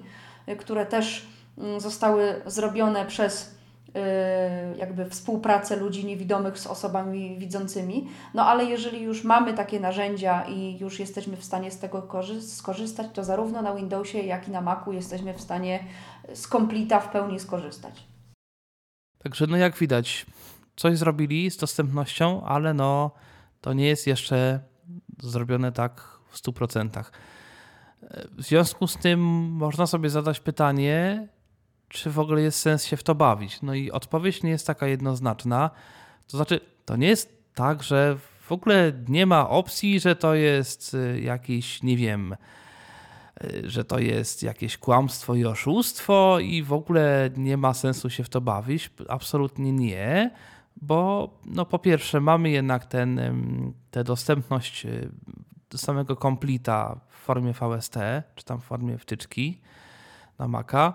y, 0.49 0.55
które 0.55 0.86
też 0.86 1.28
mm, 1.57 1.80
zostały 1.80 2.41
zrobione 2.45 3.05
przez 3.05 3.55
y, 3.89 4.78
jakby 4.78 5.09
współpracę 5.09 5.76
ludzi 5.76 6.05
niewidomych 6.05 6.59
z 6.59 6.68
osobami 6.68 7.38
widzącymi. 7.38 8.07
No 8.34 8.45
ale 8.45 8.66
jeżeli 8.66 9.01
już 9.01 9.24
mamy 9.24 9.53
takie 9.53 9.80
narzędzia 9.80 10.43
i 10.43 10.78
już 10.80 10.99
jesteśmy 10.99 11.38
w 11.38 11.43
stanie 11.43 11.72
z 11.72 11.80
tego 11.80 12.07
skorzystać, 12.41 13.07
to 13.14 13.24
zarówno 13.24 13.62
na 13.62 13.76
Windowsie, 13.76 14.20
jak 14.20 14.47
i 14.47 14.51
na 14.51 14.62
Macu 14.62 14.91
jesteśmy 14.91 15.34
w 15.34 15.41
stanie 15.41 15.80
z 16.34 16.47
Completa 16.47 16.99
w 16.99 17.12
pełni 17.12 17.39
skorzystać. 17.39 18.12
Także 19.24 19.47
no 19.47 19.57
jak 19.57 19.78
widać, 19.78 20.26
coś 20.76 20.97
zrobili 20.97 21.51
z 21.51 21.57
dostępnością, 21.57 22.43
ale 22.45 22.74
no 22.74 23.11
to 23.61 23.74
nie 23.74 23.88
jest 23.88 24.07
jeszcze 24.07 24.59
zrobione 25.19 25.72
tak 25.72 26.19
w 26.30 26.41
100%. 26.41 27.03
W 28.38 28.41
związku 28.41 28.88
z 28.88 28.97
tym 28.97 29.19
można 29.51 29.88
sobie 29.88 30.09
zadać 30.09 30.39
pytanie, 30.39 31.28
czy 31.88 32.11
w 32.11 32.19
ogóle 32.19 32.41
jest 32.41 32.59
sens 32.59 32.86
się 32.86 32.97
w 32.97 33.03
to 33.03 33.15
bawić. 33.15 33.61
No 33.61 33.74
i 33.74 33.91
odpowiedź 33.91 34.43
nie 34.43 34.49
jest 34.49 34.67
taka 34.67 34.88
jednoznaczna. 34.88 35.69
To 36.28 36.38
znaczy, 36.38 36.59
to 36.86 36.95
nie 36.95 37.07
jest 37.07 37.30
tak, 37.55 37.84
że 37.84 38.17
w 38.41 38.51
ogóle 38.51 38.93
nie 39.07 39.26
ma 39.26 39.49
opcji, 39.49 39.99
że 39.99 40.15
to 40.15 40.36
jest 40.36 40.93
y, 40.93 41.22
jakiś, 41.22 41.84
nie 41.84 41.97
wiem, 41.97 42.36
y, 43.43 43.69
że 43.69 43.86
to 43.86 43.99
jest 43.99 44.43
jakieś 44.43 44.78
kłamstwo 44.78 45.36
i 45.36 45.45
oszustwo 45.45 46.39
i 46.39 46.63
w 46.63 46.74
ogóle 46.74 47.30
nie 47.38 47.57
ma 47.57 47.74
sensu 47.74 48.09
się 48.09 48.24
w 48.24 48.30
to 48.30 48.41
bawić. 48.41 48.89
Absolutnie 49.09 49.72
nie 49.72 50.32
bo 50.76 51.30
no 51.45 51.65
po 51.65 51.80
pierwsze 51.80 52.19
mamy 52.19 52.49
jednak 52.49 52.86
ten, 52.86 53.19
tę 53.91 54.03
dostępność 54.03 54.86
y, 54.86 55.09
samego 55.76 56.15
komplita 56.15 56.99
w 57.09 57.15
formie 57.15 57.53
VST, 57.53 57.95
czy 58.36 58.45
tam 58.45 58.61
w 58.61 58.63
formie 58.63 58.97
wtyczki 58.97 59.61
na 60.39 60.47
Maca 60.47 60.93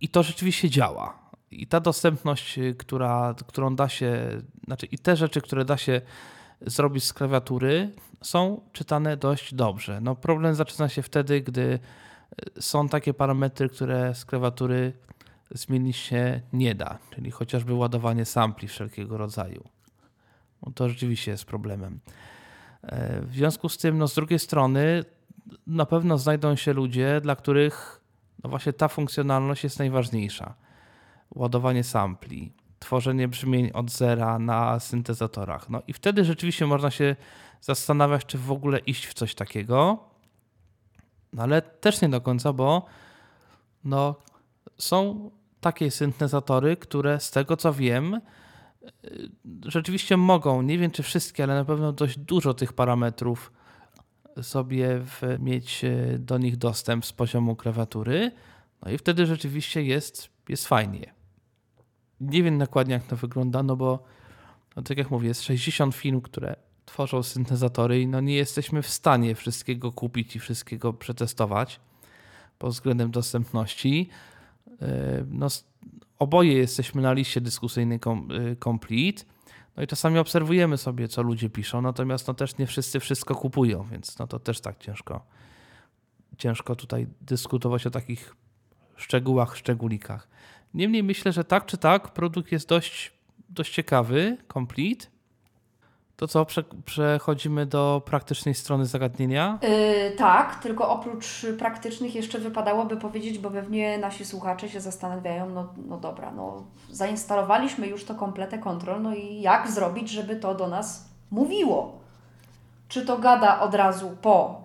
i 0.00 0.08
to 0.08 0.22
rzeczywiście 0.22 0.70
działa. 0.70 1.18
I 1.50 1.66
ta 1.66 1.80
dostępność, 1.80 2.58
y, 2.58 2.74
która, 2.74 3.34
którą 3.46 3.76
da 3.76 3.88
się, 3.88 4.28
znaczy 4.64 4.86
i 4.86 4.98
te 4.98 5.16
rzeczy, 5.16 5.40
które 5.40 5.64
da 5.64 5.76
się 5.76 6.00
zrobić 6.60 7.04
z 7.04 7.12
klawiatury, 7.12 7.92
są 8.22 8.60
czytane 8.72 9.16
dość 9.16 9.54
dobrze. 9.54 10.00
No 10.00 10.14
problem 10.14 10.54
zaczyna 10.54 10.88
się 10.88 11.02
wtedy, 11.02 11.40
gdy 11.40 11.78
y, 12.58 12.62
są 12.62 12.88
takie 12.88 13.14
parametry, 13.14 13.68
które 13.68 14.14
z 14.14 14.24
klawiatury 14.24 14.92
zmienić 15.50 15.96
się 15.96 16.40
nie 16.52 16.74
da, 16.74 16.98
czyli 17.10 17.30
chociażby 17.30 17.74
ładowanie 17.74 18.24
sampli 18.24 18.68
wszelkiego 18.68 19.18
rodzaju. 19.18 19.68
No 20.66 20.72
to 20.72 20.88
rzeczywiście 20.88 21.30
jest 21.30 21.44
problemem. 21.44 22.00
E, 22.82 23.20
w 23.22 23.34
związku 23.34 23.68
z 23.68 23.78
tym, 23.78 23.98
no 23.98 24.08
z 24.08 24.14
drugiej 24.14 24.38
strony, 24.38 25.04
na 25.66 25.86
pewno 25.86 26.18
znajdą 26.18 26.56
się 26.56 26.72
ludzie, 26.72 27.20
dla 27.20 27.36
których 27.36 28.00
no 28.44 28.50
właśnie 28.50 28.72
ta 28.72 28.88
funkcjonalność 28.88 29.64
jest 29.64 29.78
najważniejsza. 29.78 30.54
Ładowanie 31.34 31.84
sampli, 31.84 32.52
tworzenie 32.78 33.28
brzmień 33.28 33.70
od 33.74 33.90
zera 33.90 34.38
na 34.38 34.80
syntezatorach. 34.80 35.70
No 35.70 35.82
i 35.86 35.92
wtedy 35.92 36.24
rzeczywiście 36.24 36.66
można 36.66 36.90
się 36.90 37.16
zastanawiać, 37.60 38.26
czy 38.26 38.38
w 38.38 38.52
ogóle 38.52 38.78
iść 38.78 39.06
w 39.06 39.14
coś 39.14 39.34
takiego. 39.34 39.98
No 41.32 41.42
ale 41.42 41.62
też 41.62 42.00
nie 42.02 42.08
do 42.08 42.20
końca, 42.20 42.52
bo 42.52 42.86
no, 43.84 44.14
są 44.78 45.30
takie 45.60 45.90
syntezatory, 45.90 46.76
które 46.76 47.20
z 47.20 47.30
tego 47.30 47.56
co 47.56 47.72
wiem, 47.72 48.20
y, 49.04 49.30
rzeczywiście 49.64 50.16
mogą, 50.16 50.62
nie 50.62 50.78
wiem 50.78 50.90
czy 50.90 51.02
wszystkie, 51.02 51.44
ale 51.44 51.54
na 51.54 51.64
pewno 51.64 51.92
dość 51.92 52.18
dużo 52.18 52.54
tych 52.54 52.72
parametrów 52.72 53.52
sobie 54.42 55.00
w, 55.00 55.22
mieć 55.38 55.84
y, 55.84 56.18
do 56.18 56.38
nich 56.38 56.56
dostęp 56.56 57.06
z 57.06 57.12
poziomu 57.12 57.56
klawiatury. 57.56 58.32
No 58.82 58.90
i 58.90 58.98
wtedy 58.98 59.26
rzeczywiście 59.26 59.82
jest, 59.82 60.28
jest 60.48 60.68
fajnie. 60.68 61.14
Nie 62.20 62.42
wiem 62.42 62.58
dokładnie 62.58 62.94
jak 62.94 63.06
to 63.06 63.16
wygląda, 63.16 63.62
no 63.62 63.76
bo 63.76 64.04
no 64.76 64.82
tak 64.82 64.98
jak 64.98 65.10
mówię, 65.10 65.28
jest 65.28 65.42
60 65.42 65.94
firm, 65.94 66.20
które 66.20 66.56
tworzą 66.86 67.22
syntezatory 67.22 68.00
i 68.00 68.06
no 68.06 68.20
nie 68.20 68.34
jesteśmy 68.34 68.82
w 68.82 68.88
stanie 68.88 69.34
wszystkiego 69.34 69.92
kupić 69.92 70.36
i 70.36 70.38
wszystkiego 70.38 70.92
przetestować 70.92 71.80
pod 72.58 72.72
względem 72.72 73.10
dostępności. 73.10 74.08
No, 75.30 75.46
oboje 76.18 76.52
jesteśmy 76.52 77.02
na 77.02 77.12
liście 77.12 77.40
dyskusyjnej 77.40 78.00
Complete. 78.64 79.24
No 79.76 79.82
i 79.82 79.86
czasami 79.86 80.18
obserwujemy 80.18 80.78
sobie, 80.78 81.08
co 81.08 81.22
ludzie 81.22 81.50
piszą, 81.50 81.82
natomiast 81.82 82.28
no 82.28 82.34
też 82.34 82.58
nie 82.58 82.66
wszyscy 82.66 83.00
wszystko 83.00 83.34
kupują, 83.34 83.88
więc 83.90 84.18
no 84.18 84.26
to 84.26 84.38
też 84.38 84.60
tak 84.60 84.78
ciężko, 84.78 85.26
ciężko 86.38 86.76
tutaj 86.76 87.06
dyskutować 87.20 87.86
o 87.86 87.90
takich 87.90 88.36
szczegółach, 88.96 89.56
szczególikach. 89.56 90.28
Niemniej 90.74 91.02
myślę, 91.02 91.32
że 91.32 91.44
tak 91.44 91.66
czy 91.66 91.78
tak 91.78 92.12
produkt 92.12 92.52
jest 92.52 92.68
dość, 92.68 93.12
dość 93.48 93.74
ciekawy, 93.74 94.36
complete. 94.52 95.06
To 96.16 96.28
co, 96.28 96.44
prze, 96.44 96.64
przechodzimy 96.84 97.66
do 97.66 98.02
praktycznej 98.04 98.54
strony 98.54 98.86
zagadnienia? 98.86 99.58
Yy, 99.62 100.16
tak, 100.16 100.62
tylko 100.62 100.90
oprócz 100.90 101.46
praktycznych 101.58 102.14
jeszcze 102.14 102.38
wypadałoby 102.38 102.96
powiedzieć, 102.96 103.38
bo 103.38 103.50
pewnie 103.50 103.98
nasi 103.98 104.24
słuchacze 104.24 104.68
się 104.68 104.80
zastanawiają, 104.80 105.50
no, 105.50 105.68
no 105.88 105.98
dobra, 105.98 106.30
no 106.30 106.62
zainstalowaliśmy 106.90 107.86
już 107.86 108.04
to 108.04 108.14
kompletę 108.14 108.58
kontrol, 108.58 109.02
no 109.02 109.14
i 109.14 109.40
jak 109.40 109.70
zrobić, 109.70 110.10
żeby 110.10 110.36
to 110.36 110.54
do 110.54 110.66
nas 110.66 111.08
mówiło? 111.30 111.98
Czy 112.88 113.06
to 113.06 113.18
gada 113.18 113.60
od 113.60 113.74
razu 113.74 114.16
po 114.22 114.60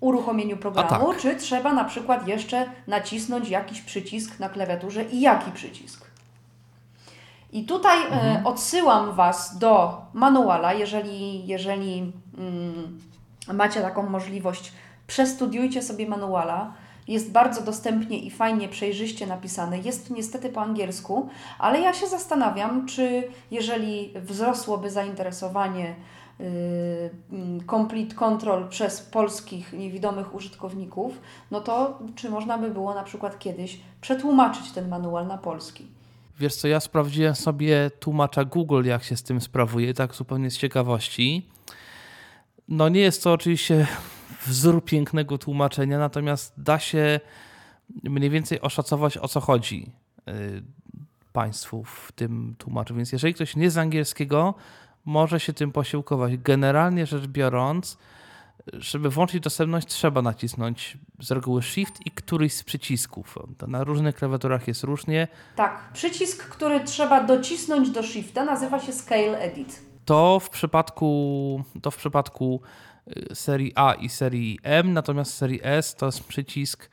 uruchomieniu 0.00 0.56
programu, 0.56 1.12
tak. 1.12 1.20
czy 1.20 1.36
trzeba 1.36 1.72
na 1.72 1.84
przykład 1.84 2.28
jeszcze 2.28 2.66
nacisnąć 2.86 3.48
jakiś 3.48 3.80
przycisk 3.80 4.40
na 4.40 4.48
klawiaturze 4.48 5.04
i 5.04 5.20
jaki 5.20 5.52
przycisk? 5.52 6.09
I 7.52 7.64
tutaj 7.64 8.02
e, 8.02 8.06
mhm. 8.06 8.46
odsyłam 8.46 9.12
Was 9.12 9.58
do 9.58 10.02
manuala, 10.12 10.72
jeżeli, 10.72 11.46
jeżeli 11.46 12.12
mm, 12.38 13.00
macie 13.52 13.80
taką 13.80 14.02
możliwość, 14.02 14.72
przestudiujcie 15.06 15.82
sobie 15.82 16.08
manuala. 16.08 16.72
Jest 17.08 17.32
bardzo 17.32 17.62
dostępnie 17.62 18.18
i 18.18 18.30
fajnie, 18.30 18.68
przejrzyście 18.68 19.26
napisany. 19.26 19.78
Jest 19.80 20.10
niestety 20.10 20.48
po 20.48 20.60
angielsku, 20.60 21.28
ale 21.58 21.80
ja 21.80 21.94
się 21.94 22.06
zastanawiam, 22.06 22.86
czy 22.86 23.28
jeżeli 23.50 24.12
wzrosłoby 24.14 24.90
zainteresowanie 24.90 25.94
yy, 26.38 26.46
Complete 27.70 28.14
Control 28.14 28.68
przez 28.68 29.00
polskich 29.00 29.72
niewidomych 29.72 30.34
użytkowników, 30.34 31.20
no 31.50 31.60
to 31.60 31.98
czy 32.14 32.30
można 32.30 32.58
by 32.58 32.70
było 32.70 32.94
na 32.94 33.02
przykład 33.02 33.38
kiedyś 33.38 33.80
przetłumaczyć 34.00 34.72
ten 34.72 34.88
manual 34.88 35.26
na 35.26 35.38
polski? 35.38 35.99
Wiesz 36.40 36.54
co, 36.54 36.68
ja 36.68 36.80
sprawdziłem 36.80 37.34
sobie 37.34 37.90
tłumacza 38.00 38.44
Google, 38.44 38.84
jak 38.84 39.04
się 39.04 39.16
z 39.16 39.22
tym 39.22 39.40
sprawuje, 39.40 39.94
tak 39.94 40.14
zupełnie 40.14 40.50
z 40.50 40.58
ciekawości. 40.58 41.48
No 42.68 42.88
nie 42.88 43.00
jest 43.00 43.24
to 43.24 43.32
oczywiście 43.32 43.86
wzór 44.46 44.84
pięknego 44.84 45.38
tłumaczenia, 45.38 45.98
natomiast 45.98 46.54
da 46.56 46.78
się 46.78 47.20
mniej 48.02 48.30
więcej 48.30 48.60
oszacować 48.60 49.18
o 49.18 49.28
co 49.28 49.40
chodzi 49.40 49.92
y, 50.28 50.62
Państwu 51.32 51.84
w 51.84 52.12
tym 52.12 52.54
tłumaczu. 52.58 52.94
Więc 52.94 53.12
jeżeli 53.12 53.34
ktoś 53.34 53.56
nie 53.56 53.70
z 53.70 53.78
angielskiego, 53.78 54.54
może 55.04 55.40
się 55.40 55.52
tym 55.52 55.72
posiłkować. 55.72 56.36
Generalnie 56.36 57.06
rzecz 57.06 57.26
biorąc, 57.26 57.98
żeby 58.72 59.10
włączyć 59.10 59.40
dostępność, 59.40 59.86
trzeba 59.86 60.22
nacisnąć 60.22 60.98
z 61.20 61.30
reguły 61.30 61.62
Shift 61.62 62.06
i 62.06 62.10
któryś 62.10 62.52
z 62.52 62.64
przycisków. 62.64 63.38
To 63.58 63.66
na 63.66 63.84
różnych 63.84 64.14
klawiaturach 64.14 64.68
jest 64.68 64.84
różnie. 64.84 65.28
Tak, 65.56 65.90
przycisk, 65.92 66.48
który 66.48 66.80
trzeba 66.80 67.24
docisnąć 67.24 67.90
do 67.90 68.02
Shifta, 68.02 68.44
nazywa 68.44 68.80
się 68.80 68.92
Scale 68.92 69.38
Edit. 69.40 69.82
To 70.04 70.40
w 70.40 70.50
przypadku, 70.50 71.64
to 71.82 71.90
w 71.90 71.96
przypadku 71.96 72.60
y, 73.08 73.34
serii 73.34 73.72
A 73.74 73.92
i 73.92 74.08
serii 74.08 74.58
M, 74.62 74.92
natomiast 74.92 75.34
serii 75.34 75.60
S 75.62 75.94
to 75.94 76.06
jest 76.06 76.24
przycisk, 76.24 76.90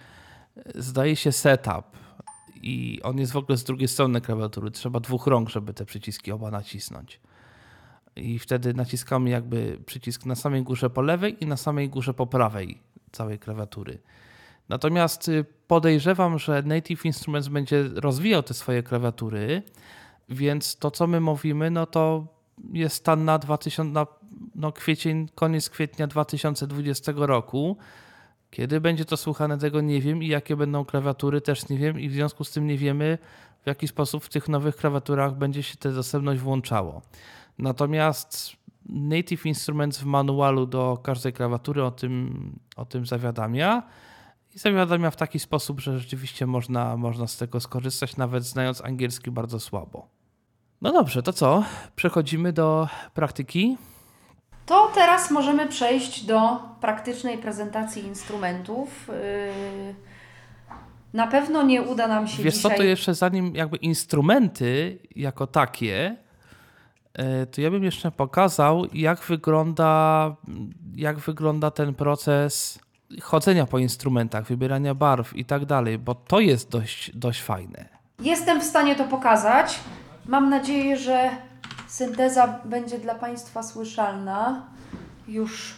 y, 0.58 0.82
zdaje 0.82 1.16
się, 1.16 1.32
Setup. 1.32 1.86
I 2.62 3.00
on 3.04 3.18
jest 3.18 3.32
w 3.32 3.38
ogóle 3.38 3.58
z 3.58 3.64
drugiej 3.64 3.88
strony 3.88 4.22
klawiatury. 4.22 4.72
Trzeba 4.72 5.00
dwóch 5.00 5.28
rąk, 5.28 5.50
żeby 5.50 5.74
te 5.74 5.86
przyciski 5.86 6.32
oba 6.32 6.52
nacisnąć 6.52 7.20
i 8.18 8.40
wtedy 8.40 8.74
naciskamy 8.74 9.30
jakby 9.30 9.80
przycisk 9.86 10.26
na 10.26 10.36
samej 10.36 10.64
górze 10.64 10.90
po 10.90 11.02
lewej 11.02 11.44
i 11.44 11.48
na 11.48 11.58
samej 11.58 11.90
górze 11.90 12.14
po 12.14 12.28
prawej 12.28 12.82
całej 13.12 13.40
klawiatury. 13.40 14.00
Natomiast 14.70 15.30
y, 15.30 15.46
podejrzewam, 15.68 16.40
że 16.40 16.64
Native 16.66 17.06
Instruments 17.06 17.48
będzie 17.48 17.84
rozwijał 17.96 18.44
te 18.44 18.54
swoje 18.54 18.84
klawiatury, 18.84 19.64
więc 20.30 20.76
to, 20.76 20.92
co 20.92 21.08
my 21.08 21.20
mówimy, 21.20 21.72
no 21.72 21.86
to 21.86 22.28
jest 22.74 22.96
stan 22.96 23.26
na 23.26 23.40
2000, 23.40 23.84
na, 23.84 24.08
no 24.56 24.72
kwiecień, 24.72 25.30
koniec 25.36 25.70
kwietnia 25.70 26.08
2020 26.08 27.12
roku. 27.16 27.78
Kiedy 28.52 28.82
będzie 28.82 29.06
to 29.06 29.18
słuchane, 29.18 29.58
tego 29.58 29.82
nie 29.82 30.02
wiem 30.02 30.24
i 30.24 30.28
jakie 30.28 30.56
będą 30.56 30.86
klawiatury, 30.86 31.42
też 31.42 31.70
nie 31.70 31.78
wiem 31.78 32.00
i 32.00 32.10
w 32.10 32.14
związku 32.14 32.44
z 32.44 32.52
tym 32.52 32.68
nie 32.68 32.78
wiemy, 32.78 33.18
w 33.64 33.68
jaki 33.68 33.88
sposób 33.88 34.24
w 34.24 34.30
tych 34.30 34.50
nowych 34.50 34.76
klawiaturach 34.76 35.36
będzie 35.36 35.64
się 35.64 35.78
ta 35.78 35.92
dostępność 35.92 36.40
włączało. 36.40 37.02
Natomiast 37.60 38.56
Native 38.90 39.46
Instruments 39.46 39.98
w 39.98 40.06
manualu 40.06 40.66
do 40.66 40.98
każdej 41.04 41.34
klawiatury 41.34 41.84
o 41.84 41.92
tym, 41.92 42.60
o 42.76 42.86
tym 42.86 43.06
zawiadamia. 43.06 43.84
I 44.56 44.60
zawiadamia 44.60 45.12
w 45.12 45.16
taki 45.16 45.40
sposób, 45.40 45.80
że 45.80 46.00
rzeczywiście 46.00 46.46
można, 46.46 46.98
można 46.98 47.28
z 47.28 47.38
tego 47.38 47.60
skorzystać, 47.60 48.18
nawet 48.18 48.44
znając 48.44 48.82
angielski 48.82 49.32
bardzo 49.32 49.60
słabo. 49.60 50.08
No 50.82 50.92
dobrze, 50.92 51.24
to 51.24 51.34
co? 51.34 51.64
Przechodzimy 51.96 52.54
do 52.54 52.88
praktyki. 53.14 53.78
To 54.66 54.92
teraz 54.96 55.32
możemy 55.32 55.68
przejść 55.68 56.26
do 56.26 56.60
praktycznej 56.82 57.38
prezentacji 57.38 58.06
instrumentów. 58.06 59.08
Yy, 59.08 59.96
na 61.14 61.28
pewno 61.28 61.64
nie 61.64 61.82
uda 61.82 62.08
nam 62.08 62.28
się 62.28 62.44
Wiesz 62.44 62.56
dzisiaj... 62.56 62.72
co, 62.72 62.78
to 62.78 62.84
jeszcze 62.84 63.16
zanim 63.16 63.56
jakby 63.56 63.78
instrumenty 63.78 65.00
jako 65.16 65.48
takie, 65.48 66.18
to 67.52 67.62
ja 67.62 67.72
bym 67.72 67.84
jeszcze 67.84 68.12
pokazał, 68.12 68.86
jak 68.94 69.20
wygląda, 69.20 70.36
jak 70.96 71.20
wygląda 71.20 71.72
ten 71.72 71.94
proces 71.94 72.80
chodzenia 73.22 73.66
po 73.66 73.80
instrumentach, 73.80 74.46
wybierania 74.46 74.96
barw 74.96 75.36
i 75.36 75.46
tak 75.46 75.66
dalej, 75.66 75.98
bo 75.98 76.16
to 76.16 76.40
jest 76.40 76.70
dość, 76.70 77.12
dość 77.16 77.42
fajne. 77.42 77.86
Jestem 78.20 78.62
w 78.62 78.64
stanie 78.64 78.96
to 78.96 79.04
pokazać. 79.04 79.80
Mam 80.26 80.50
nadzieję, 80.50 80.98
że 80.98 81.30
synteza 81.88 82.60
będzie 82.66 83.00
dla 83.00 83.16
Państwa 83.16 83.64
słyszalna. 83.64 84.66
Już. 85.28 85.76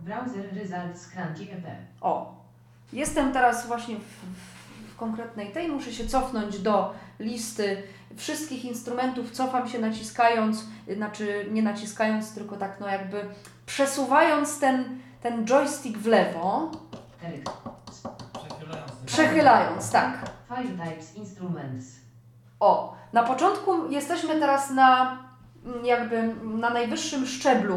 Browser 0.00 0.54
Results 0.54 1.06
Cranky 1.06 1.42
EP. 1.42 1.64
O, 2.00 2.34
jestem 2.92 3.32
teraz 3.32 3.66
właśnie 3.66 3.96
w, 3.96 4.00
w 4.00 4.55
konkretnej 4.96 5.52
tej. 5.52 5.68
Muszę 5.68 5.92
się 5.92 6.06
cofnąć 6.06 6.58
do 6.58 6.94
listy 7.20 7.82
wszystkich 8.16 8.64
instrumentów 8.64 9.30
cofam 9.30 9.68
się 9.68 9.78
naciskając, 9.78 10.64
znaczy 10.96 11.46
nie 11.50 11.62
naciskając, 11.62 12.34
tylko 12.34 12.56
tak 12.56 12.80
no 12.80 12.88
jakby 12.88 13.28
przesuwając 13.66 14.58
ten, 14.58 14.98
ten 15.22 15.46
joystick 15.46 15.98
w 15.98 16.06
lewo. 16.06 16.70
Przechylając. 18.32 18.92
Przechylając, 19.06 19.90
tak. 19.90 20.30
File 20.48 20.84
types 20.84 21.16
instruments. 21.16 21.86
O, 22.60 22.96
na 23.12 23.22
początku 23.22 23.90
jesteśmy 23.90 24.40
teraz 24.40 24.70
na 24.70 25.18
jakby 25.84 26.34
na 26.44 26.70
najwyższym 26.70 27.26
szczeblu 27.26 27.76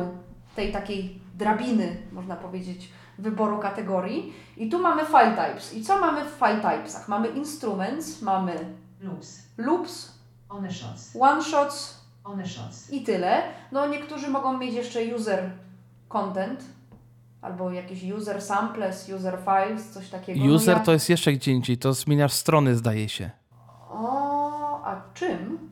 tej 0.55 0.72
takiej 0.72 1.22
drabiny, 1.36 1.97
można 2.11 2.36
powiedzieć, 2.36 2.91
wyboru 3.20 3.59
kategorii. 3.59 4.34
I 4.57 4.70
tu 4.70 4.80
mamy 4.80 5.05
file 5.05 5.36
types. 5.36 5.74
I 5.74 5.84
co 5.84 5.99
mamy 5.99 6.26
w 6.26 6.32
file 6.39 6.55
typesach? 6.55 7.07
Mamy 7.07 7.28
instruments, 7.28 8.22
mamy 8.22 8.53
loops, 9.01 9.43
loops 9.57 10.20
one 10.49 10.72
shots. 10.72 11.15
One 11.20 11.43
shots. 11.43 11.99
One 12.24 12.47
shots. 12.47 12.93
I 12.93 13.01
tyle. 13.01 13.43
No 13.72 13.88
niektórzy 13.88 14.28
mogą 14.28 14.57
mieć 14.57 14.74
jeszcze 14.74 15.15
user 15.15 15.51
content 16.07 16.65
albo 17.41 17.72
jakieś 17.72 18.03
user 18.11 18.41
samples, 18.41 19.09
user 19.09 19.38
files, 19.45 19.89
coś 19.89 20.09
takiego. 20.09 20.39
No 20.45 20.53
user 20.53 20.76
no 20.76 20.80
ja... 20.80 20.86
to 20.86 20.91
jest 20.91 21.09
jeszcze 21.09 21.34
gdzie 21.34 21.51
indziej, 21.51 21.78
to 21.78 21.93
zmieniasz 21.93 22.34
strony 22.34 22.76
zdaje 22.76 23.09
się. 23.09 23.32
O, 23.89 24.82
a 24.86 25.01
czym? 25.13 25.70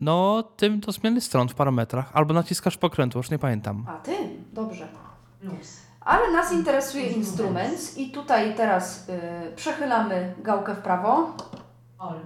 No, 0.00 0.42
tym 0.42 0.80
do 0.80 0.92
zmiany 0.92 1.20
stron 1.20 1.48
w 1.48 1.54
parametrach, 1.54 2.10
albo 2.12 2.34
naciskasz 2.34 2.76
pokrętło, 2.76 3.18
już 3.18 3.30
nie 3.30 3.38
pamiętam. 3.38 3.86
A 3.88 3.98
tym, 3.98 4.44
dobrze. 4.52 4.88
Ale 6.04 6.32
nas 6.32 6.52
interesuje 6.52 7.06
instrument 7.06 7.98
i 7.98 8.10
tutaj 8.10 8.54
teraz 8.54 9.08
y, 9.08 9.56
przechylamy 9.56 10.34
gałkę 10.38 10.74
w 10.74 10.78
prawo. 10.78 11.36
All. 11.98 12.20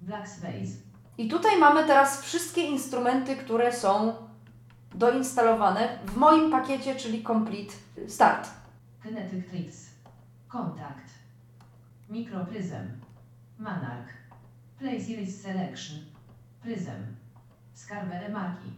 Black 0.00 0.28
Space. 0.28 0.90
I 1.18 1.28
tutaj 1.28 1.58
mamy 1.58 1.86
teraz 1.86 2.22
wszystkie 2.22 2.62
instrumenty, 2.62 3.36
które 3.36 3.72
są 3.72 4.14
doinstalowane 4.94 5.98
w 6.04 6.16
moim 6.16 6.50
pakiecie, 6.50 6.94
czyli 6.94 7.24
Complete 7.24 7.74
Start. 8.08 8.50
Kinetic 9.02 9.50
Tricks. 9.50 9.90
Contact. 10.48 11.10
Microprism. 12.08 13.00
Monarch. 13.58 14.10
Place 14.78 15.04
Iris 15.08 15.42
Selection. 15.42 15.98
Prism. 16.62 17.16
Skarbe 17.74 18.28
Marki. 18.28 18.70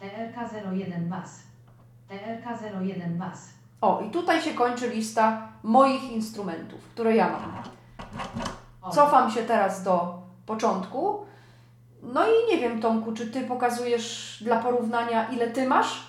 TRK01 0.00 1.08
Bass. 1.08 1.42
TRK01 2.10 3.16
Bass. 3.16 3.48
O, 3.80 4.00
i 4.08 4.10
tutaj 4.10 4.42
się 4.42 4.54
kończy 4.54 4.88
lista 4.90 5.48
moich 5.62 6.12
instrumentów, 6.12 6.80
które 6.88 7.16
ja 7.16 7.28
mam. 7.28 7.62
Cofam 8.92 9.30
się 9.30 9.42
teraz 9.42 9.82
do 9.82 10.18
początku. 10.46 11.26
No 12.02 12.20
i 12.26 12.52
nie 12.52 12.58
wiem, 12.60 12.80
Tomku, 12.80 13.12
czy 13.12 13.26
ty 13.26 13.40
pokazujesz 13.40 14.38
dla 14.44 14.56
porównania, 14.62 15.28
ile 15.28 15.50
ty 15.50 15.66
masz? 15.68 16.06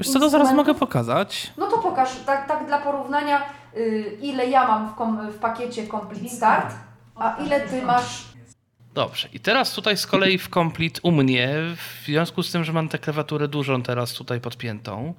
Wiesz 0.00 0.10
co, 0.12 0.20
to 0.20 0.30
zaraz 0.30 0.52
mogę 0.52 0.74
pokazać. 0.74 1.52
No 1.56 1.66
to 1.66 1.78
pokaż, 1.78 2.16
tak, 2.26 2.48
tak 2.48 2.66
dla 2.66 2.78
porównania, 2.78 3.42
y, 3.76 4.18
ile 4.20 4.46
ja 4.46 4.68
mam 4.68 4.88
w, 4.88 4.94
kom, 4.94 5.30
w 5.30 5.38
pakiecie 5.38 5.86
Complete 5.86 6.28
Start, 6.28 6.74
a 7.16 7.36
ile 7.36 7.60
ty 7.60 7.82
masz. 7.82 8.29
Dobrze. 8.94 9.28
I 9.32 9.40
teraz 9.40 9.74
tutaj 9.74 9.96
z 9.96 10.06
kolei 10.06 10.38
w 10.38 10.48
Complete 10.48 11.00
u 11.02 11.12
mnie, 11.12 11.54
w 11.76 12.04
związku 12.06 12.42
z 12.42 12.52
tym, 12.52 12.64
że 12.64 12.72
mam 12.72 12.88
tę 12.88 12.98
klawiaturę 12.98 13.48
dużą 13.48 13.82
teraz 13.82 14.12
tutaj 14.12 14.40
podpiętą. 14.40 15.14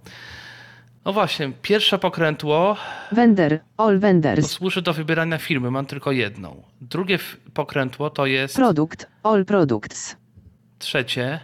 No 1.05 1.13
właśnie, 1.13 1.51
pierwsze 1.61 1.99
pokrętło 1.99 2.77
Vendor, 3.11 3.59
all 3.77 3.99
vendors. 3.99 4.51
służy 4.51 4.81
do 4.81 4.93
wybierania 4.93 5.37
firmy, 5.37 5.71
mam 5.71 5.85
tylko 5.85 6.11
jedną. 6.11 6.63
Drugie 6.81 7.19
pokrętło 7.53 8.09
to 8.09 8.25
jest 8.25 8.55
Product, 8.55 9.07
all 9.23 9.45
products. 9.45 10.15
trzecie, 10.79 11.39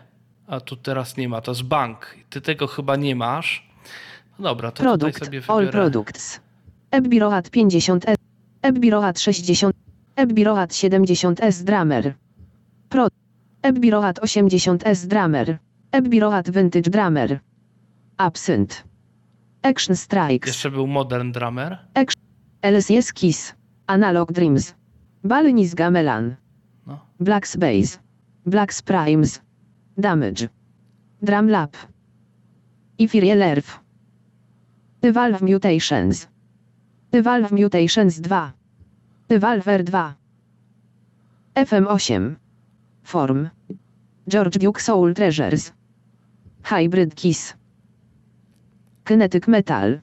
a 0.48 0.60
tu 0.60 0.76
teraz 0.76 1.18
nie 1.18 1.30
ma, 1.30 1.42
to 1.42 1.52
jest 1.52 1.64
bank. 1.64 2.16
Ty 2.30 2.42
tego 2.42 2.68
chyba 2.68 2.96
nie 2.96 3.16
masz. 3.16 3.68
No 4.40 4.44
dobra, 4.50 4.72
to 4.72 4.84
Product, 4.84 5.14
tutaj 5.14 5.26
sobie 5.28 5.42
all 5.48 5.66
wybiorę. 5.66 5.72
products. 5.92 6.40
Ebbirohat 6.92 7.50
50 7.50 8.10
S. 8.10 8.16
Ebbirohat 8.62 9.20
60. 9.20 9.76
Ebbirohat 10.18 10.74
70 10.74 11.40
S 11.40 11.64
drummer. 11.64 12.16
Pro. 12.90 13.08
Ebbirohat 13.64 14.20
80 14.20 14.84
S 14.86 15.08
drummer. 15.08 15.60
Ebbirohat 15.92 16.50
vintage 16.50 16.90
drummer. 16.90 17.40
Absent. 18.18 18.84
Action 19.64 19.96
strikes. 19.96 20.48
Jeszcze 20.48 20.72
był 20.72 20.88
Modern 20.88 21.32
Drummer. 21.32 21.78
LSS 22.62 23.14
Kiss. 23.14 23.54
Analog 23.88 24.32
Dreams. 24.32 24.76
Balnis 25.24 25.74
Gamelan. 25.76 26.36
No. 26.88 27.00
Black 27.20 27.48
Space. 27.48 28.00
Black 28.46 28.72
Primes. 28.86 29.42
Damage. 29.98 30.50
Drum 31.22 31.50
Lab. 31.50 31.78
Ethereal 33.00 33.42
Earth. 33.42 33.80
Evolve 35.02 35.42
Mutations. 35.42 36.28
Evolve 37.12 37.52
Mutations 37.52 38.22
2. 38.22 38.58
Evolver 39.30 39.84
2. 39.84 39.92
FM8. 41.56 42.38
Form. 43.04 43.52
George 44.26 44.58
Duke 44.58 44.80
Soul 44.80 45.14
Treasures. 45.14 45.74
Hybrid 46.64 47.14
Kiss. 47.14 47.54
Kinetic 49.04 49.50
Metal. 49.50 50.00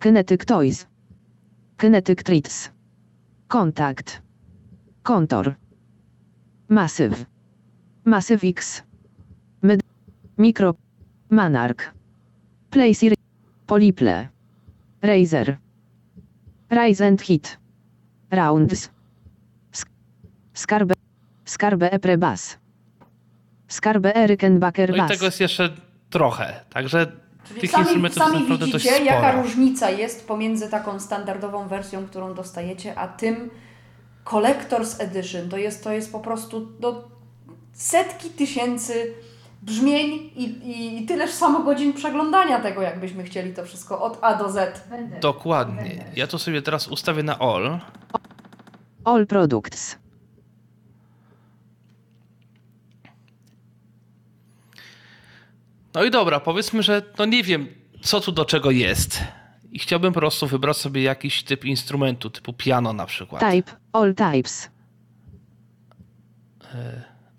Kinetic 0.00 0.44
Toys. 0.44 0.86
Kinetic 1.78 2.22
Treats. 2.24 2.70
Kontakt. 3.48 4.20
Kontor. 5.02 5.56
Masyw. 6.68 7.24
Masyw 8.04 8.44
X. 8.50 8.82
Myd. 9.62 9.80
Mikro. 10.36 10.76
Manark. 11.30 11.88
Placer. 12.70 13.14
Poliple. 13.66 14.28
Razer. 15.02 15.58
Rise 16.70 17.00
and 17.00 17.20
Hit. 17.20 17.56
Rounds. 18.32 18.90
Sk- 19.72 19.86
Skarbe. 20.54 20.94
Skarbe 21.44 21.92
Eprebas. 21.92 22.58
Skarbe 23.68 24.14
Erikenbacker 24.16 24.96
No 24.96 25.04
i 25.06 25.08
tego 25.08 25.24
jest 25.24 25.40
jeszcze 25.40 25.70
trochę. 26.10 26.60
Także 26.72 27.12
Czyli 27.48 27.60
tych 27.60 27.70
sami, 27.70 27.82
instrumentów 27.82 28.16
jest 28.16 28.28
sami 28.32 28.40
naprawdę 28.42 28.66
dość 28.72 28.84
widzicie, 28.84 29.04
jaka 29.04 29.28
sporo. 29.28 29.42
różnica 29.42 29.90
jest 29.90 30.28
pomiędzy 30.28 30.68
taką 30.70 31.00
standardową 31.00 31.68
wersją, 31.68 32.06
którą 32.06 32.34
dostajecie, 32.34 32.98
a 32.98 33.08
tym 33.08 33.50
Collector's 34.24 35.02
Edition. 35.02 35.48
To 35.48 35.56
jest, 35.56 35.84
to 35.84 35.92
jest 35.92 36.12
po 36.12 36.20
prostu 36.20 36.68
no, 36.80 37.02
setki 37.72 38.30
tysięcy 38.30 39.14
brzmień 39.62 40.30
i, 40.36 40.44
i, 40.44 41.02
i 41.02 41.06
tyleż 41.06 41.30
samo 41.30 41.62
godzin 41.62 41.92
przeglądania 41.92 42.60
tego, 42.60 42.82
jakbyśmy 42.82 43.24
chcieli 43.24 43.54
to 43.54 43.64
wszystko 43.64 44.02
od 44.02 44.18
A 44.22 44.34
do 44.34 44.52
Z. 44.52 44.88
Dokładnie. 45.20 46.04
Ja 46.16 46.26
to 46.26 46.38
sobie 46.38 46.62
teraz 46.62 46.88
ustawię 46.88 47.22
na 47.22 47.38
all. 47.38 47.78
All 49.04 49.26
Products. 49.26 49.98
No 55.94 56.04
i 56.04 56.10
dobra, 56.10 56.40
powiedzmy, 56.40 56.82
że 56.82 57.02
no 57.18 57.24
nie 57.24 57.42
wiem, 57.42 57.66
co 58.02 58.20
tu 58.20 58.32
do 58.32 58.44
czego 58.44 58.70
jest. 58.70 59.22
I 59.72 59.78
chciałbym 59.78 60.12
po 60.12 60.20
prostu 60.20 60.46
wybrać 60.46 60.76
sobie 60.76 61.02
jakiś 61.02 61.42
typ 61.42 61.64
instrumentu, 61.64 62.30
typu 62.30 62.52
piano 62.52 62.92
na 62.92 63.06
przykład. 63.06 63.52
Type. 63.52 63.72
All 63.92 64.14
Types. 64.14 64.70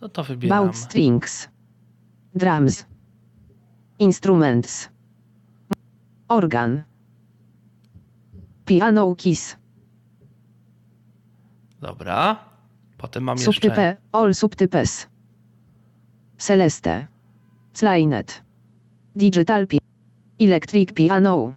No 0.01 0.09
to 0.09 0.23
wybieram. 0.23 0.65
Bout 0.65 0.77
strings. 0.77 1.52
Drums. 2.35 2.85
Instruments. 3.99 4.89
Organ. 6.27 6.83
Piano 8.65 9.15
keys. 9.15 9.57
Dobra. 11.81 12.35
Potem 12.97 13.23
mam 13.23 13.37
jeszcze... 13.37 13.53
Subtype. 13.53 13.97
All 14.11 14.33
subtypes. 14.33 15.07
Celeste. 16.37 17.07
Clarinet. 17.73 18.43
Digital 19.15 19.67
pi. 19.67 19.79
Electric 20.39 20.93
piano. 20.93 21.53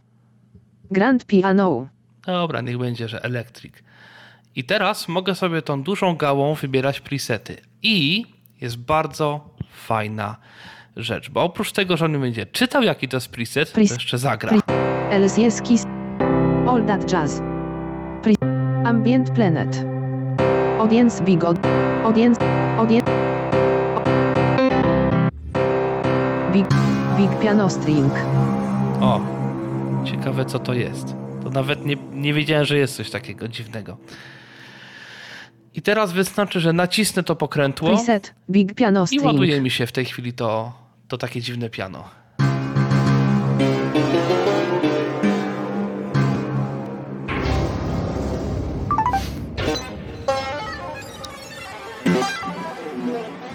Grand 0.91 1.27
piano. 1.27 1.89
Dobra, 2.27 2.61
niech 2.61 2.79
będzie, 2.79 3.09
że 3.09 3.25
Electric. 3.25 3.75
I 4.57 4.65
teraz 4.65 5.09
mogę 5.09 5.35
sobie 5.35 5.63
tą 5.63 5.83
dużą 5.83 6.17
gałą 6.17 6.55
wybierać 6.55 7.01
presety. 7.01 7.57
I 7.83 8.25
jest 8.61 8.77
bardzo 8.79 9.49
fajna 9.73 10.37
rzecz, 10.97 11.31
bo 11.31 11.43
oprócz 11.43 11.73
tego, 11.73 11.97
że 11.97 12.05
on 12.05 12.21
będzie 12.21 12.47
czytał 12.47 12.83
jaki 12.83 13.09
to 13.09 13.17
jest 13.17 13.29
preset, 13.29 13.73
to 13.73 13.81
jeszcze 13.81 14.19
zagra. 14.19 14.53
Keys. 15.69 15.85
All 16.69 16.85
that 16.87 17.05
jazz. 17.13 17.43
Ambient 18.85 19.31
planet. 19.31 19.85
Audience 20.79 21.25
big 21.25 21.45
od- 21.45 21.67
Audience. 22.05 22.41
Audience. 22.79 23.11
Big. 26.53 26.67
Big 27.17 27.39
piano 27.43 27.71
string. 27.71 28.13
O, 29.01 29.21
ciekawe 30.05 30.45
co 30.45 30.59
to 30.59 30.75
jest. 30.75 31.15
To 31.43 31.51
nawet 31.51 31.87
nie, 31.87 31.97
nie 32.13 32.35
wiedziałem, 32.35 32.65
że 32.65 32.79
jest 32.79 32.97
coś 32.97 33.11
takiego 33.11 33.49
dziwnego. 33.49 33.97
I 35.77 35.83
teraz 35.83 36.13
wystarczy, 36.13 36.61
że 36.61 36.73
nacisnę 36.73 37.23
to 37.23 37.37
pokrętło 37.37 37.89
Preset. 37.89 38.35
Big 38.51 38.75
piano 38.75 39.05
i 39.11 39.21
ładuje 39.21 39.61
mi 39.61 39.71
się 39.71 39.87
w 39.87 39.93
tej 39.93 40.05
chwili 40.05 40.33
to, 40.33 40.73
to 41.09 41.19
takie 41.19 41.41
dziwne 41.41 41.71
piano. 41.71 42.09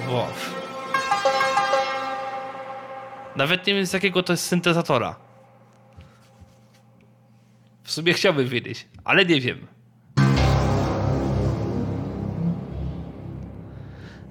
Wow. 0.09 0.27
Nawet 3.35 3.67
nie 3.67 3.73
wiem 3.73 3.85
z 3.85 3.93
jakiego 3.93 4.23
to 4.23 4.33
jest 4.33 4.45
syntezatora. 4.45 5.15
W 7.83 7.91
sumie 7.91 8.13
chciałbym 8.13 8.47
wiedzieć, 8.47 8.87
ale 9.03 9.25
nie 9.25 9.41
wiem. 9.41 9.67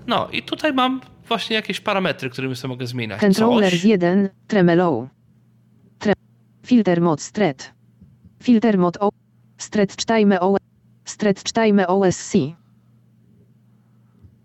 No 0.07 0.28
i 0.32 0.42
tutaj 0.42 0.72
mam 0.72 1.01
właśnie 1.28 1.57
jakieś 1.57 1.80
parametry, 1.80 2.30
którymi 2.30 2.57
sobie 2.57 2.68
mogę 2.74 2.86
zmieniać. 2.86 3.20
Controller 3.20 3.70
Coś. 3.70 3.84
1. 3.84 4.28
Tremolo. 4.46 5.09
Tre- 5.98 6.12
filter 6.66 7.01
mod 7.01 7.22
stret. 7.22 7.74
Filter 8.42 8.78
mod 8.78 8.96
o. 9.01 9.11
Stret 9.59 9.96
time 9.96 10.40
o. 10.40 10.57
Stret 11.05 11.42
time 11.53 11.86
OSC. 11.86 12.32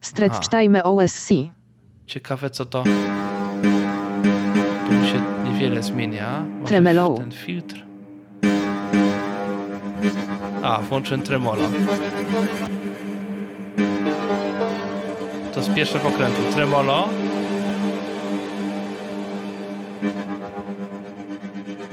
Stret 0.01 0.31
Aha. 0.31 0.41
time 0.41 0.83
OSC. 0.83 1.29
Ciekawe 2.05 2.49
co 2.49 2.65
to. 2.65 2.83
Tu 4.87 4.91
się 5.07 5.21
niewiele 5.45 5.83
zmienia. 5.83 6.45
Tremolo. 6.65 7.15
Ten 7.17 7.31
filtr. 7.31 7.85
A, 10.63 10.81
włączyłem 10.81 11.21
tremolo. 11.21 11.61
To 15.55 15.63
z 15.63 15.69
pierwsze 15.69 15.99
pokrętu. 15.99 16.41
Tremolo. 16.53 17.09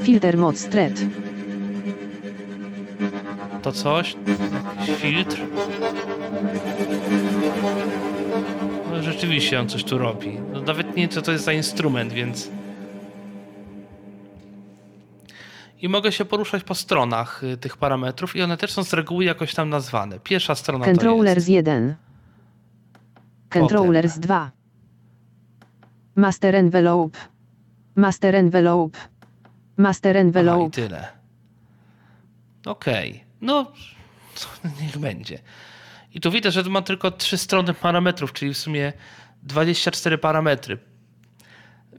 Filter 0.02 0.38
mod 0.38 0.58
stret. 0.58 1.00
To 3.62 3.72
coś. 3.72 4.16
Jakiś 4.80 4.94
filtr. 4.94 5.40
No, 8.90 9.02
rzeczywiście 9.02 9.60
on 9.60 9.68
coś 9.68 9.84
tu 9.84 9.98
robi. 9.98 10.38
No, 10.52 10.60
nawet 10.60 10.86
nie 10.86 11.02
wiem, 11.02 11.08
co 11.08 11.22
to 11.22 11.32
jest 11.32 11.44
za 11.44 11.52
instrument, 11.52 12.12
więc. 12.12 12.50
i 15.82 15.88
mogę 15.88 16.12
się 16.12 16.24
poruszać 16.24 16.64
po 16.64 16.74
stronach 16.74 17.44
y, 17.44 17.56
tych 17.56 17.76
parametrów 17.76 18.36
i 18.36 18.42
one 18.42 18.56
też 18.56 18.72
są 18.72 18.84
z 18.84 18.92
reguły 18.92 19.24
jakoś 19.24 19.54
tam 19.54 19.68
nazwane. 19.68 20.18
Pierwsza 20.20 20.54
strona 20.54 20.84
to 20.84 20.90
Controllers 20.90 21.36
jest 21.36 21.48
1. 21.48 21.94
Controllers 23.52 24.18
2. 24.18 24.50
Master 26.16 26.56
envelope. 26.56 27.18
Master 27.94 28.36
envelope. 28.36 28.98
Master 29.76 30.16
Aha, 30.16 30.18
i 30.18 30.26
envelope. 30.26 30.70
tyle. 30.70 31.08
Okej, 32.66 33.24
no 33.40 33.72
niech 34.82 34.98
będzie. 34.98 35.38
I 36.14 36.20
tu 36.20 36.30
widzę, 36.30 36.50
że 36.50 36.62
ma 36.62 36.82
tylko 36.82 37.10
trzy 37.10 37.38
strony 37.38 37.74
parametrów, 37.74 38.32
czyli 38.32 38.54
w 38.54 38.58
sumie 38.58 38.92
24 39.42 40.18
parametry. 40.18 40.78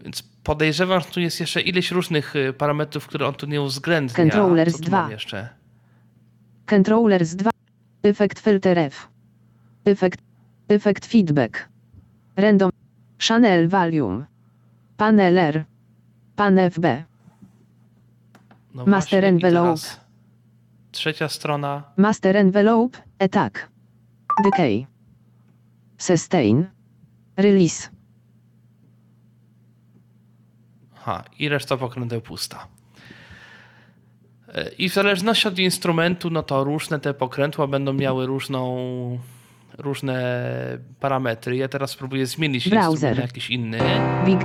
Więc 0.04 0.24
podejrzewam, 0.44 1.00
że 1.00 1.06
tu 1.06 1.20
jest 1.20 1.40
jeszcze 1.40 1.62
ileś 1.62 1.92
różnych 1.92 2.36
y, 2.36 2.54
parametrów, 2.54 3.08
które 3.08 3.28
on 3.28 3.34
tu 3.34 3.46
nie 3.46 3.62
uwzględnia. 3.62 4.16
Controllers 4.16 4.72
Co 4.74 4.78
tu 4.80 4.84
2. 4.86 5.02
mam 5.02 5.12
jeszcze? 5.12 5.50
Controllers 6.66 7.36
2. 7.36 7.50
Effect 8.04 8.40
filter 8.40 8.80
F. 8.80 9.08
Effect. 9.86 10.33
Effect 10.70 11.06
feedback. 11.06 11.70
Random. 12.36 12.72
Channel 13.20 13.68
volume. 13.68 14.26
Panel 14.98 15.38
R. 15.38 15.66
Pan 16.36 16.58
FB. 16.70 16.86
No 18.74 18.86
Master 18.86 19.22
właśnie, 19.22 19.28
envelope. 19.28 19.82
Trzecia 20.92 21.30
strona. 21.30 21.84
Master 21.98 22.38
envelope. 22.38 22.98
Attack. 23.20 23.70
Decay. 24.44 24.88
Sustain. 25.98 26.66
Release. 27.38 27.90
Aha, 30.98 31.24
i 31.40 31.50
reszta 31.50 31.78
pokręteł 31.78 32.22
pusta. 32.22 32.68
E, 34.54 34.70
I 34.78 34.90
w 34.90 34.94
zależności 34.94 35.48
od 35.48 35.60
instrumentu, 35.60 36.30
no 36.30 36.44
to 36.44 36.64
różne 36.64 37.00
te 37.00 37.14
pokrętła 37.14 37.68
będą 37.68 37.94
miały 37.94 38.26
różną, 38.26 38.78
różne 39.78 40.24
parametry. 41.00 41.56
Ja 41.58 41.68
teraz 41.68 41.92
spróbuję 41.92 42.26
zmienić 42.26 42.70
Browser. 42.70 43.16
na 43.16 43.22
jakiś 43.22 43.50
inny. 43.50 43.80
Big. 44.26 44.42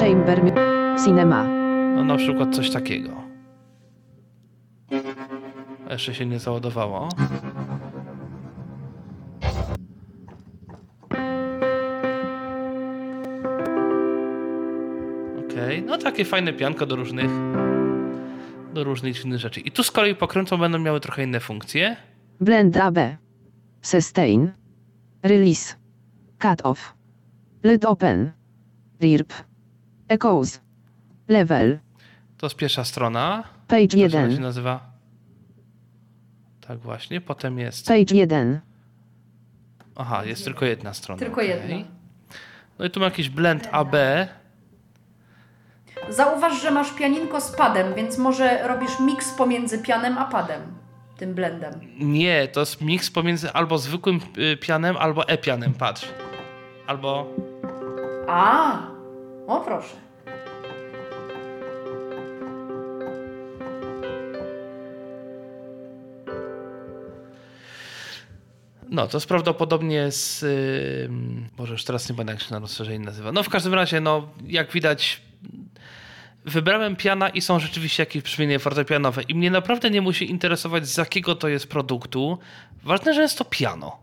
Chamber. 0.00 0.40
Cinema. 1.04 1.44
No 1.96 2.04
na 2.04 2.16
przykład 2.16 2.54
coś 2.54 2.70
takiego. 2.70 3.10
Jeszcze 5.90 6.14
się 6.14 6.26
nie 6.26 6.38
załadowało. 6.38 7.08
Okej, 15.50 15.82
no 15.82 15.98
takie 15.98 16.24
fajne 16.24 16.52
pianko 16.52 16.86
do 16.86 16.96
różnych 16.96 17.30
do 18.74 18.84
różnych 18.84 19.24
innych 19.24 19.38
rzeczy. 19.38 19.60
I 19.60 19.70
tu 19.70 19.82
z 19.82 19.90
kolei 19.90 20.14
pokrętła 20.14 20.58
będą 20.58 20.78
miały 20.78 21.00
trochę 21.00 21.24
inne 21.24 21.40
funkcje. 21.40 21.96
Blend 22.40 22.76
AB. 22.76 22.98
Sustain. 23.82 24.52
Release. 25.22 25.76
Cut 26.38 26.62
off. 26.66 26.94
Lid 27.64 27.84
open. 27.84 28.32
RIRP. 29.00 29.32
Echoes. 30.08 30.60
Level. 31.28 31.78
To 32.38 32.46
jest 32.46 32.56
pierwsza 32.56 32.84
strona. 32.84 33.44
Page 33.68 33.86
To 33.86 33.92
się 33.96 33.98
1. 34.02 34.40
nazywa. 34.40 34.92
Tak 36.66 36.78
właśnie. 36.78 37.20
Potem 37.20 37.58
jest. 37.58 37.86
Page 37.86 38.14
1. 38.14 38.60
Aha, 39.96 40.24
jest 40.24 40.44
tylko 40.44 40.64
jedna 40.64 40.94
strona. 40.94 41.18
Tylko 41.18 41.34
okej. 41.34 41.48
jedna. 41.48 41.88
No 42.78 42.84
i 42.84 42.90
tu 42.90 43.00
ma 43.00 43.06
jakiś 43.06 43.28
blend 43.28 43.68
AB. 43.72 43.92
Zauważ, 46.08 46.62
że 46.62 46.70
masz 46.70 46.92
pianinko 46.92 47.40
z 47.40 47.56
padem, 47.56 47.94
więc 47.94 48.18
może 48.18 48.68
robisz 48.68 49.00
miks 49.00 49.30
pomiędzy 49.34 49.78
pianem 49.78 50.18
a 50.18 50.24
padem. 50.24 50.60
Tym 51.22 51.34
blendem. 51.34 51.80
Nie, 51.98 52.48
to 52.48 52.60
jest 52.60 52.80
miks 52.80 53.10
pomiędzy 53.10 53.52
albo 53.52 53.78
zwykłym 53.78 54.20
y, 54.38 54.56
pianem, 54.56 54.96
albo 54.96 55.28
e-pianem, 55.28 55.74
patrz. 55.74 56.08
Albo. 56.86 57.26
A, 58.28 58.78
o 59.46 59.60
proszę. 59.60 59.96
No, 68.88 69.06
to 69.06 69.16
jest 69.16 69.28
prawdopodobnie 69.28 70.10
z. 70.10 70.42
Yy, 70.42 71.10
Boże, 71.56 71.72
już 71.72 71.84
teraz 71.84 72.08
nie 72.08 72.14
będę 72.14 72.32
jak 72.32 72.42
się 72.42 72.54
na 72.54 72.58
rozszerzenie 72.58 73.04
nazywa. 73.04 73.32
No, 73.32 73.42
w 73.42 73.48
każdym 73.48 73.74
razie, 73.74 74.00
no, 74.00 74.28
jak 74.46 74.72
widać, 74.72 75.22
wybrałem 76.44 76.96
piana 76.96 77.28
i 77.28 77.40
są 77.40 77.60
rzeczywiście 77.60 78.02
jakieś 78.02 78.22
brzmienie 78.22 78.58
fortepianowe. 78.58 79.22
I 79.22 79.34
mnie 79.34 79.50
naprawdę 79.50 79.90
nie 79.90 80.02
musi 80.02 80.30
interesować, 80.30 80.88
z 80.88 80.96
jakiego 80.96 81.34
to 81.34 81.48
jest 81.48 81.68
produktu. 81.68 82.38
Ważne, 82.82 83.14
że 83.14 83.22
jest 83.22 83.38
to 83.38 83.44
piano. 83.44 83.98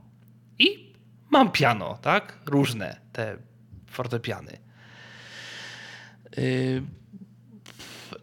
I 0.59 0.93
mam 1.29 1.51
piano, 1.51 1.97
tak? 2.01 2.37
Różne 2.45 2.99
te 3.13 3.37
fortepiany. 3.87 4.57
Yy, 6.37 6.83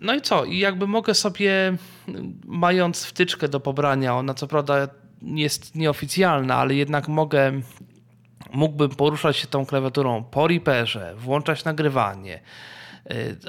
no 0.00 0.14
i 0.14 0.20
co? 0.20 0.44
I 0.44 0.58
jakby 0.58 0.86
mogę 0.86 1.14
sobie, 1.14 1.76
mając 2.44 3.04
wtyczkę 3.04 3.48
do 3.48 3.60
pobrania, 3.60 4.14
ona 4.14 4.34
co 4.34 4.46
prawda 4.46 4.88
jest 5.22 5.74
nieoficjalna, 5.74 6.56
ale 6.56 6.74
jednak 6.74 7.08
mogę, 7.08 7.60
mógłbym 8.52 8.90
poruszać 8.90 9.36
się 9.36 9.46
tą 9.46 9.66
klawiaturą 9.66 10.24
po 10.24 10.48
Reaperze, 10.48 11.14
włączać 11.16 11.64
nagrywanie, 11.64 12.40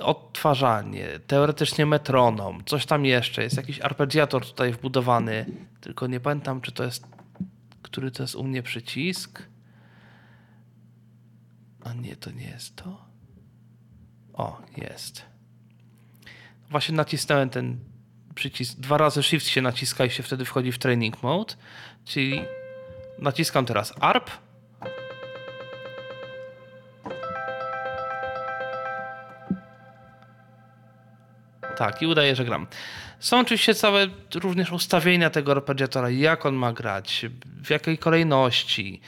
odtwarzanie, 0.02 1.08
teoretycznie 1.28 1.86
metronom, 1.86 2.64
coś 2.66 2.86
tam 2.86 3.06
jeszcze, 3.06 3.44
jest 3.44 3.58
jakiś 3.58 3.82
arpeggiator 3.82 4.46
tutaj 4.46 4.72
wbudowany, 4.72 5.46
tylko 5.82 6.08
nie 6.08 6.20
pamiętam, 6.20 6.62
czy 6.62 6.72
to 6.72 6.84
jest, 6.84 7.08
który 7.82 8.12
to 8.12 8.24
jest 8.24 8.36
u 8.36 8.44
mnie 8.44 8.64
przycisk. 8.64 9.44
A 11.84 11.94
nie, 11.94 12.16
to 12.16 12.32
nie 12.32 12.48
jest 12.48 12.76
to. 12.76 13.06
O, 14.34 14.62
jest. 14.78 15.26
Właśnie 16.70 16.96
nacisnąłem 16.96 17.50
ten 17.50 17.80
przycisk. 18.36 18.80
Dwa 18.80 18.98
razy 18.98 19.24
Shift 19.24 19.48
się 19.48 19.62
naciska 19.62 20.06
i 20.06 20.10
się 20.10 20.24
wtedy 20.24 20.46
wchodzi 20.46 20.72
w 20.72 20.78
training 20.78 21.24
mode. 21.24 21.54
Czyli 22.06 22.42
naciskam 23.20 23.66
teraz 23.66 23.94
ARP. 24.00 24.47
Tak, 31.78 32.02
i 32.02 32.08
udaje, 32.08 32.36
że 32.36 32.46
gram. 32.46 32.68
Są 33.20 33.40
oczywiście 33.40 33.76
całe 33.76 34.08
również 34.36 34.72
ustawienia 34.72 35.30
tego 35.30 35.52
arpeggiatora, 35.52 36.10
jak 36.10 36.46
on 36.46 36.56
ma 36.56 36.74
grać, 36.74 37.26
w 37.64 37.70
jakiej 37.70 37.98
kolejności. 37.98 39.02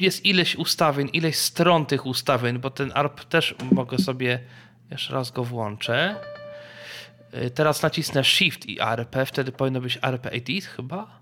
Jest 0.00 0.26
ileś 0.26 0.56
ustawień, 0.56 1.10
ileś 1.12 1.36
stron 1.36 1.86
tych 1.86 2.06
ustawień, 2.06 2.58
bo 2.58 2.70
ten 2.70 2.92
ARP 2.94 3.24
też 3.24 3.54
mogę 3.72 3.98
sobie, 3.98 4.40
jeszcze 4.90 5.14
raz 5.14 5.30
go 5.30 5.44
włączę. 5.44 6.16
Y, 7.34 7.50
Teraz 7.50 7.82
nacisnę 7.82 8.24
Shift 8.24 8.66
i 8.66 8.80
ARP, 8.80 9.16
wtedy 9.26 9.52
powinno 9.52 9.80
być 9.80 9.98
ARP 10.02 10.26
Edit 10.26 10.64
chyba. 10.64 11.20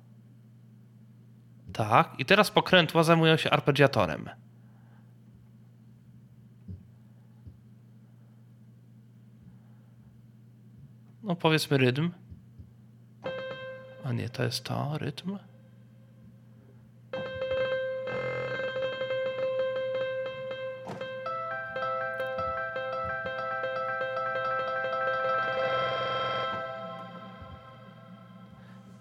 Tak, 1.73 2.15
i 2.19 2.25
teraz 2.25 2.51
pokrętła 2.51 3.03
zajmują 3.03 3.37
się 3.37 3.51
arpeggiatorem. 3.51 4.31
No 11.23 11.37
powiedzmy 11.37 11.79
rytm. 11.79 12.11
A 14.05 14.13
nie, 14.13 14.29
to 14.29 14.43
jest 14.43 14.65
to, 14.65 14.99
rytm. 14.99 15.39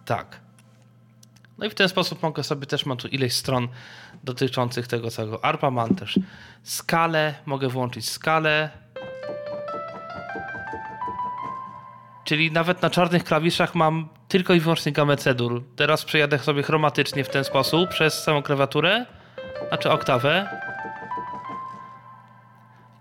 Tak. 0.05 0.39
No 1.57 1.65
i 1.65 1.69
w 1.69 1.75
ten 1.75 1.89
sposób 1.89 2.23
mogę 2.23 2.43
sobie 2.43 2.65
też, 2.65 2.85
mam 2.85 2.97
tu 2.97 3.07
ileś 3.07 3.33
stron 3.33 3.67
dotyczących 4.23 4.87
tego 4.87 5.11
całego 5.11 5.45
ARPA, 5.45 5.71
mam 5.71 5.95
też 5.95 6.19
skalę, 6.63 7.35
mogę 7.45 7.67
włączyć 7.67 8.09
skalę. 8.09 8.69
Czyli 12.29 12.51
nawet 12.51 12.81
na 12.81 12.89
czarnych 12.89 13.23
klawiszach 13.23 13.75
mam 13.75 14.09
tylko 14.27 14.53
i 14.53 14.59
wyłącznie 14.59 14.91
gamę 14.91 15.17
cedur. 15.17 15.63
Teraz 15.75 16.05
przejadę 16.05 16.39
sobie 16.39 16.63
chromatycznie 16.63 17.23
w 17.23 17.29
ten 17.29 17.43
sposób 17.43 17.89
przez 17.89 18.23
całą 18.23 18.41
klawiaturę, 18.41 19.05
znaczy 19.67 19.91
oktawę. 19.91 20.49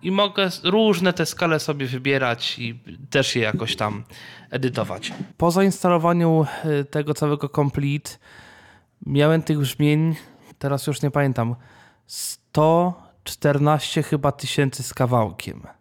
I 0.03 0.11
mogę 0.11 0.49
różne 0.64 1.12
te 1.12 1.26
skale 1.26 1.61
sobie 1.61 1.87
wybierać 1.87 2.59
i 2.59 2.81
też 3.11 3.37
je 3.37 3.43
jakoś 3.43 3.76
tam 3.76 4.05
edytować. 4.51 5.12
Po 5.37 5.51
zainstalowaniu 5.51 6.47
y, 6.64 6.85
tego 6.85 7.14
całego 7.14 7.49
Complete 7.49 8.11
miałem 9.07 9.43
tych 9.43 9.59
brzmień, 9.59 10.16
teraz 10.59 10.87
już 10.87 11.03
nie 11.03 11.11
pamiętam, 11.11 11.55
114 12.07 14.03
chyba 14.03 14.33
tysięcy 14.33 14.83
z 14.83 14.95
kawałkiem. 14.95 15.78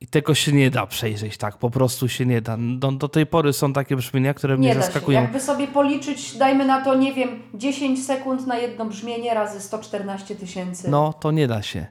I 0.00 0.06
tego 0.06 0.34
się 0.34 0.52
nie 0.52 0.70
da 0.70 0.86
przejrzeć, 0.86 1.36
tak, 1.38 1.56
po 1.58 1.70
prostu 1.70 2.08
się 2.08 2.26
nie 2.26 2.40
da. 2.40 2.56
Do, 2.78 2.92
do 2.92 3.08
tej 3.08 3.26
pory 3.26 3.52
są 3.52 3.72
takie 3.72 3.96
brzmienia, 3.96 4.34
które 4.34 4.56
mnie 4.56 4.68
Nie 4.68 4.74
da 4.74 4.80
się. 4.80 4.86
zaskakują. 4.86 5.20
Jakby 5.22 5.40
sobie 5.40 5.68
policzyć, 5.68 6.36
dajmy 6.38 6.64
na 6.64 6.84
to, 6.84 6.94
nie 6.94 7.14
wiem, 7.14 7.42
10 7.54 8.04
sekund 8.06 8.46
na 8.46 8.58
jedno 8.58 8.84
brzmienie 8.84 9.34
razy 9.34 9.60
114 9.60 10.36
tysięcy. 10.36 10.90
No, 10.90 11.12
to 11.12 11.30
nie 11.30 11.46
da 11.46 11.62
się. 11.62 11.86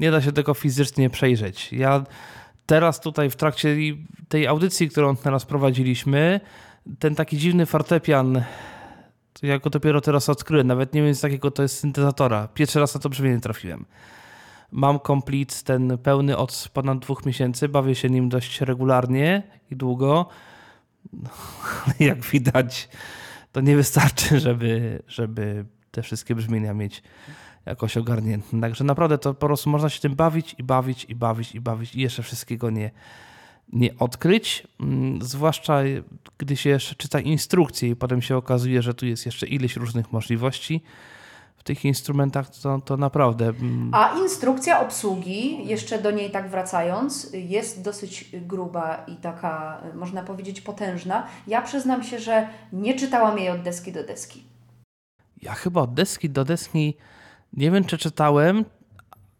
Nie 0.00 0.10
da 0.10 0.22
się 0.22 0.32
tego 0.32 0.54
fizycznie 0.54 1.10
przejrzeć. 1.10 1.72
Ja 1.72 2.04
teraz 2.66 3.00
tutaj 3.00 3.30
w 3.30 3.36
trakcie 3.36 3.76
tej 4.28 4.46
audycji, 4.46 4.88
którą 4.88 5.16
teraz 5.16 5.44
prowadziliśmy, 5.44 6.40
ten 6.98 7.14
taki 7.14 7.38
dziwny 7.38 7.66
fortepian, 7.66 8.42
ja 9.42 9.58
go 9.58 9.70
dopiero 9.70 10.00
teraz 10.00 10.28
odkryłem, 10.28 10.66
nawet 10.66 10.94
nie 10.94 11.02
wiem 11.02 11.14
z 11.14 11.22
jakiego 11.22 11.50
to 11.50 11.62
jest 11.62 11.78
syntezatora. 11.78 12.48
Pierwszy 12.54 12.80
raz 12.80 12.94
na 12.94 13.00
to 13.00 13.08
brzmienie 13.08 13.40
trafiłem. 13.40 13.84
Mam 14.72 15.00
complete 15.00 15.54
ten 15.64 15.98
pełny 15.98 16.36
od 16.36 16.70
ponad 16.72 16.98
dwóch 16.98 17.26
miesięcy, 17.26 17.68
bawię 17.68 17.94
się 17.94 18.10
nim 18.10 18.28
dość 18.28 18.60
regularnie 18.60 19.42
i 19.70 19.76
długo. 19.76 20.28
No, 21.12 21.30
jak 22.00 22.20
widać, 22.20 22.88
to 23.52 23.60
nie 23.60 23.76
wystarczy, 23.76 24.40
żeby, 24.40 25.02
żeby 25.06 25.64
te 25.90 26.02
wszystkie 26.02 26.34
brzmienia 26.34 26.74
mieć 26.74 27.02
jakoś 27.66 27.96
ogarnięte. 27.96 28.60
Także 28.60 28.84
naprawdę 28.84 29.18
to 29.18 29.34
po 29.34 29.46
prostu 29.46 29.70
można 29.70 29.88
się 29.88 30.00
tym 30.00 30.14
bawić 30.14 30.54
i 30.58 30.62
bawić 30.62 31.04
i 31.04 31.14
bawić 31.14 31.54
i 31.54 31.60
bawić 31.60 31.94
i 31.94 32.00
jeszcze 32.00 32.22
wszystkiego 32.22 32.70
nie, 32.70 32.90
nie 33.72 33.98
odkryć. 33.98 34.66
Mm, 34.80 35.22
Zwłaszcza 35.22 35.80
gdy 36.38 36.56
się 36.56 36.70
jeszcze 36.70 36.94
czyta 36.94 37.20
instrukcje 37.20 37.88
i 37.88 37.96
potem 37.96 38.22
się 38.22 38.36
okazuje, 38.36 38.82
że 38.82 38.94
tu 38.94 39.06
jest 39.06 39.26
jeszcze 39.26 39.46
ileś 39.46 39.76
różnych 39.76 40.12
możliwości 40.12 40.82
tych 41.68 41.84
instrumentach, 41.84 42.50
to, 42.50 42.80
to 42.84 42.96
naprawdę. 42.96 43.44
mm, 43.46 43.90
A 43.94 44.18
instrukcja 44.18 44.80
obsługi, 44.80 45.66
jeszcze 45.66 45.98
do 46.02 46.10
niej 46.10 46.30
tak 46.30 46.50
wracając, 46.50 47.30
jest 47.32 47.82
dosyć 47.82 48.30
gruba 48.32 49.04
i 49.06 49.16
taka, 49.16 49.82
można 49.94 50.22
powiedzieć, 50.22 50.60
potężna. 50.60 51.26
Ja 51.46 51.62
przyznam 51.62 52.02
się, 52.02 52.18
że 52.18 52.48
nie 52.72 52.94
czytałam 52.94 53.38
jej 53.38 53.50
od 53.50 53.62
deski 53.62 53.92
do 53.92 54.04
deski. 54.04 54.42
Ja 55.42 55.54
chyba 55.54 55.80
od 55.82 55.94
deski 55.94 56.30
do 56.30 56.44
deski 56.44 56.96
nie 57.52 57.70
wiem, 57.70 57.84
czy 57.84 57.98
czytałem, 57.98 58.64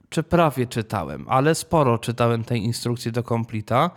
czy 0.08 0.22
prawie 0.22 0.66
czytałem, 0.66 1.26
ale 1.28 1.54
sporo 1.54 1.98
czytałem 1.98 2.44
tej 2.44 2.64
instrukcji 2.64 3.12
do 3.12 3.22
Completa. 3.22 3.90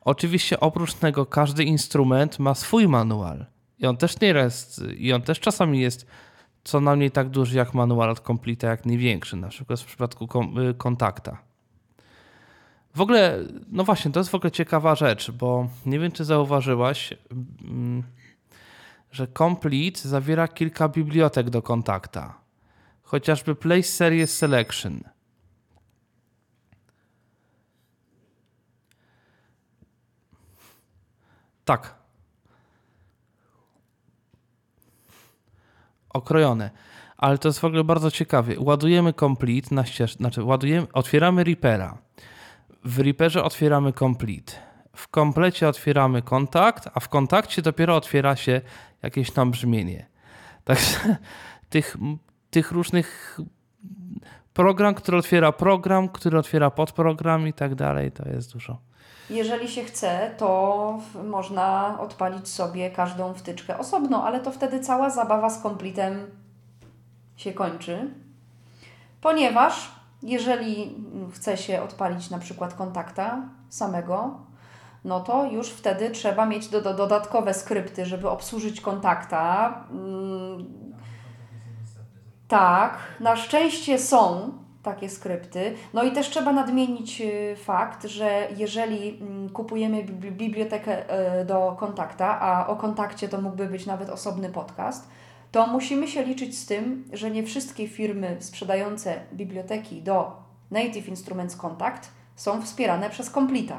Oczywiście 0.00 0.60
oprócz 0.60 0.94
tego 0.94 1.26
każdy 1.26 1.64
instrument 1.64 2.38
ma 2.38 2.54
swój 2.54 2.88
manual. 2.88 3.46
I 3.78 3.86
on 3.86 3.96
też 3.96 4.20
nie 4.20 4.28
jest, 4.28 4.82
i 4.96 5.12
on 5.12 5.22
też 5.22 5.40
czasami 5.40 5.80
jest 5.80 6.06
co 6.66 6.80
najmniej 6.80 7.10
tak 7.10 7.28
duży 7.28 7.56
jak 7.56 7.74
manual 7.74 8.10
od 8.10 8.20
Completa, 8.20 8.66
jak 8.68 8.86
nie 8.86 8.98
większy, 8.98 9.36
na 9.36 9.48
przykład 9.48 9.80
w 9.80 9.84
przypadku 9.84 10.26
kom- 10.26 10.58
y, 10.58 10.74
kontakta. 10.74 11.38
W 12.94 13.00
ogóle, 13.00 13.38
no 13.68 13.84
właśnie, 13.84 14.10
to 14.12 14.20
jest 14.20 14.30
w 14.30 14.34
ogóle 14.34 14.50
ciekawa 14.50 14.94
rzecz, 14.94 15.30
bo 15.30 15.68
nie 15.86 15.98
wiem, 15.98 16.12
czy 16.12 16.24
zauważyłaś, 16.24 17.14
mm, 17.64 18.02
że 19.10 19.26
Complete 19.38 20.08
zawiera 20.08 20.48
kilka 20.48 20.88
bibliotek 20.88 21.50
do 21.50 21.62
kontakta. 21.62 22.40
Chociażby 23.02 23.54
Place 23.54 23.82
Series 23.82 24.36
Selection. 24.36 25.00
Tak. 31.64 32.05
Okrojone. 36.16 36.70
Ale 37.16 37.38
to 37.38 37.48
jest 37.48 37.58
w 37.58 37.64
ogóle 37.64 37.84
bardzo 37.84 38.10
ciekawe. 38.10 38.52
Ładujemy 38.58 39.12
Complete 39.12 39.74
na 39.74 39.86
ścieżce, 39.86 40.16
znaczy 40.16 40.44
ładujemy, 40.44 40.86
otwieramy 40.92 41.44
Reapera. 41.44 41.98
W 42.84 42.98
Reaperze 42.98 43.44
otwieramy 43.44 43.92
Complete. 43.92 44.52
W 44.96 45.08
komplecie 45.08 45.68
otwieramy 45.68 46.22
kontakt, 46.22 46.88
a 46.94 47.00
w 47.00 47.08
kontakcie 47.08 47.62
dopiero 47.62 47.96
otwiera 47.96 48.36
się 48.36 48.60
jakieś 49.02 49.30
tam 49.30 49.50
brzmienie. 49.50 50.06
Także 50.64 51.16
tych, 51.70 51.96
tych 52.50 52.72
różnych 52.72 53.38
program, 54.56 54.94
który 54.94 55.18
otwiera 55.18 55.52
program, 55.52 56.08
który 56.08 56.38
otwiera 56.38 56.70
podprogram 56.70 57.48
i 57.48 57.52
tak 57.52 57.74
dalej, 57.74 58.12
to 58.12 58.28
jest 58.28 58.52
dużo. 58.52 58.78
Jeżeli 59.30 59.68
się 59.68 59.84
chce, 59.84 60.30
to 60.38 60.98
można 61.24 61.96
odpalić 62.00 62.48
sobie 62.48 62.90
każdą 62.90 63.34
wtyczkę 63.34 63.78
osobno, 63.78 64.24
ale 64.24 64.40
to 64.40 64.50
wtedy 64.50 64.80
cała 64.80 65.10
zabawa 65.10 65.50
z 65.50 65.62
komplitem 65.62 66.30
się 67.36 67.52
kończy. 67.52 68.10
Ponieważ 69.20 69.90
jeżeli 70.22 70.94
chce 71.34 71.56
się 71.56 71.82
odpalić 71.82 72.30
na 72.30 72.38
przykład 72.38 72.74
kontakta 72.74 73.42
samego, 73.68 74.40
no 75.04 75.20
to 75.20 75.44
już 75.44 75.70
wtedy 75.70 76.10
trzeba 76.10 76.46
mieć 76.46 76.68
do, 76.68 76.80
do, 76.80 76.94
dodatkowe 76.94 77.54
skrypty, 77.54 78.06
żeby 78.06 78.28
obsłużyć 78.28 78.80
kontakta. 78.80 79.74
Tak, 82.48 82.98
na 83.20 83.36
szczęście 83.36 83.98
są 83.98 84.52
takie 84.82 85.08
skrypty. 85.08 85.74
No 85.94 86.02
i 86.02 86.12
też 86.12 86.30
trzeba 86.30 86.52
nadmienić 86.52 87.20
y, 87.20 87.56
fakt, 87.56 88.04
że 88.04 88.48
jeżeli 88.56 89.18
mm, 89.20 89.50
kupujemy 89.50 90.04
bibli- 90.04 90.32
bibliotekę 90.32 91.02
y, 91.40 91.44
do 91.44 91.76
kontakta, 91.78 92.40
a 92.40 92.66
o 92.66 92.76
kontakcie 92.76 93.28
to 93.28 93.40
mógłby 93.40 93.66
być 93.66 93.86
nawet 93.86 94.10
osobny 94.10 94.48
podcast, 94.48 95.08
to 95.52 95.66
musimy 95.66 96.08
się 96.08 96.22
liczyć 96.22 96.58
z 96.58 96.66
tym, 96.66 97.04
że 97.12 97.30
nie 97.30 97.42
wszystkie 97.42 97.88
firmy 97.88 98.36
sprzedające 98.40 99.20
biblioteki 99.32 100.02
do 100.02 100.32
Native 100.70 101.08
Instruments 101.08 101.56
Contact 101.56 102.10
są 102.36 102.62
wspierane 102.62 103.10
przez 103.10 103.30
Completa. 103.30 103.78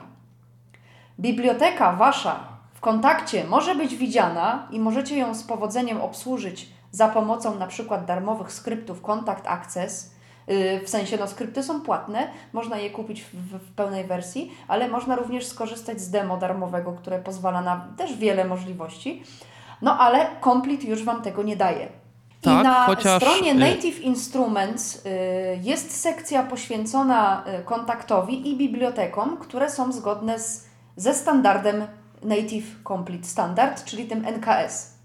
Biblioteka 1.20 1.94
wasza 1.94 2.40
w 2.74 2.80
kontakcie 2.80 3.44
może 3.44 3.76
być 3.76 3.96
widziana 3.96 4.68
i 4.72 4.80
możecie 4.80 5.18
ją 5.18 5.36
z 5.36 5.44
powodzeniem 5.44 6.02
obsłużyć 6.02 6.70
za 6.92 7.08
pomocą 7.08 7.56
na 7.56 7.68
przykład 7.68 8.06
darmowych 8.06 8.52
skryptów 8.52 9.02
Contact 9.02 9.48
Access. 9.48 10.12
Yy, 10.48 10.80
W 10.86 10.90
sensie, 10.90 11.18
no 11.18 11.28
skrypty 11.28 11.64
są 11.64 11.82
płatne, 11.82 12.28
można 12.54 12.78
je 12.78 12.90
kupić 12.90 13.22
w, 13.22 13.34
w 13.34 13.72
pełnej 13.72 14.06
wersji, 14.06 14.52
ale 14.68 14.88
można 14.88 15.16
również 15.16 15.46
skorzystać 15.46 16.02
z 16.02 16.10
demo 16.10 16.38
darmowego, 16.38 16.92
które 16.94 17.20
pozwala 17.20 17.62
na 17.62 17.88
też 17.98 18.18
wiele 18.18 18.46
możliwości. 18.46 19.24
No 19.82 20.00
ale 20.00 20.28
Complete 20.44 20.88
już 20.88 21.04
Wam 21.04 21.22
tego 21.22 21.44
nie 21.44 21.56
daje. 21.56 21.88
Tak, 22.42 22.62
I 22.62 22.64
na 22.64 22.86
chociaż, 22.86 23.24
stronie 23.24 23.52
y- 23.52 23.56
Native 23.56 24.02
Instruments 24.02 24.96
y, 24.96 25.10
jest 25.62 26.02
sekcja 26.02 26.44
poświęcona 26.44 27.44
y, 27.62 27.64
kontaktowi 27.64 28.50
i 28.50 28.58
bibliotekom, 28.58 29.38
które 29.38 29.70
są 29.70 29.92
zgodne 29.92 30.40
z, 30.40 30.68
ze 30.96 31.14
standardem 31.14 31.88
Native 32.24 32.84
Complete 32.88 33.28
Standard, 33.28 33.84
czyli 33.86 34.06
tym 34.06 34.26
NKS, 34.26 34.97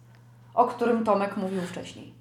o 0.54 0.64
którym 0.64 1.04
Tomek 1.04 1.36
mówił 1.36 1.62
wcześniej. 1.62 2.14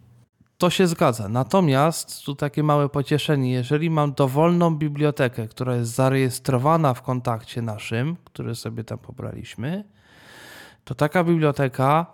To 0.57 0.69
się 0.69 0.87
zgadza. 0.87 1.29
Natomiast 1.29 2.25
tu 2.25 2.35
takie 2.35 2.63
małe 2.63 2.89
pocieszenie. 2.89 3.51
Jeżeli 3.51 3.89
mam 3.89 4.13
dowolną 4.13 4.75
bibliotekę, 4.75 5.47
która 5.47 5.75
jest 5.75 5.91
zarejestrowana 5.91 6.93
w 6.93 7.01
kontakcie 7.01 7.61
naszym, 7.61 8.17
który 8.23 8.55
sobie 8.55 8.83
tam 8.83 8.97
pobraliśmy, 8.97 9.83
to 10.83 10.95
taka 10.95 11.23
biblioteka 11.23 12.05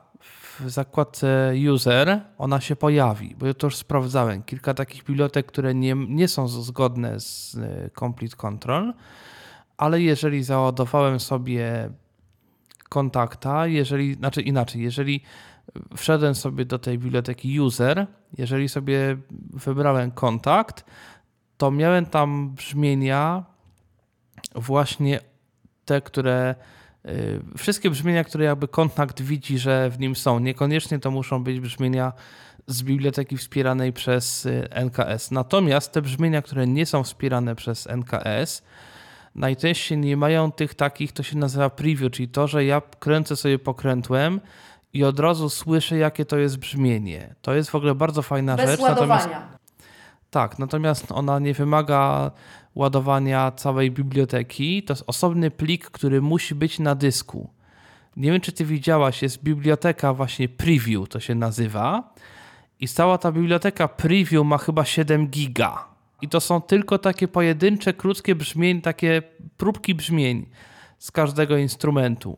w 0.60 0.70
zakładce 0.70 1.54
user, 1.74 2.22
ona 2.38 2.62
się 2.62 2.76
pojawi, 2.76 3.36
bo 3.40 3.46
ja 3.46 3.54
to 3.54 3.68
już 3.68 3.76
sprawdzałem. 3.76 4.44
Kilka 4.44 4.74
takich 4.74 5.04
bibliotek, 5.04 5.46
które 5.46 5.76
nie, 5.76 5.96
nie 6.10 6.28
są 6.28 6.48
zgodne 6.48 7.20
z 7.20 7.56
y, 7.56 7.92
Complete 8.00 8.36
Control, 8.36 8.94
ale 9.78 10.02
jeżeli 10.02 10.44
załadowałem 10.44 11.20
sobie 11.20 11.90
kontakta, 12.90 13.68
jeżeli, 13.68 14.14
znaczy 14.14 14.42
inaczej, 14.42 14.82
jeżeli 14.82 15.24
wszedłem 15.98 16.36
sobie 16.36 16.66
do 16.66 16.80
tej 16.80 17.00
biblioteki 17.00 17.60
user, 17.60 18.08
jeżeli 18.38 18.70
sobie 18.70 19.18
wybrałem 19.54 20.12
kontakt, 20.12 20.86
to 21.58 21.72
miałem 21.72 22.06
tam 22.06 22.50
brzmienia 22.50 23.46
właśnie 24.56 25.20
te, 25.86 26.02
które 26.02 26.56
y, 27.06 27.42
wszystkie 27.58 27.90
brzmienia, 27.90 28.24
które 28.24 28.46
jakby 28.46 28.68
kontakt 28.68 29.22
widzi, 29.22 29.60
że 29.60 29.90
w 29.90 30.00
nim 30.00 30.16
są. 30.16 30.40
Niekoniecznie 30.40 31.00
to 31.00 31.12
muszą 31.12 31.44
być 31.44 31.60
brzmienia 31.60 32.14
z 32.68 32.84
biblioteki 32.84 33.38
wspieranej 33.38 33.94
przez 33.94 34.46
y, 34.46 34.68
NKS. 34.72 35.32
Natomiast 35.32 35.92
te 35.92 36.02
brzmienia, 36.02 36.42
które 36.42 36.68
nie 36.68 36.86
są 36.86 37.04
wspierane 37.04 37.56
przez 37.56 37.88
NKS, 37.88 38.64
najczęściej 39.36 39.98
nie 39.98 40.18
mają 40.18 40.52
tych 40.52 40.74
takich, 40.74 41.12
to 41.12 41.24
się 41.24 41.38
nazywa 41.38 41.70
preview, 41.70 42.12
czyli 42.12 42.28
to, 42.28 42.48
że 42.48 42.66
ja 42.66 42.82
kręcę 43.00 43.36
sobie 43.36 43.60
pokrętłem 43.60 44.42
i 44.94 45.04
od 45.04 45.20
razu 45.20 45.50
słyszę, 45.50 45.98
jakie 45.98 46.26
to 46.26 46.38
jest 46.38 46.58
brzmienie. 46.58 47.36
To 47.42 47.54
jest 47.54 47.70
w 47.70 47.76
ogóle 47.76 47.96
bardzo 47.96 48.22
fajna 48.22 48.56
Bez 48.56 48.70
rzecz. 48.70 48.80
Natomiast, 48.80 49.26
ładowania. 49.26 49.58
tak, 50.30 50.60
natomiast 50.60 51.12
ona 51.12 51.40
nie 51.40 51.54
wymaga 51.54 52.32
ładowania 52.76 53.52
całej 53.52 53.92
biblioteki. 53.92 54.84
To 54.84 54.94
jest 54.94 55.04
osobny 55.08 55.52
plik, 55.52 55.86
który 55.90 56.22
musi 56.22 56.56
być 56.56 56.80
na 56.80 56.96
dysku. 56.96 57.50
Nie 58.18 58.32
wiem, 58.32 58.42
czy 58.42 58.52
ty 58.52 58.66
widziałaś, 58.66 59.22
jest 59.22 59.44
biblioteka 59.44 60.14
właśnie 60.14 60.50
preview, 60.50 61.10
to 61.10 61.20
się 61.20 61.36
nazywa. 61.36 62.14
I 62.80 62.88
cała 62.88 63.18
ta 63.18 63.32
biblioteka 63.32 63.88
preview 63.88 64.46
ma 64.46 64.58
chyba 64.58 64.86
7 64.86 65.28
giga. 65.28 65.86
I 66.22 66.30
to 66.30 66.40
są 66.42 66.62
tylko 66.62 66.98
takie 66.98 67.28
pojedyncze, 67.28 67.94
krótkie 67.94 68.36
brzmień, 68.36 68.82
takie 68.82 69.22
próbki 69.58 69.96
brzmień 69.96 70.46
z 70.98 71.12
każdego 71.12 71.58
instrumentu. 71.58 72.38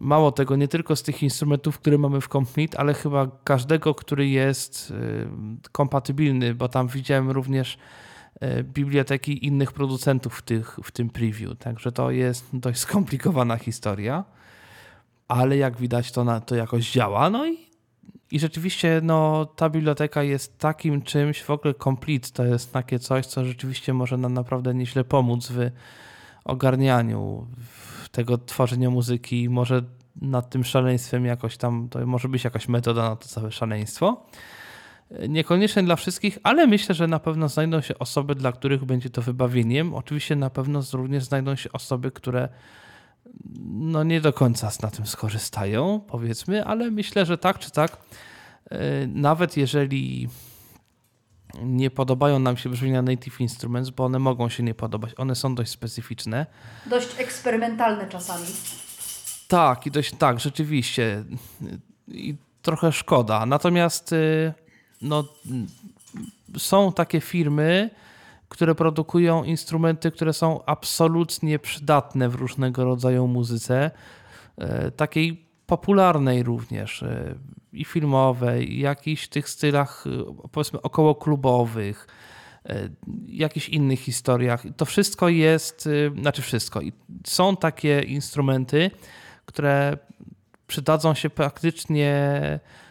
Mało 0.00 0.32
tego, 0.32 0.56
nie 0.56 0.68
tylko 0.68 0.96
z 0.96 1.02
tych 1.02 1.22
instrumentów, 1.22 1.78
które 1.78 1.98
mamy 1.98 2.20
w 2.20 2.28
Complete, 2.28 2.80
ale 2.80 2.94
chyba 2.94 3.26
każdego, 3.44 3.94
który 3.94 4.28
jest 4.28 4.90
y, 4.90 5.26
kompatybilny, 5.72 6.54
bo 6.54 6.68
tam 6.68 6.88
widziałem 6.88 7.30
również 7.30 7.78
y, 8.42 8.64
biblioteki 8.64 9.46
innych 9.46 9.72
producentów 9.72 10.38
w, 10.38 10.42
tych, 10.42 10.78
w 10.84 10.90
tym 10.90 11.10
preview. 11.10 11.58
Także 11.58 11.92
to 11.92 12.10
jest 12.10 12.46
dość 12.56 12.78
skomplikowana 12.78 13.56
historia, 13.56 14.24
ale 15.28 15.56
jak 15.56 15.76
widać, 15.76 16.12
to, 16.12 16.24
na, 16.24 16.40
to 16.40 16.54
jakoś 16.54 16.92
działa. 16.92 17.30
No 17.30 17.46
i, 17.46 17.58
i 18.30 18.40
rzeczywiście 18.40 19.00
no, 19.02 19.46
ta 19.46 19.70
biblioteka 19.70 20.22
jest 20.22 20.58
takim 20.58 21.02
czymś, 21.02 21.42
w 21.42 21.50
ogóle 21.50 21.74
Complete 21.74 22.28
to 22.32 22.44
jest 22.44 22.72
takie 22.72 22.98
coś, 22.98 23.26
co 23.26 23.44
rzeczywiście 23.44 23.94
może 23.94 24.16
nam 24.16 24.34
naprawdę 24.34 24.74
nieźle 24.74 25.04
pomóc 25.04 25.48
w 25.50 25.70
ogarnianiu 26.44 27.46
tego 28.14 28.38
tworzenia 28.38 28.90
muzyki. 28.90 29.48
Może 29.48 29.82
nad 30.22 30.50
tym 30.50 30.64
szaleństwem 30.64 31.24
jakoś 31.24 31.56
tam, 31.56 31.88
to 31.88 32.06
może 32.06 32.28
być 32.28 32.44
jakaś 32.44 32.68
metoda 32.68 33.02
na 33.10 33.16
to 33.16 33.28
całe 33.28 33.52
szaleństwo. 33.52 34.26
Niekoniecznie 35.28 35.82
dla 35.82 35.96
wszystkich, 35.96 36.38
ale 36.42 36.66
myślę, 36.66 36.94
że 36.94 37.06
na 37.06 37.18
pewno 37.18 37.48
znajdą 37.48 37.80
się 37.80 37.98
osoby, 37.98 38.34
dla 38.34 38.52
których 38.52 38.84
będzie 38.84 39.10
to 39.10 39.22
wybawieniem. 39.22 39.94
Oczywiście 39.94 40.36
na 40.36 40.50
pewno 40.50 40.82
również 40.92 41.24
znajdą 41.24 41.56
się 41.56 41.72
osoby, 41.72 42.10
które 42.10 42.48
no 43.64 44.04
nie 44.04 44.20
do 44.20 44.32
końca 44.32 44.70
na 44.82 44.90
tym 44.90 45.06
skorzystają, 45.06 46.00
powiedzmy, 46.06 46.64
ale 46.64 46.90
myślę, 46.90 47.26
że 47.26 47.38
tak 47.38 47.58
czy 47.58 47.70
tak, 47.70 47.96
e, 48.70 49.06
nawet 49.06 49.56
jeżeli 49.56 50.28
nie 51.62 51.90
podobają 51.90 52.38
nam 52.38 52.56
się 52.56 52.68
brzmienia 52.68 53.02
Native 53.02 53.40
Instruments, 53.40 53.90
bo 53.90 54.04
one 54.04 54.18
mogą 54.18 54.48
się 54.48 54.62
nie 54.62 54.74
podobać, 54.74 55.12
one 55.16 55.34
są 55.34 55.54
dość 55.54 55.70
specyficzne. 55.70 56.46
Dość 56.86 57.08
eksperymentalne 57.18 58.08
czasami. 58.08 58.46
Tak, 59.48 59.86
i 59.86 59.90
dość 59.90 60.14
tak, 60.14 60.40
rzeczywiście. 60.40 61.24
I 62.08 62.34
trochę 62.62 62.92
szkoda. 62.92 63.46
Natomiast 63.46 64.12
y, 64.12 64.52
no, 65.02 65.24
są 66.58 66.92
takie 66.92 67.20
firmy, 67.20 67.90
które 68.48 68.74
produkują 68.74 69.44
instrumenty, 69.44 70.10
które 70.10 70.32
są 70.32 70.64
absolutnie 70.64 71.58
przydatne 71.58 72.28
w 72.28 72.34
różnego 72.34 72.84
rodzaju 72.84 73.26
muzyce, 73.26 73.90
y, 74.88 74.90
takiej 74.90 75.43
popularnej 75.66 76.42
również 76.42 77.02
y, 77.02 77.38
i 77.72 77.84
filmowej, 77.84 78.72
i 78.72 78.78
jakichś 78.78 79.28
tych 79.28 79.48
stylach 79.48 80.04
powiedzmy 80.52 80.82
około 80.82 81.14
klubowych, 81.14 82.06
jakichś 83.26 83.68
innych 83.68 84.00
historiach. 84.00 84.62
To 84.76 84.84
wszystko 84.84 85.28
jest, 85.28 85.88
znaczy 86.20 86.42
wszystko. 86.42 86.80
Są 87.26 87.56
takie 87.56 88.00
instrumenty, 88.00 88.90
które 89.46 89.98
przydadzą 90.66 91.14
się 91.14 91.30
praktycznie, 91.30 92.30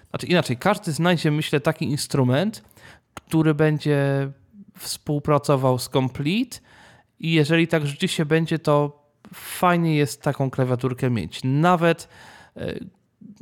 znaczy 0.09 0.27
inaczej, 0.27 0.57
każdy 0.57 0.91
znajdzie, 0.91 1.31
myślę, 1.31 1.59
taki 1.59 1.85
instrument, 1.85 2.63
który 3.13 3.53
będzie 3.53 4.31
współpracował 4.77 5.79
z 5.79 5.89
Complete 5.89 6.57
i 7.19 7.31
jeżeli 7.31 7.67
tak 7.67 7.87
rzeczywiście 7.87 8.25
będzie, 8.25 8.59
to 8.59 9.03
fajnie 9.33 9.95
jest 9.95 10.21
taką 10.21 10.49
klawiaturkę 10.49 11.09
mieć. 11.09 11.39
Nawet 11.43 12.03
e, 12.03 12.07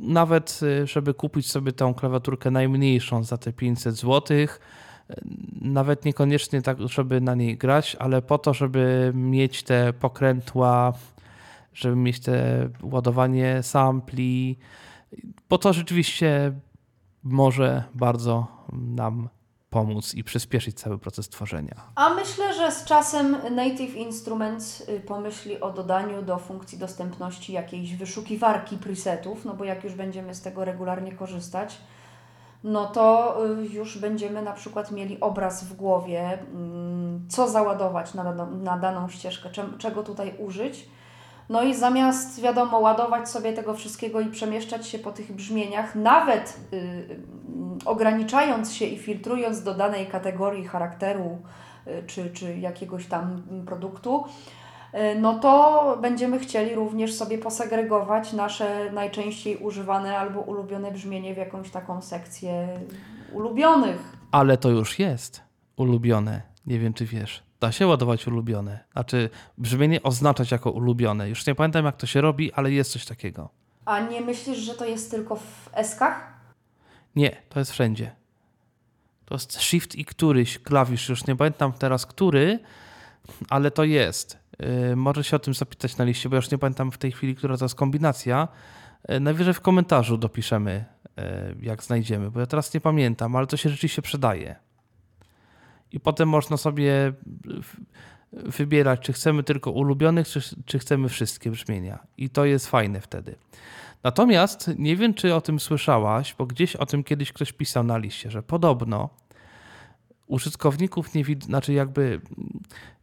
nawet 0.00 0.60
e, 0.62 0.86
żeby 0.86 1.14
kupić 1.14 1.50
sobie 1.50 1.72
tą 1.72 1.94
klawiaturkę 1.94 2.50
najmniejszą 2.50 3.24
za 3.24 3.38
te 3.38 3.52
500 3.52 3.94
zł, 3.94 4.36
e, 4.38 4.46
nawet 5.60 6.04
niekoniecznie 6.04 6.62
tak, 6.62 6.88
żeby 6.88 7.20
na 7.20 7.34
niej 7.34 7.58
grać, 7.58 7.96
ale 7.98 8.22
po 8.22 8.38
to, 8.38 8.54
żeby 8.54 9.12
mieć 9.14 9.62
te 9.62 9.92
pokrętła 9.92 10.92
żeby 11.74 11.96
mieć 11.96 12.20
te 12.20 12.68
ładowanie 12.82 13.62
sampli, 13.62 14.58
bo 15.48 15.58
to 15.58 15.72
rzeczywiście 15.72 16.52
może 17.22 17.84
bardzo 17.94 18.46
nam 18.72 19.28
pomóc 19.72 20.14
i 20.14 20.24
przyspieszyć 20.24 20.80
cały 20.80 20.98
proces 20.98 21.28
tworzenia. 21.28 21.74
A 21.94 22.14
myślę, 22.14 22.54
że 22.54 22.70
z 22.70 22.84
czasem 22.84 23.36
Native 23.50 23.94
Instruments 23.94 24.80
y, 24.88 25.00
pomyśli 25.00 25.60
o 25.60 25.70
dodaniu 25.70 26.22
do 26.22 26.38
funkcji 26.38 26.78
dostępności 26.78 27.52
jakiejś 27.52 27.96
wyszukiwarki 27.96 28.76
presetów, 28.78 29.44
no 29.44 29.54
bo 29.54 29.64
jak 29.64 29.84
już 29.84 29.94
będziemy 29.94 30.34
z 30.34 30.42
tego 30.42 30.64
regularnie 30.64 31.12
korzystać, 31.12 31.78
no 32.64 32.86
to 32.86 33.36
y, 33.62 33.66
już 33.66 33.98
będziemy 33.98 34.42
na 34.42 34.52
przykład 34.52 34.90
mieli 34.90 35.20
obraz 35.20 35.64
w 35.64 35.76
głowie, 35.76 36.38
mm, 36.38 37.28
co 37.28 37.48
załadować 37.48 38.14
na, 38.14 38.46
na 38.46 38.78
daną 38.78 39.08
ścieżkę, 39.08 39.50
czego 39.78 40.02
tutaj 40.02 40.34
użyć 40.38 40.88
no 41.52 41.62
i 41.62 41.74
zamiast, 41.74 42.40
wiadomo, 42.40 42.78
ładować 42.78 43.28
sobie 43.28 43.52
tego 43.52 43.74
wszystkiego 43.74 44.20
i 44.20 44.30
przemieszczać 44.30 44.86
się 44.88 44.98
po 44.98 45.12
tych 45.12 45.32
brzmieniach, 45.32 45.94
nawet 45.94 46.60
y, 46.72 47.20
ograniczając 47.84 48.72
się 48.72 48.84
i 48.84 48.98
filtrując 48.98 49.62
do 49.62 49.74
danej 49.74 50.06
kategorii 50.06 50.64
charakteru 50.64 51.38
y, 51.86 52.02
czy, 52.06 52.30
czy 52.30 52.58
jakiegoś 52.58 53.06
tam 53.06 53.42
produktu, 53.66 54.24
y, 54.94 55.20
no 55.20 55.38
to 55.38 55.98
będziemy 56.02 56.38
chcieli 56.38 56.74
również 56.74 57.14
sobie 57.14 57.38
posegregować 57.38 58.32
nasze 58.32 58.92
najczęściej 58.92 59.56
używane 59.56 60.18
albo 60.18 60.40
ulubione 60.40 60.92
brzmienie 60.92 61.34
w 61.34 61.38
jakąś 61.38 61.70
taką 61.70 62.02
sekcję 62.02 62.68
ulubionych. 63.32 64.16
Ale 64.30 64.56
to 64.56 64.68
już 64.68 64.98
jest 64.98 65.40
ulubione. 65.76 66.42
Nie 66.66 66.78
wiem, 66.78 66.94
czy 66.94 67.06
wiesz 67.06 67.51
da 67.62 67.72
się 67.72 67.86
ładować 67.86 68.26
ulubione. 68.26 68.84
Znaczy 68.92 69.30
brzmienie 69.58 70.02
oznaczać 70.02 70.50
jako 70.50 70.70
ulubione. 70.70 71.28
Już 71.28 71.46
nie 71.46 71.54
pamiętam 71.54 71.84
jak 71.84 71.96
to 71.96 72.06
się 72.06 72.20
robi, 72.20 72.52
ale 72.52 72.72
jest 72.72 72.92
coś 72.92 73.04
takiego. 73.04 73.48
A 73.84 74.00
nie 74.00 74.20
myślisz, 74.20 74.58
że 74.58 74.74
to 74.74 74.84
jest 74.84 75.10
tylko 75.10 75.36
w 75.36 75.70
eskach? 75.72 76.32
Nie, 77.16 77.36
to 77.48 77.58
jest 77.58 77.72
wszędzie. 77.72 78.12
To 79.24 79.34
jest 79.34 79.60
shift 79.60 79.94
i 79.94 80.04
któryś 80.04 80.58
klawisz, 80.58 81.08
już 81.08 81.26
nie 81.26 81.36
pamiętam 81.36 81.72
teraz 81.72 82.06
który, 82.06 82.58
ale 83.48 83.70
to 83.70 83.84
jest. 83.84 84.38
Yy, 84.58 84.96
może 84.96 85.24
się 85.24 85.36
o 85.36 85.38
tym 85.38 85.54
zapytać 85.54 85.96
na 85.96 86.04
liście, 86.04 86.28
bo 86.28 86.36
już 86.36 86.50
nie 86.50 86.58
pamiętam 86.58 86.92
w 86.92 86.98
tej 86.98 87.12
chwili, 87.12 87.34
która 87.36 87.56
to 87.56 87.64
jest 87.64 87.74
kombinacja. 87.74 88.48
Yy, 89.08 89.20
najwyżej 89.20 89.54
w 89.54 89.60
komentarzu 89.60 90.18
dopiszemy, 90.18 90.84
yy, 91.16 91.24
jak 91.60 91.82
znajdziemy, 91.82 92.30
bo 92.30 92.40
ja 92.40 92.46
teraz 92.46 92.74
nie 92.74 92.80
pamiętam, 92.80 93.36
ale 93.36 93.46
to 93.46 93.56
się 93.56 93.68
rzeczywiście 93.68 94.02
przydaje 94.02 94.71
i 95.92 96.00
potem 96.00 96.28
można 96.28 96.56
sobie 96.56 97.12
wybierać, 98.32 99.00
czy 99.00 99.12
chcemy 99.12 99.42
tylko 99.42 99.70
ulubionych, 99.70 100.28
czy, 100.28 100.40
czy 100.64 100.78
chcemy 100.78 101.08
wszystkie 101.08 101.50
brzmienia. 101.50 101.98
I 102.18 102.30
to 102.30 102.44
jest 102.44 102.66
fajne 102.66 103.00
wtedy. 103.00 103.34
Natomiast 104.02 104.70
nie 104.78 104.96
wiem, 104.96 105.14
czy 105.14 105.34
o 105.34 105.40
tym 105.40 105.60
słyszałaś, 105.60 106.34
bo 106.38 106.46
gdzieś 106.46 106.76
o 106.76 106.86
tym 106.86 107.04
kiedyś 107.04 107.32
ktoś 107.32 107.52
pisał 107.52 107.84
na 107.84 107.98
liście, 107.98 108.30
że 108.30 108.42
podobno 108.42 109.08
użytkowników 110.26 111.14
nie 111.14 111.24
widzi, 111.24 111.46
znaczy 111.46 111.72
jakby 111.72 112.20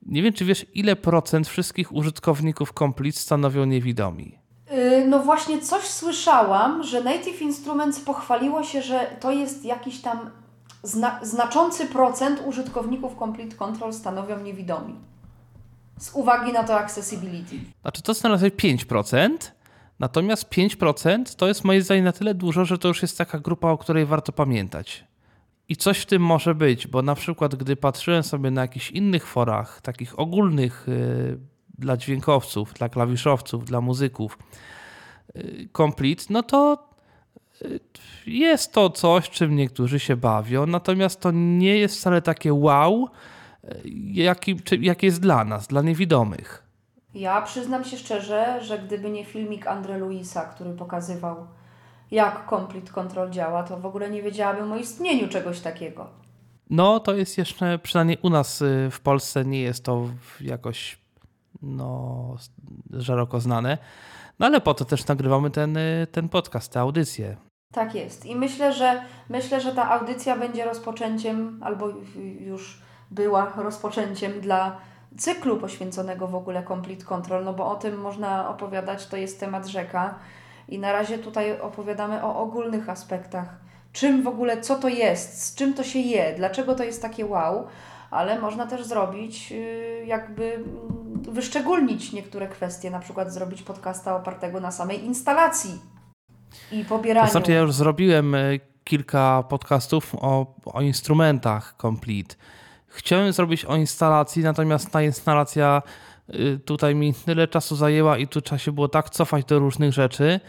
nie 0.06 0.24
wiem, 0.24 0.34
czy 0.34 0.46
wiesz, 0.46 0.66
ile 0.74 0.96
procent 0.96 1.48
wszystkich 1.48 1.94
użytkowników 1.96 2.74
Complete 2.80 3.18
stanowią 3.18 3.66
niewidomi. 3.66 4.40
Y, 4.72 5.06
no 5.08 5.20
właśnie 5.20 5.62
coś 5.62 5.84
słyszałam, 5.84 6.84
że 6.84 7.04
Native 7.04 7.42
Instruments 7.42 8.00
pochwaliło 8.00 8.64
się, 8.64 8.82
że 8.82 9.08
to 9.20 9.32
jest 9.32 9.66
jakiś 9.66 10.02
tam 10.02 10.20
zna 10.84 11.20
znaczący 11.26 11.86
procent 11.86 12.42
użytkowników 12.46 13.16
Complete 13.20 13.56
Control 13.56 13.94
stanowią 13.94 14.40
niewidomi. 14.40 14.96
Z 16.00 16.12
uwagi 16.14 16.54
na 16.54 16.64
to 16.64 16.80
accessibility. 16.80 17.56
Znaczy 17.82 18.02
to 18.02 18.14
stanowi 18.14 18.52
5%, 18.52 19.30
natomiast 20.00 20.50
5% 20.50 21.36
to 21.36 21.48
jest 21.48 21.64
moim 21.64 21.82
zdaniem 21.82 22.06
na 22.06 22.12
tyle 22.12 22.34
dużo, 22.34 22.66
że 22.66 22.78
to 22.78 22.88
już 22.88 23.02
jest 23.02 23.18
taka 23.18 23.40
grupa, 23.40 23.72
o 23.72 23.78
której 23.78 24.06
warto 24.06 24.32
pamiętać. 24.32 25.04
I 25.70 25.76
coś 25.76 26.00
w 26.00 26.06
tym 26.06 26.22
może 26.22 26.56
być, 26.56 26.88
bo 26.88 27.02
na 27.02 27.16
przykład 27.16 27.56
gdy 27.56 27.76
patrzyłem 27.76 28.24
sobie 28.24 28.52
na 28.52 28.62
jakichś 28.62 28.92
innych 28.92 29.28
forach, 29.28 29.82
takich 29.82 30.20
ogólnych 30.20 30.86
yy, 30.88 31.40
dla 31.78 31.98
dźwiękowców, 31.98 32.74
dla 32.74 32.90
klawiszowców, 32.90 33.66
dla 33.66 33.82
muzyków, 33.82 34.38
yy, 35.36 35.70
Complete, 35.78 36.24
no 36.30 36.44
to 36.44 36.89
jest 38.26 38.74
to 38.74 38.90
coś, 38.90 39.30
czym 39.30 39.56
niektórzy 39.56 40.00
się 40.00 40.16
bawią, 40.16 40.66
natomiast 40.66 41.20
to 41.20 41.32
nie 41.32 41.78
jest 41.78 41.96
wcale 41.96 42.22
takie 42.22 42.54
wow, 42.54 43.10
jaki, 44.14 44.56
jak 44.80 45.04
jest 45.04 45.22
dla 45.22 45.46
nas, 45.46 45.68
dla 45.68 45.82
niewidomych. 45.82 46.64
Ja 47.14 47.42
przyznam 47.42 47.84
się 47.84 47.98
szczerze, 47.98 48.60
że 48.64 48.80
gdyby 48.80 49.10
nie 49.10 49.26
filmik 49.26 49.68
Andre 49.68 49.98
Luisa, 49.98 50.42
który 50.42 50.74
pokazywał, 50.74 51.48
jak 52.12 52.50
Complete 52.50 52.92
Control 52.92 53.30
działa, 53.30 53.64
to 53.64 53.78
w 53.78 53.86
ogóle 53.86 54.10
nie 54.10 54.24
wiedziałabym 54.24 54.72
o 54.72 54.78
istnieniu 54.78 55.28
czegoś 55.28 55.60
takiego. 55.60 56.08
No, 56.70 57.00
to 57.00 57.16
jest 57.16 57.38
jeszcze, 57.38 57.80
przynajmniej 57.80 58.18
u 58.22 58.30
nas 58.30 58.62
y, 58.62 58.90
w 58.92 59.00
Polsce 59.00 59.46
nie 59.46 59.62
jest 59.62 59.86
to 59.86 60.10
jakoś 60.42 60.98
no, 61.62 62.36
szeroko 63.02 63.40
znane. 63.40 63.78
No 64.40 64.46
ale 64.46 64.62
po 64.62 64.74
to 64.74 64.86
też 64.86 65.08
nagrywamy 65.08 65.50
ten, 65.50 65.78
y, 65.78 66.08
ten 66.12 66.30
podcast, 66.30 66.72
te 66.72 66.80
audycje. 66.80 67.49
Tak 67.74 67.96
jest. 67.96 68.26
I 68.26 68.36
myślę, 68.36 68.74
że 68.74 69.02
myślę, 69.30 69.62
że 69.62 69.74
ta 69.74 69.92
audycja 69.92 70.38
będzie 70.38 70.66
rozpoczęciem 70.66 71.60
albo 71.64 71.90
już 72.40 72.82
była 73.12 73.54
rozpoczęciem 73.56 74.42
dla 74.42 74.78
cyklu 75.18 75.58
poświęconego 75.58 76.28
w 76.28 76.36
ogóle 76.36 76.64
Complete 76.64 77.06
Control, 77.06 77.44
no 77.44 77.54
bo 77.54 77.72
o 77.72 77.76
tym 77.76 78.02
można 78.02 78.50
opowiadać, 78.50 79.08
to 79.08 79.18
jest 79.18 79.40
temat 79.40 79.68
rzeka 79.68 80.16
i 80.68 80.80
na 80.80 80.92
razie 80.92 81.18
tutaj 81.18 81.62
opowiadamy 81.62 82.24
o 82.24 82.40
ogólnych 82.40 82.90
aspektach. 82.90 83.58
Czym 83.94 84.24
w 84.24 84.28
ogóle, 84.28 84.62
co 84.62 84.76
to 84.76 84.88
jest, 84.88 85.44
z 85.44 85.56
czym 85.56 85.74
to 85.74 85.84
się 85.84 86.00
je, 86.00 86.34
dlaczego 86.38 86.76
to 86.76 86.84
jest 86.84 87.02
takie 87.02 87.26
wow, 87.26 87.68
ale 88.12 88.40
można 88.40 88.68
też 88.68 88.86
zrobić, 88.86 89.52
yy, 89.52 90.06
jakby 90.06 90.54
mm, 90.54 90.68
wyszczególnić 91.22 92.14
niektóre 92.14 92.48
kwestie, 92.48 92.92
na 92.92 93.00
przykład 93.00 93.34
zrobić 93.34 93.62
podcasta 93.62 94.16
opartego 94.16 94.60
na 94.60 94.72
samej 94.72 95.06
instalacji 95.06 95.99
i 96.72 96.86
pobieraniu. 96.86 97.28
To 97.28 97.32
znaczy 97.32 97.52
ja 97.52 97.60
już 97.60 97.74
zrobiłem 97.74 98.36
y, 98.36 98.60
kilka 98.84 99.44
podcastów 99.50 100.16
o, 100.16 100.56
o 100.66 100.82
instrumentach 100.82 101.76
Complete. 101.82 102.36
Chciałem 102.88 103.34
zrobić 103.34 103.66
o 103.66 103.76
instalacji, 103.76 104.44
natomiast 104.44 104.92
ta 104.92 105.02
instalacja 105.02 105.82
y, 106.30 106.60
tutaj 106.66 106.96
mi 106.96 107.14
tyle 107.14 107.48
czasu 107.48 107.76
zajęła 107.76 108.18
i 108.18 108.28
tu 108.28 108.42
trzeba 108.42 108.60
się 108.60 108.72
było 108.72 108.88
tak 108.88 109.10
cofać 109.10 109.46
do 109.46 109.60
różnych 109.60 109.94
rzeczy, 109.94 110.40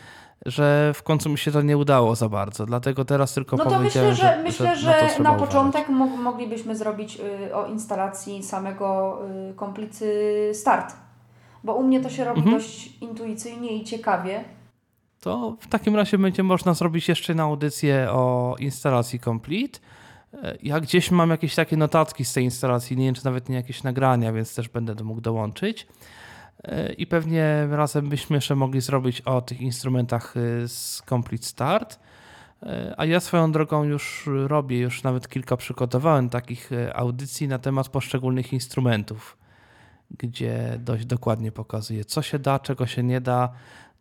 że 0.47 0.93
w 0.95 1.03
końcu 1.03 1.31
mi 1.31 1.39
się 1.39 1.51
to 1.53 1.63
nie 1.63 1.77
udało 1.77 2.15
za 2.15 2.29
bardzo. 2.29 2.67
Dlatego 2.67 3.05
teraz 3.05 3.35
tylko 3.35 3.57
No 3.57 3.65
to 3.65 3.81
myślę, 3.81 4.15
że, 4.15 4.43
myślę, 4.45 4.77
że, 4.77 4.91
na, 4.91 5.23
na, 5.23 5.31
uważać. 5.31 5.49
początek 5.49 5.89
mo- 5.89 6.07
moglibyśmy 6.07 6.77
zrobić 6.77 7.19
y, 7.49 7.55
o 7.55 7.67
instalacji 7.67 8.43
samego 8.43 9.19
y, 9.51 9.55
komplicy 9.55 10.15
start. 10.55 10.97
Bo 11.65 11.75
u 11.75 11.83
mnie 11.83 12.01
to 12.01 12.11
się 12.11 12.25
robi 12.25 12.39
Mhm. 12.41 12.57
dość 12.59 12.93
intuicyjnie 13.01 13.73
i 13.77 13.85
ciekawie. 13.85 14.45
To 15.21 15.57
w 15.61 15.67
takim 15.67 15.97
razie 15.97 16.19
będzie 16.19 16.43
można 16.43 16.75
zrobić 16.75 17.09
jeszcze 17.09 17.35
na 17.35 17.43
audycję 17.43 18.09
o 18.11 18.57
instalacji 18.59 19.21
Complete. 19.21 19.79
E, 20.35 20.57
Ja 20.63 20.81
gdzieś 20.81 21.11
mam 21.11 21.31
jakieś 21.31 21.55
takie 21.55 21.77
notatki 21.77 22.25
z 22.25 22.33
tej 22.33 22.45
instalacji, 22.45 22.97
nie 22.97 23.05
wiem 23.05 23.15
czy 23.15 23.25
nawet 23.25 23.49
nie 23.49 23.57
jakieś 23.57 23.83
nagrania, 23.83 24.33
więc 24.33 24.55
też 24.55 24.69
będę 24.69 25.05
mógł 25.05 25.21
dołączyć. 25.21 25.87
E, 26.65 26.93
I 26.93 27.07
pewnie 27.07 27.67
razem 27.71 28.09
byśmy 28.09 28.37
jeszcze 28.37 28.55
mogli 28.57 28.81
zrobić 28.81 29.21
o 29.21 29.41
tych 29.41 29.61
instrumentach 29.61 30.37
y, 30.37 30.69
z 30.69 31.03
Complete 31.09 31.47
Start. 31.47 31.99
E, 32.63 32.95
A 32.97 33.05
ja 33.05 33.21
swoją 33.21 33.53
drogą 33.53 33.85
już 33.85 34.29
robię, 34.47 34.79
już 34.79 35.03
nawet 35.03 35.29
kilka 35.29 35.57
przygotowałem 35.57 36.31
takich 36.31 36.73
e, 36.73 36.97
audycji 36.97 37.49
na 37.49 37.59
temat 37.59 37.89
poszczególnych 37.89 38.53
instrumentów, 38.53 39.37
gdzie 40.19 40.79
dość 40.79 41.07
dokładnie 41.07 41.53
pokazuję, 41.53 42.05
co 42.05 42.23
się 42.23 42.39
da, 42.39 42.59
czego 42.59 42.87
się 42.87 43.03
nie 43.03 43.21
da, 43.21 43.53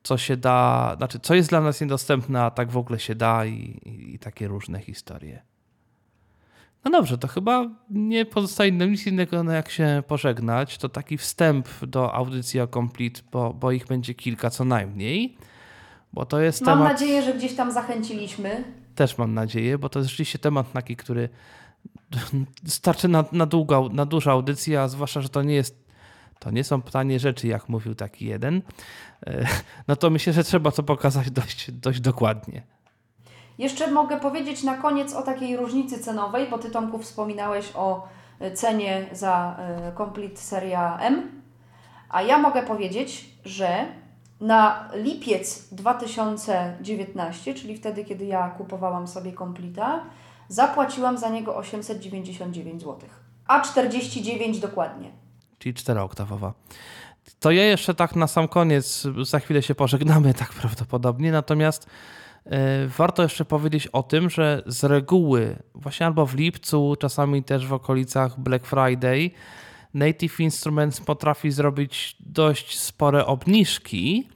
co 0.04 0.18
się 0.18 0.38
da, 0.38 0.94
znaczy 0.98 1.20
co 1.20 1.36
jest 1.36 1.50
dla 1.50 1.62
nas 1.62 1.82
niedostępne, 1.82 2.44
a 2.44 2.52
tak 2.52 2.72
w 2.72 2.78
ogóle 2.78 3.00
się 3.00 3.16
da 3.16 3.46
i, 3.46 3.54
i, 3.86 4.16
i 4.16 4.20
takie 4.20 4.48
różne 4.48 4.80
historie. 4.80 5.42
No 6.86 6.92
dobrze, 6.92 7.18
to 7.18 7.28
chyba 7.28 7.70
nie 7.90 8.26
pozostaje 8.26 8.72
nam 8.72 8.92
nic 8.92 9.08
innego, 9.08 9.44
no 9.44 9.52
jak 9.52 9.70
się 9.70 10.04
pożegnać. 10.08 10.78
To 10.78 10.90
taki 10.90 11.18
wstęp 11.18 11.68
do 11.86 12.14
audycji 12.14 12.60
o 12.62 12.68
Complete, 12.68 13.22
bo, 13.32 13.54
bo 13.54 13.72
ich 13.72 13.86
będzie 13.88 14.14
kilka 14.14 14.50
co 14.50 14.66
najmniej. 14.66 15.38
Bo 16.14 16.26
to 16.26 16.40
jest 16.42 16.62
Mam 16.62 16.78
temat, 16.78 16.94
nadzieję, 16.94 17.22
że 17.24 17.34
gdzieś 17.34 17.56
tam 17.56 17.72
zachęciliśmy. 17.72 18.64
też 18.96 19.18
mam 19.18 19.34
nadzieję, 19.34 19.78
bo 19.78 19.90
to 19.90 20.00
jest 20.00 20.10
rzeczywiście 20.10 20.40
temat 20.40 20.72
taki, 20.72 20.96
który 20.96 21.30
starczy 22.68 23.08
na, 23.08 23.26
na, 23.32 23.46
długą, 23.46 23.90
na 23.90 24.06
dużą 24.06 24.32
audycję, 24.32 24.82
a 24.82 24.88
zwłaszcza, 24.88 25.22
że 25.22 25.30
to 25.30 25.44
nie 25.44 25.56
jest 25.56 25.89
to 26.40 26.52
nie 26.52 26.64
są 26.64 26.82
tanie 26.82 27.20
rzeczy, 27.20 27.48
jak 27.48 27.70
mówił 27.70 27.96
taki 27.96 28.26
jeden, 28.26 28.62
E, 29.28 29.46
no 29.88 29.96
to 29.96 30.10
myślę, 30.10 30.34
że 30.34 30.44
trzeba 30.44 30.72
to 30.72 30.84
pokazać 30.84 31.32
dość, 31.32 31.72
dość 31.72 32.00
dokładnie. 32.00 32.62
Jeszcze 33.58 33.92
mogę 33.92 34.20
powiedzieć 34.20 34.64
na 34.64 34.78
koniec 34.78 35.14
o 35.14 35.22
takiej 35.22 35.58
różnicy 35.58 36.00
cenowej, 36.00 36.48
bo 36.50 36.58
Ty 36.58 36.70
Tomku 36.70 37.00
wspominałeś 37.00 37.72
o 37.76 38.08
y, 38.42 38.52
cenie 38.52 39.06
za 39.12 39.60
y, 39.94 39.98
Complete 39.98 40.38
Seria 40.38 41.00
M, 41.02 41.42
a 42.10 42.22
ja 42.22 42.38
mogę 42.38 42.64
powiedzieć, 42.64 43.30
że 43.46 43.86
na 44.42 44.90
lipiec 44.94 45.74
2019, 45.74 47.54
czyli 47.54 47.78
wtedy, 47.78 48.06
kiedy 48.06 48.26
ja 48.26 48.50
kupowałam 48.50 49.08
sobie 49.08 49.34
Completa, 49.34 50.04
zapłaciłam 50.48 51.18
za 51.18 51.30
niego 51.30 51.56
899 51.56 52.82
zł. 52.82 53.10
A 53.48 53.62
49 53.62 54.60
dokładnie. 54.60 55.12
Czyli 55.60 55.74
czterooktawowa. 55.74 56.54
To 57.40 57.52
ja 57.52 57.64
jeszcze 57.64 57.94
tak 57.94 58.16
na 58.16 58.28
sam 58.28 58.48
koniec, 58.48 59.08
za 59.24 59.40
chwilę 59.40 59.62
się 59.62 59.76
pożegnamy 59.76 60.34
tak 60.34 60.54
prawdopodobnie, 60.54 61.32
natomiast 61.32 61.88
e, 62.46 62.88
warto 62.88 63.24
jeszcze 63.24 63.46
powiedzieć 63.46 63.88
o 63.88 64.04
tym, 64.04 64.30
że 64.30 64.64
z 64.66 64.84
reguły 64.84 65.56
właśnie 65.76 66.06
albo 66.06 66.26
w 66.26 66.36
lipcu, 66.36 66.96
czasami 67.00 67.44
też 67.44 67.68
w 67.68 67.74
okolicach 67.74 68.40
Black 68.40 68.66
Friday, 68.66 69.32
Native 69.94 70.40
Instruments 70.40 71.02
potrafi 71.02 71.52
zrobić 71.52 72.16
dość 72.20 72.80
spore 72.80 73.26
obniżki, 73.26 74.30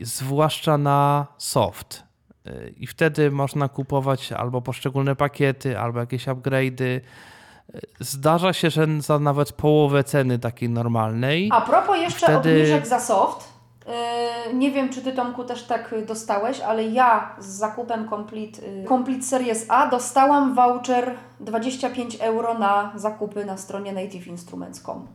zwłaszcza 0.00 0.78
na 0.78 1.26
soft. 1.38 2.02
E, 2.46 2.68
I 2.68 2.86
wtedy 2.86 3.30
można 3.30 3.68
kupować 3.68 4.32
albo 4.32 4.62
poszczególne 4.62 5.16
pakiety, 5.16 5.78
albo 5.78 6.00
jakieś 6.00 6.26
upgrade'y. 6.26 7.00
Zdarza 8.00 8.52
się, 8.52 8.70
że 8.70 8.86
za 8.98 9.18
nawet 9.18 9.52
połowę 9.52 10.04
ceny 10.04 10.38
takiej 10.38 10.68
normalnej. 10.68 11.50
A 11.52 11.60
propos 11.60 11.96
jeszcze 11.96 12.26
Wtedy- 12.26 12.50
obniżek 12.52 12.86
za 12.86 13.00
soft, 13.00 13.48
yy, 14.48 14.54
nie 14.54 14.70
wiem, 14.70 14.88
czy 14.88 15.02
Ty 15.02 15.12
Tomku 15.12 15.44
też 15.44 15.62
tak 15.62 15.92
y, 15.92 16.06
dostałeś, 16.06 16.60
ale 16.60 16.84
ja 16.84 17.36
z 17.38 17.46
zakupem 17.46 18.08
Complete, 18.08 18.66
yy, 18.66 18.84
Complete 18.88 19.22
Series 19.22 19.66
A 19.68 19.86
dostałam 19.90 20.54
voucher 20.54 21.14
25 21.40 22.16
euro 22.20 22.58
na 22.58 22.92
zakupy 22.96 23.44
na 23.44 23.56
stronie 23.56 23.92
nativeInstruments.com. 23.92 25.06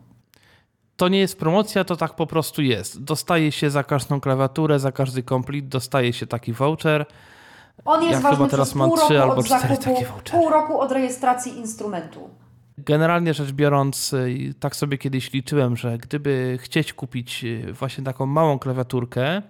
To 0.97 1.07
nie 1.07 1.19
jest 1.19 1.39
promocja, 1.39 1.83
to 1.83 1.95
tak 1.95 2.13
po 2.13 2.27
prostu 2.27 2.61
jest. 2.61 3.03
Dostaje 3.03 3.51
się 3.51 3.69
za 3.69 3.83
każdą 3.83 4.19
klawiaturę, 4.19 4.79
za 4.79 4.91
każdy 4.91 5.23
complete, 5.23 5.67
dostaje 5.67 6.13
się 6.13 6.27
taki 6.27 6.53
voucher. 6.53 7.05
On 7.85 8.01
jest 8.03 8.11
Ja 8.11 8.19
ważny 8.19 8.37
chyba 8.37 8.49
teraz 8.49 8.75
mam 8.75 8.89
pół 8.89 8.97
trzy 8.97 9.13
roku 9.13 9.29
albo 9.29 9.39
od 9.39 9.45
cztery 9.45 9.61
zakupu, 9.61 9.83
takie 9.83 10.05
vouchery. 10.05 10.31
pół 10.31 10.49
roku 10.49 10.79
od 10.79 10.91
rejestracji 10.91 11.57
instrumentu. 11.57 12.29
Generalnie 12.77 13.33
rzecz 13.33 13.51
biorąc, 13.51 14.13
y, 14.13 14.53
tak 14.59 14.75
sobie 14.75 14.97
kiedyś 14.97 15.33
liczyłem, 15.33 15.77
że 15.77 15.97
gdyby 15.97 16.57
chcieć 16.61 16.93
kupić 16.93 17.43
y, 17.43 17.73
właśnie 17.73 18.03
taką 18.03 18.25
małą 18.25 18.59
klawiaturkę 18.59 19.41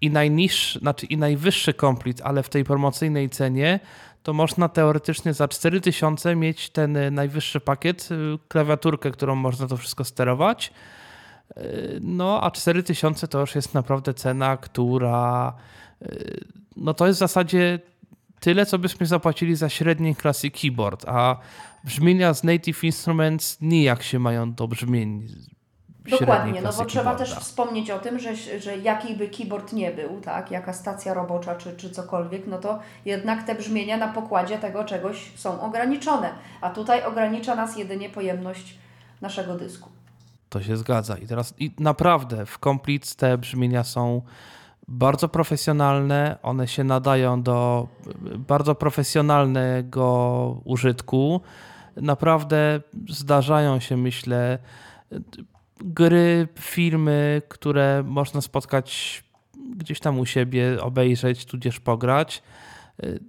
i 0.00 0.10
najniższy, 0.10 0.78
znaczy 0.78 1.06
i 1.06 1.16
najwyższy 1.16 1.74
complete, 1.74 2.24
ale 2.24 2.42
w 2.42 2.48
tej 2.48 2.64
promocyjnej 2.64 3.30
cenie, 3.30 3.80
to 4.22 4.32
można 4.32 4.68
teoretycznie 4.68 5.34
za 5.34 5.48
4000 5.48 6.36
mieć 6.36 6.70
ten 6.70 6.96
y, 6.96 7.10
najwyższy 7.10 7.60
pakiet, 7.60 8.08
klawiaturkę, 8.48 9.10
którą 9.10 9.34
można 9.34 9.66
to 9.66 9.76
wszystko 9.76 10.04
sterować. 10.04 10.72
No, 12.00 12.40
a 12.42 12.50
4000 12.50 13.28
to 13.28 13.40
już 13.40 13.54
jest 13.54 13.74
naprawdę 13.74 14.14
cena, 14.14 14.56
która 14.56 15.52
no 16.76 16.94
to 16.94 17.06
jest 17.06 17.18
w 17.18 17.20
zasadzie 17.20 17.78
tyle, 18.40 18.66
co 18.66 18.78
byśmy 18.78 19.06
zapłacili 19.06 19.56
za 19.56 19.68
średniej 19.68 20.16
klasy 20.16 20.50
keyboard, 20.50 21.04
a 21.08 21.36
brzmienia 21.84 22.34
z 22.34 22.44
Native 22.44 22.84
Instruments 22.84 23.58
nijak 23.60 24.02
się 24.02 24.18
mają 24.18 24.52
do 24.52 24.68
brzmień 24.68 25.28
Dokładnie, 26.10 26.62
no 26.62 26.72
bo 26.72 26.84
trzeba 26.84 27.10
keyboarda. 27.10 27.18
też 27.18 27.44
wspomnieć 27.44 27.90
o 27.90 27.98
tym, 27.98 28.18
że, 28.18 28.36
że 28.36 28.76
jaki 28.76 29.16
by 29.16 29.28
keyboard 29.28 29.72
nie 29.72 29.90
był, 29.90 30.20
tak, 30.20 30.50
jaka 30.50 30.72
stacja 30.72 31.14
robocza 31.14 31.54
czy, 31.54 31.76
czy 31.76 31.90
cokolwiek, 31.90 32.46
no 32.46 32.58
to 32.58 32.78
jednak 33.04 33.42
te 33.42 33.54
brzmienia 33.54 33.96
na 33.96 34.08
pokładzie 34.08 34.58
tego 34.58 34.84
czegoś 34.84 35.32
są 35.36 35.60
ograniczone, 35.60 36.30
a 36.60 36.70
tutaj 36.70 37.04
ogranicza 37.04 37.54
nas 37.54 37.76
jedynie 37.76 38.10
pojemność 38.10 38.78
naszego 39.20 39.54
dysku. 39.54 39.88
To 40.48 40.62
się 40.62 40.76
zgadza. 40.76 41.16
I 41.18 41.26
teraz 41.26 41.54
i 41.58 41.70
naprawdę 41.78 42.46
w 42.46 42.58
Complete 42.58 43.06
te 43.16 43.38
brzmienia 43.38 43.84
są 43.84 44.22
bardzo 44.88 45.28
profesjonalne, 45.28 46.38
one 46.42 46.68
się 46.68 46.84
nadają 46.84 47.42
do 47.42 47.88
bardzo 48.38 48.74
profesjonalnego 48.74 50.60
użytku. 50.64 51.40
Naprawdę 51.96 52.80
zdarzają 53.08 53.80
się, 53.80 53.96
myślę, 53.96 54.58
gry, 55.80 56.48
filmy, 56.58 57.42
które 57.48 58.02
można 58.06 58.40
spotkać 58.40 59.24
gdzieś 59.76 60.00
tam 60.00 60.18
u 60.18 60.26
siebie, 60.26 60.82
obejrzeć, 60.82 61.44
tudzież 61.44 61.80
pograć 61.80 62.42
y, 63.04 63.20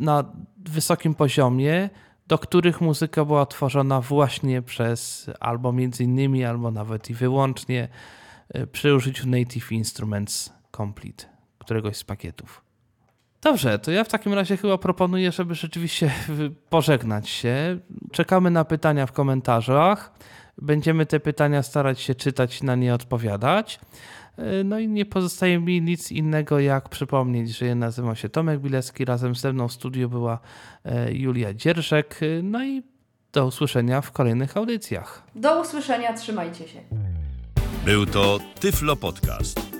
na 0.00 0.24
wysokim 0.58 1.14
poziomie, 1.14 1.90
do 2.26 2.38
których 2.38 2.80
muzyka 2.80 3.24
była 3.24 3.46
tworzona 3.46 4.00
właśnie 4.00 4.62
przez 4.62 5.30
albo 5.40 5.72
między 5.72 6.04
innymi, 6.04 6.44
albo 6.44 6.70
nawet 6.70 7.10
i 7.10 7.14
wyłącznie 7.14 7.88
y, 8.56 8.66
przy 8.66 8.94
użyciu 8.94 9.28
Native 9.28 9.72
Instruments 9.72 10.52
Complete, 10.76 11.24
któregoś 11.58 11.96
z 11.96 12.04
pakietów. 12.04 12.69
Dobrze, 13.42 13.78
to 13.78 13.90
ja 13.90 14.04
w 14.04 14.08
takim 14.08 14.32
razie 14.34 14.56
chyba 14.56 14.78
proponuję, 14.78 15.32
żeby 15.32 15.54
rzeczywiście 15.54 16.10
pożegnać 16.70 17.28
się. 17.28 17.78
Czekamy 18.12 18.50
na 18.50 18.64
pytania 18.64 19.06
w 19.06 19.12
komentarzach. 19.12 20.12
Będziemy 20.58 21.06
te 21.06 21.20
pytania 21.20 21.62
starać 21.62 22.00
się 22.00 22.14
czytać 22.14 22.62
na 22.62 22.74
nie 22.74 22.94
odpowiadać. 22.94 23.80
Y, 24.38 24.64
No 24.64 24.78
i 24.78 24.88
nie 24.88 25.06
pozostaje 25.06 25.58
mi 25.58 25.82
nic 25.82 26.12
innego, 26.12 26.58
jak 26.60 26.88
przypomnieć, 26.88 27.58
że 27.58 27.66
ja 27.66 27.74
nazywam 27.74 28.16
się 28.16 28.28
Tomek 28.28 28.60
Bilecki. 28.60 29.04
Razem 29.04 29.34
ze 29.34 29.52
mną 29.52 29.68
w 29.68 29.72
studiu 29.72 30.08
była 30.08 30.38
e, 30.84 31.12
Julia 31.12 31.54
Dzierżek. 31.54 32.20
No 32.42 32.64
i 32.64 32.82
Do 33.32 33.46
usłyszenia 33.46 34.00
w 34.00 34.12
kolejnych 34.12 34.56
audycjach. 34.56 35.22
Do 35.34 35.60
usłyszenia, 35.60 36.12
trzymajcie 36.12 36.68
się. 36.68 36.80
Był 37.84 38.06
to 38.06 38.38
Tyflo 38.60 38.96
Podcast. 38.96 39.79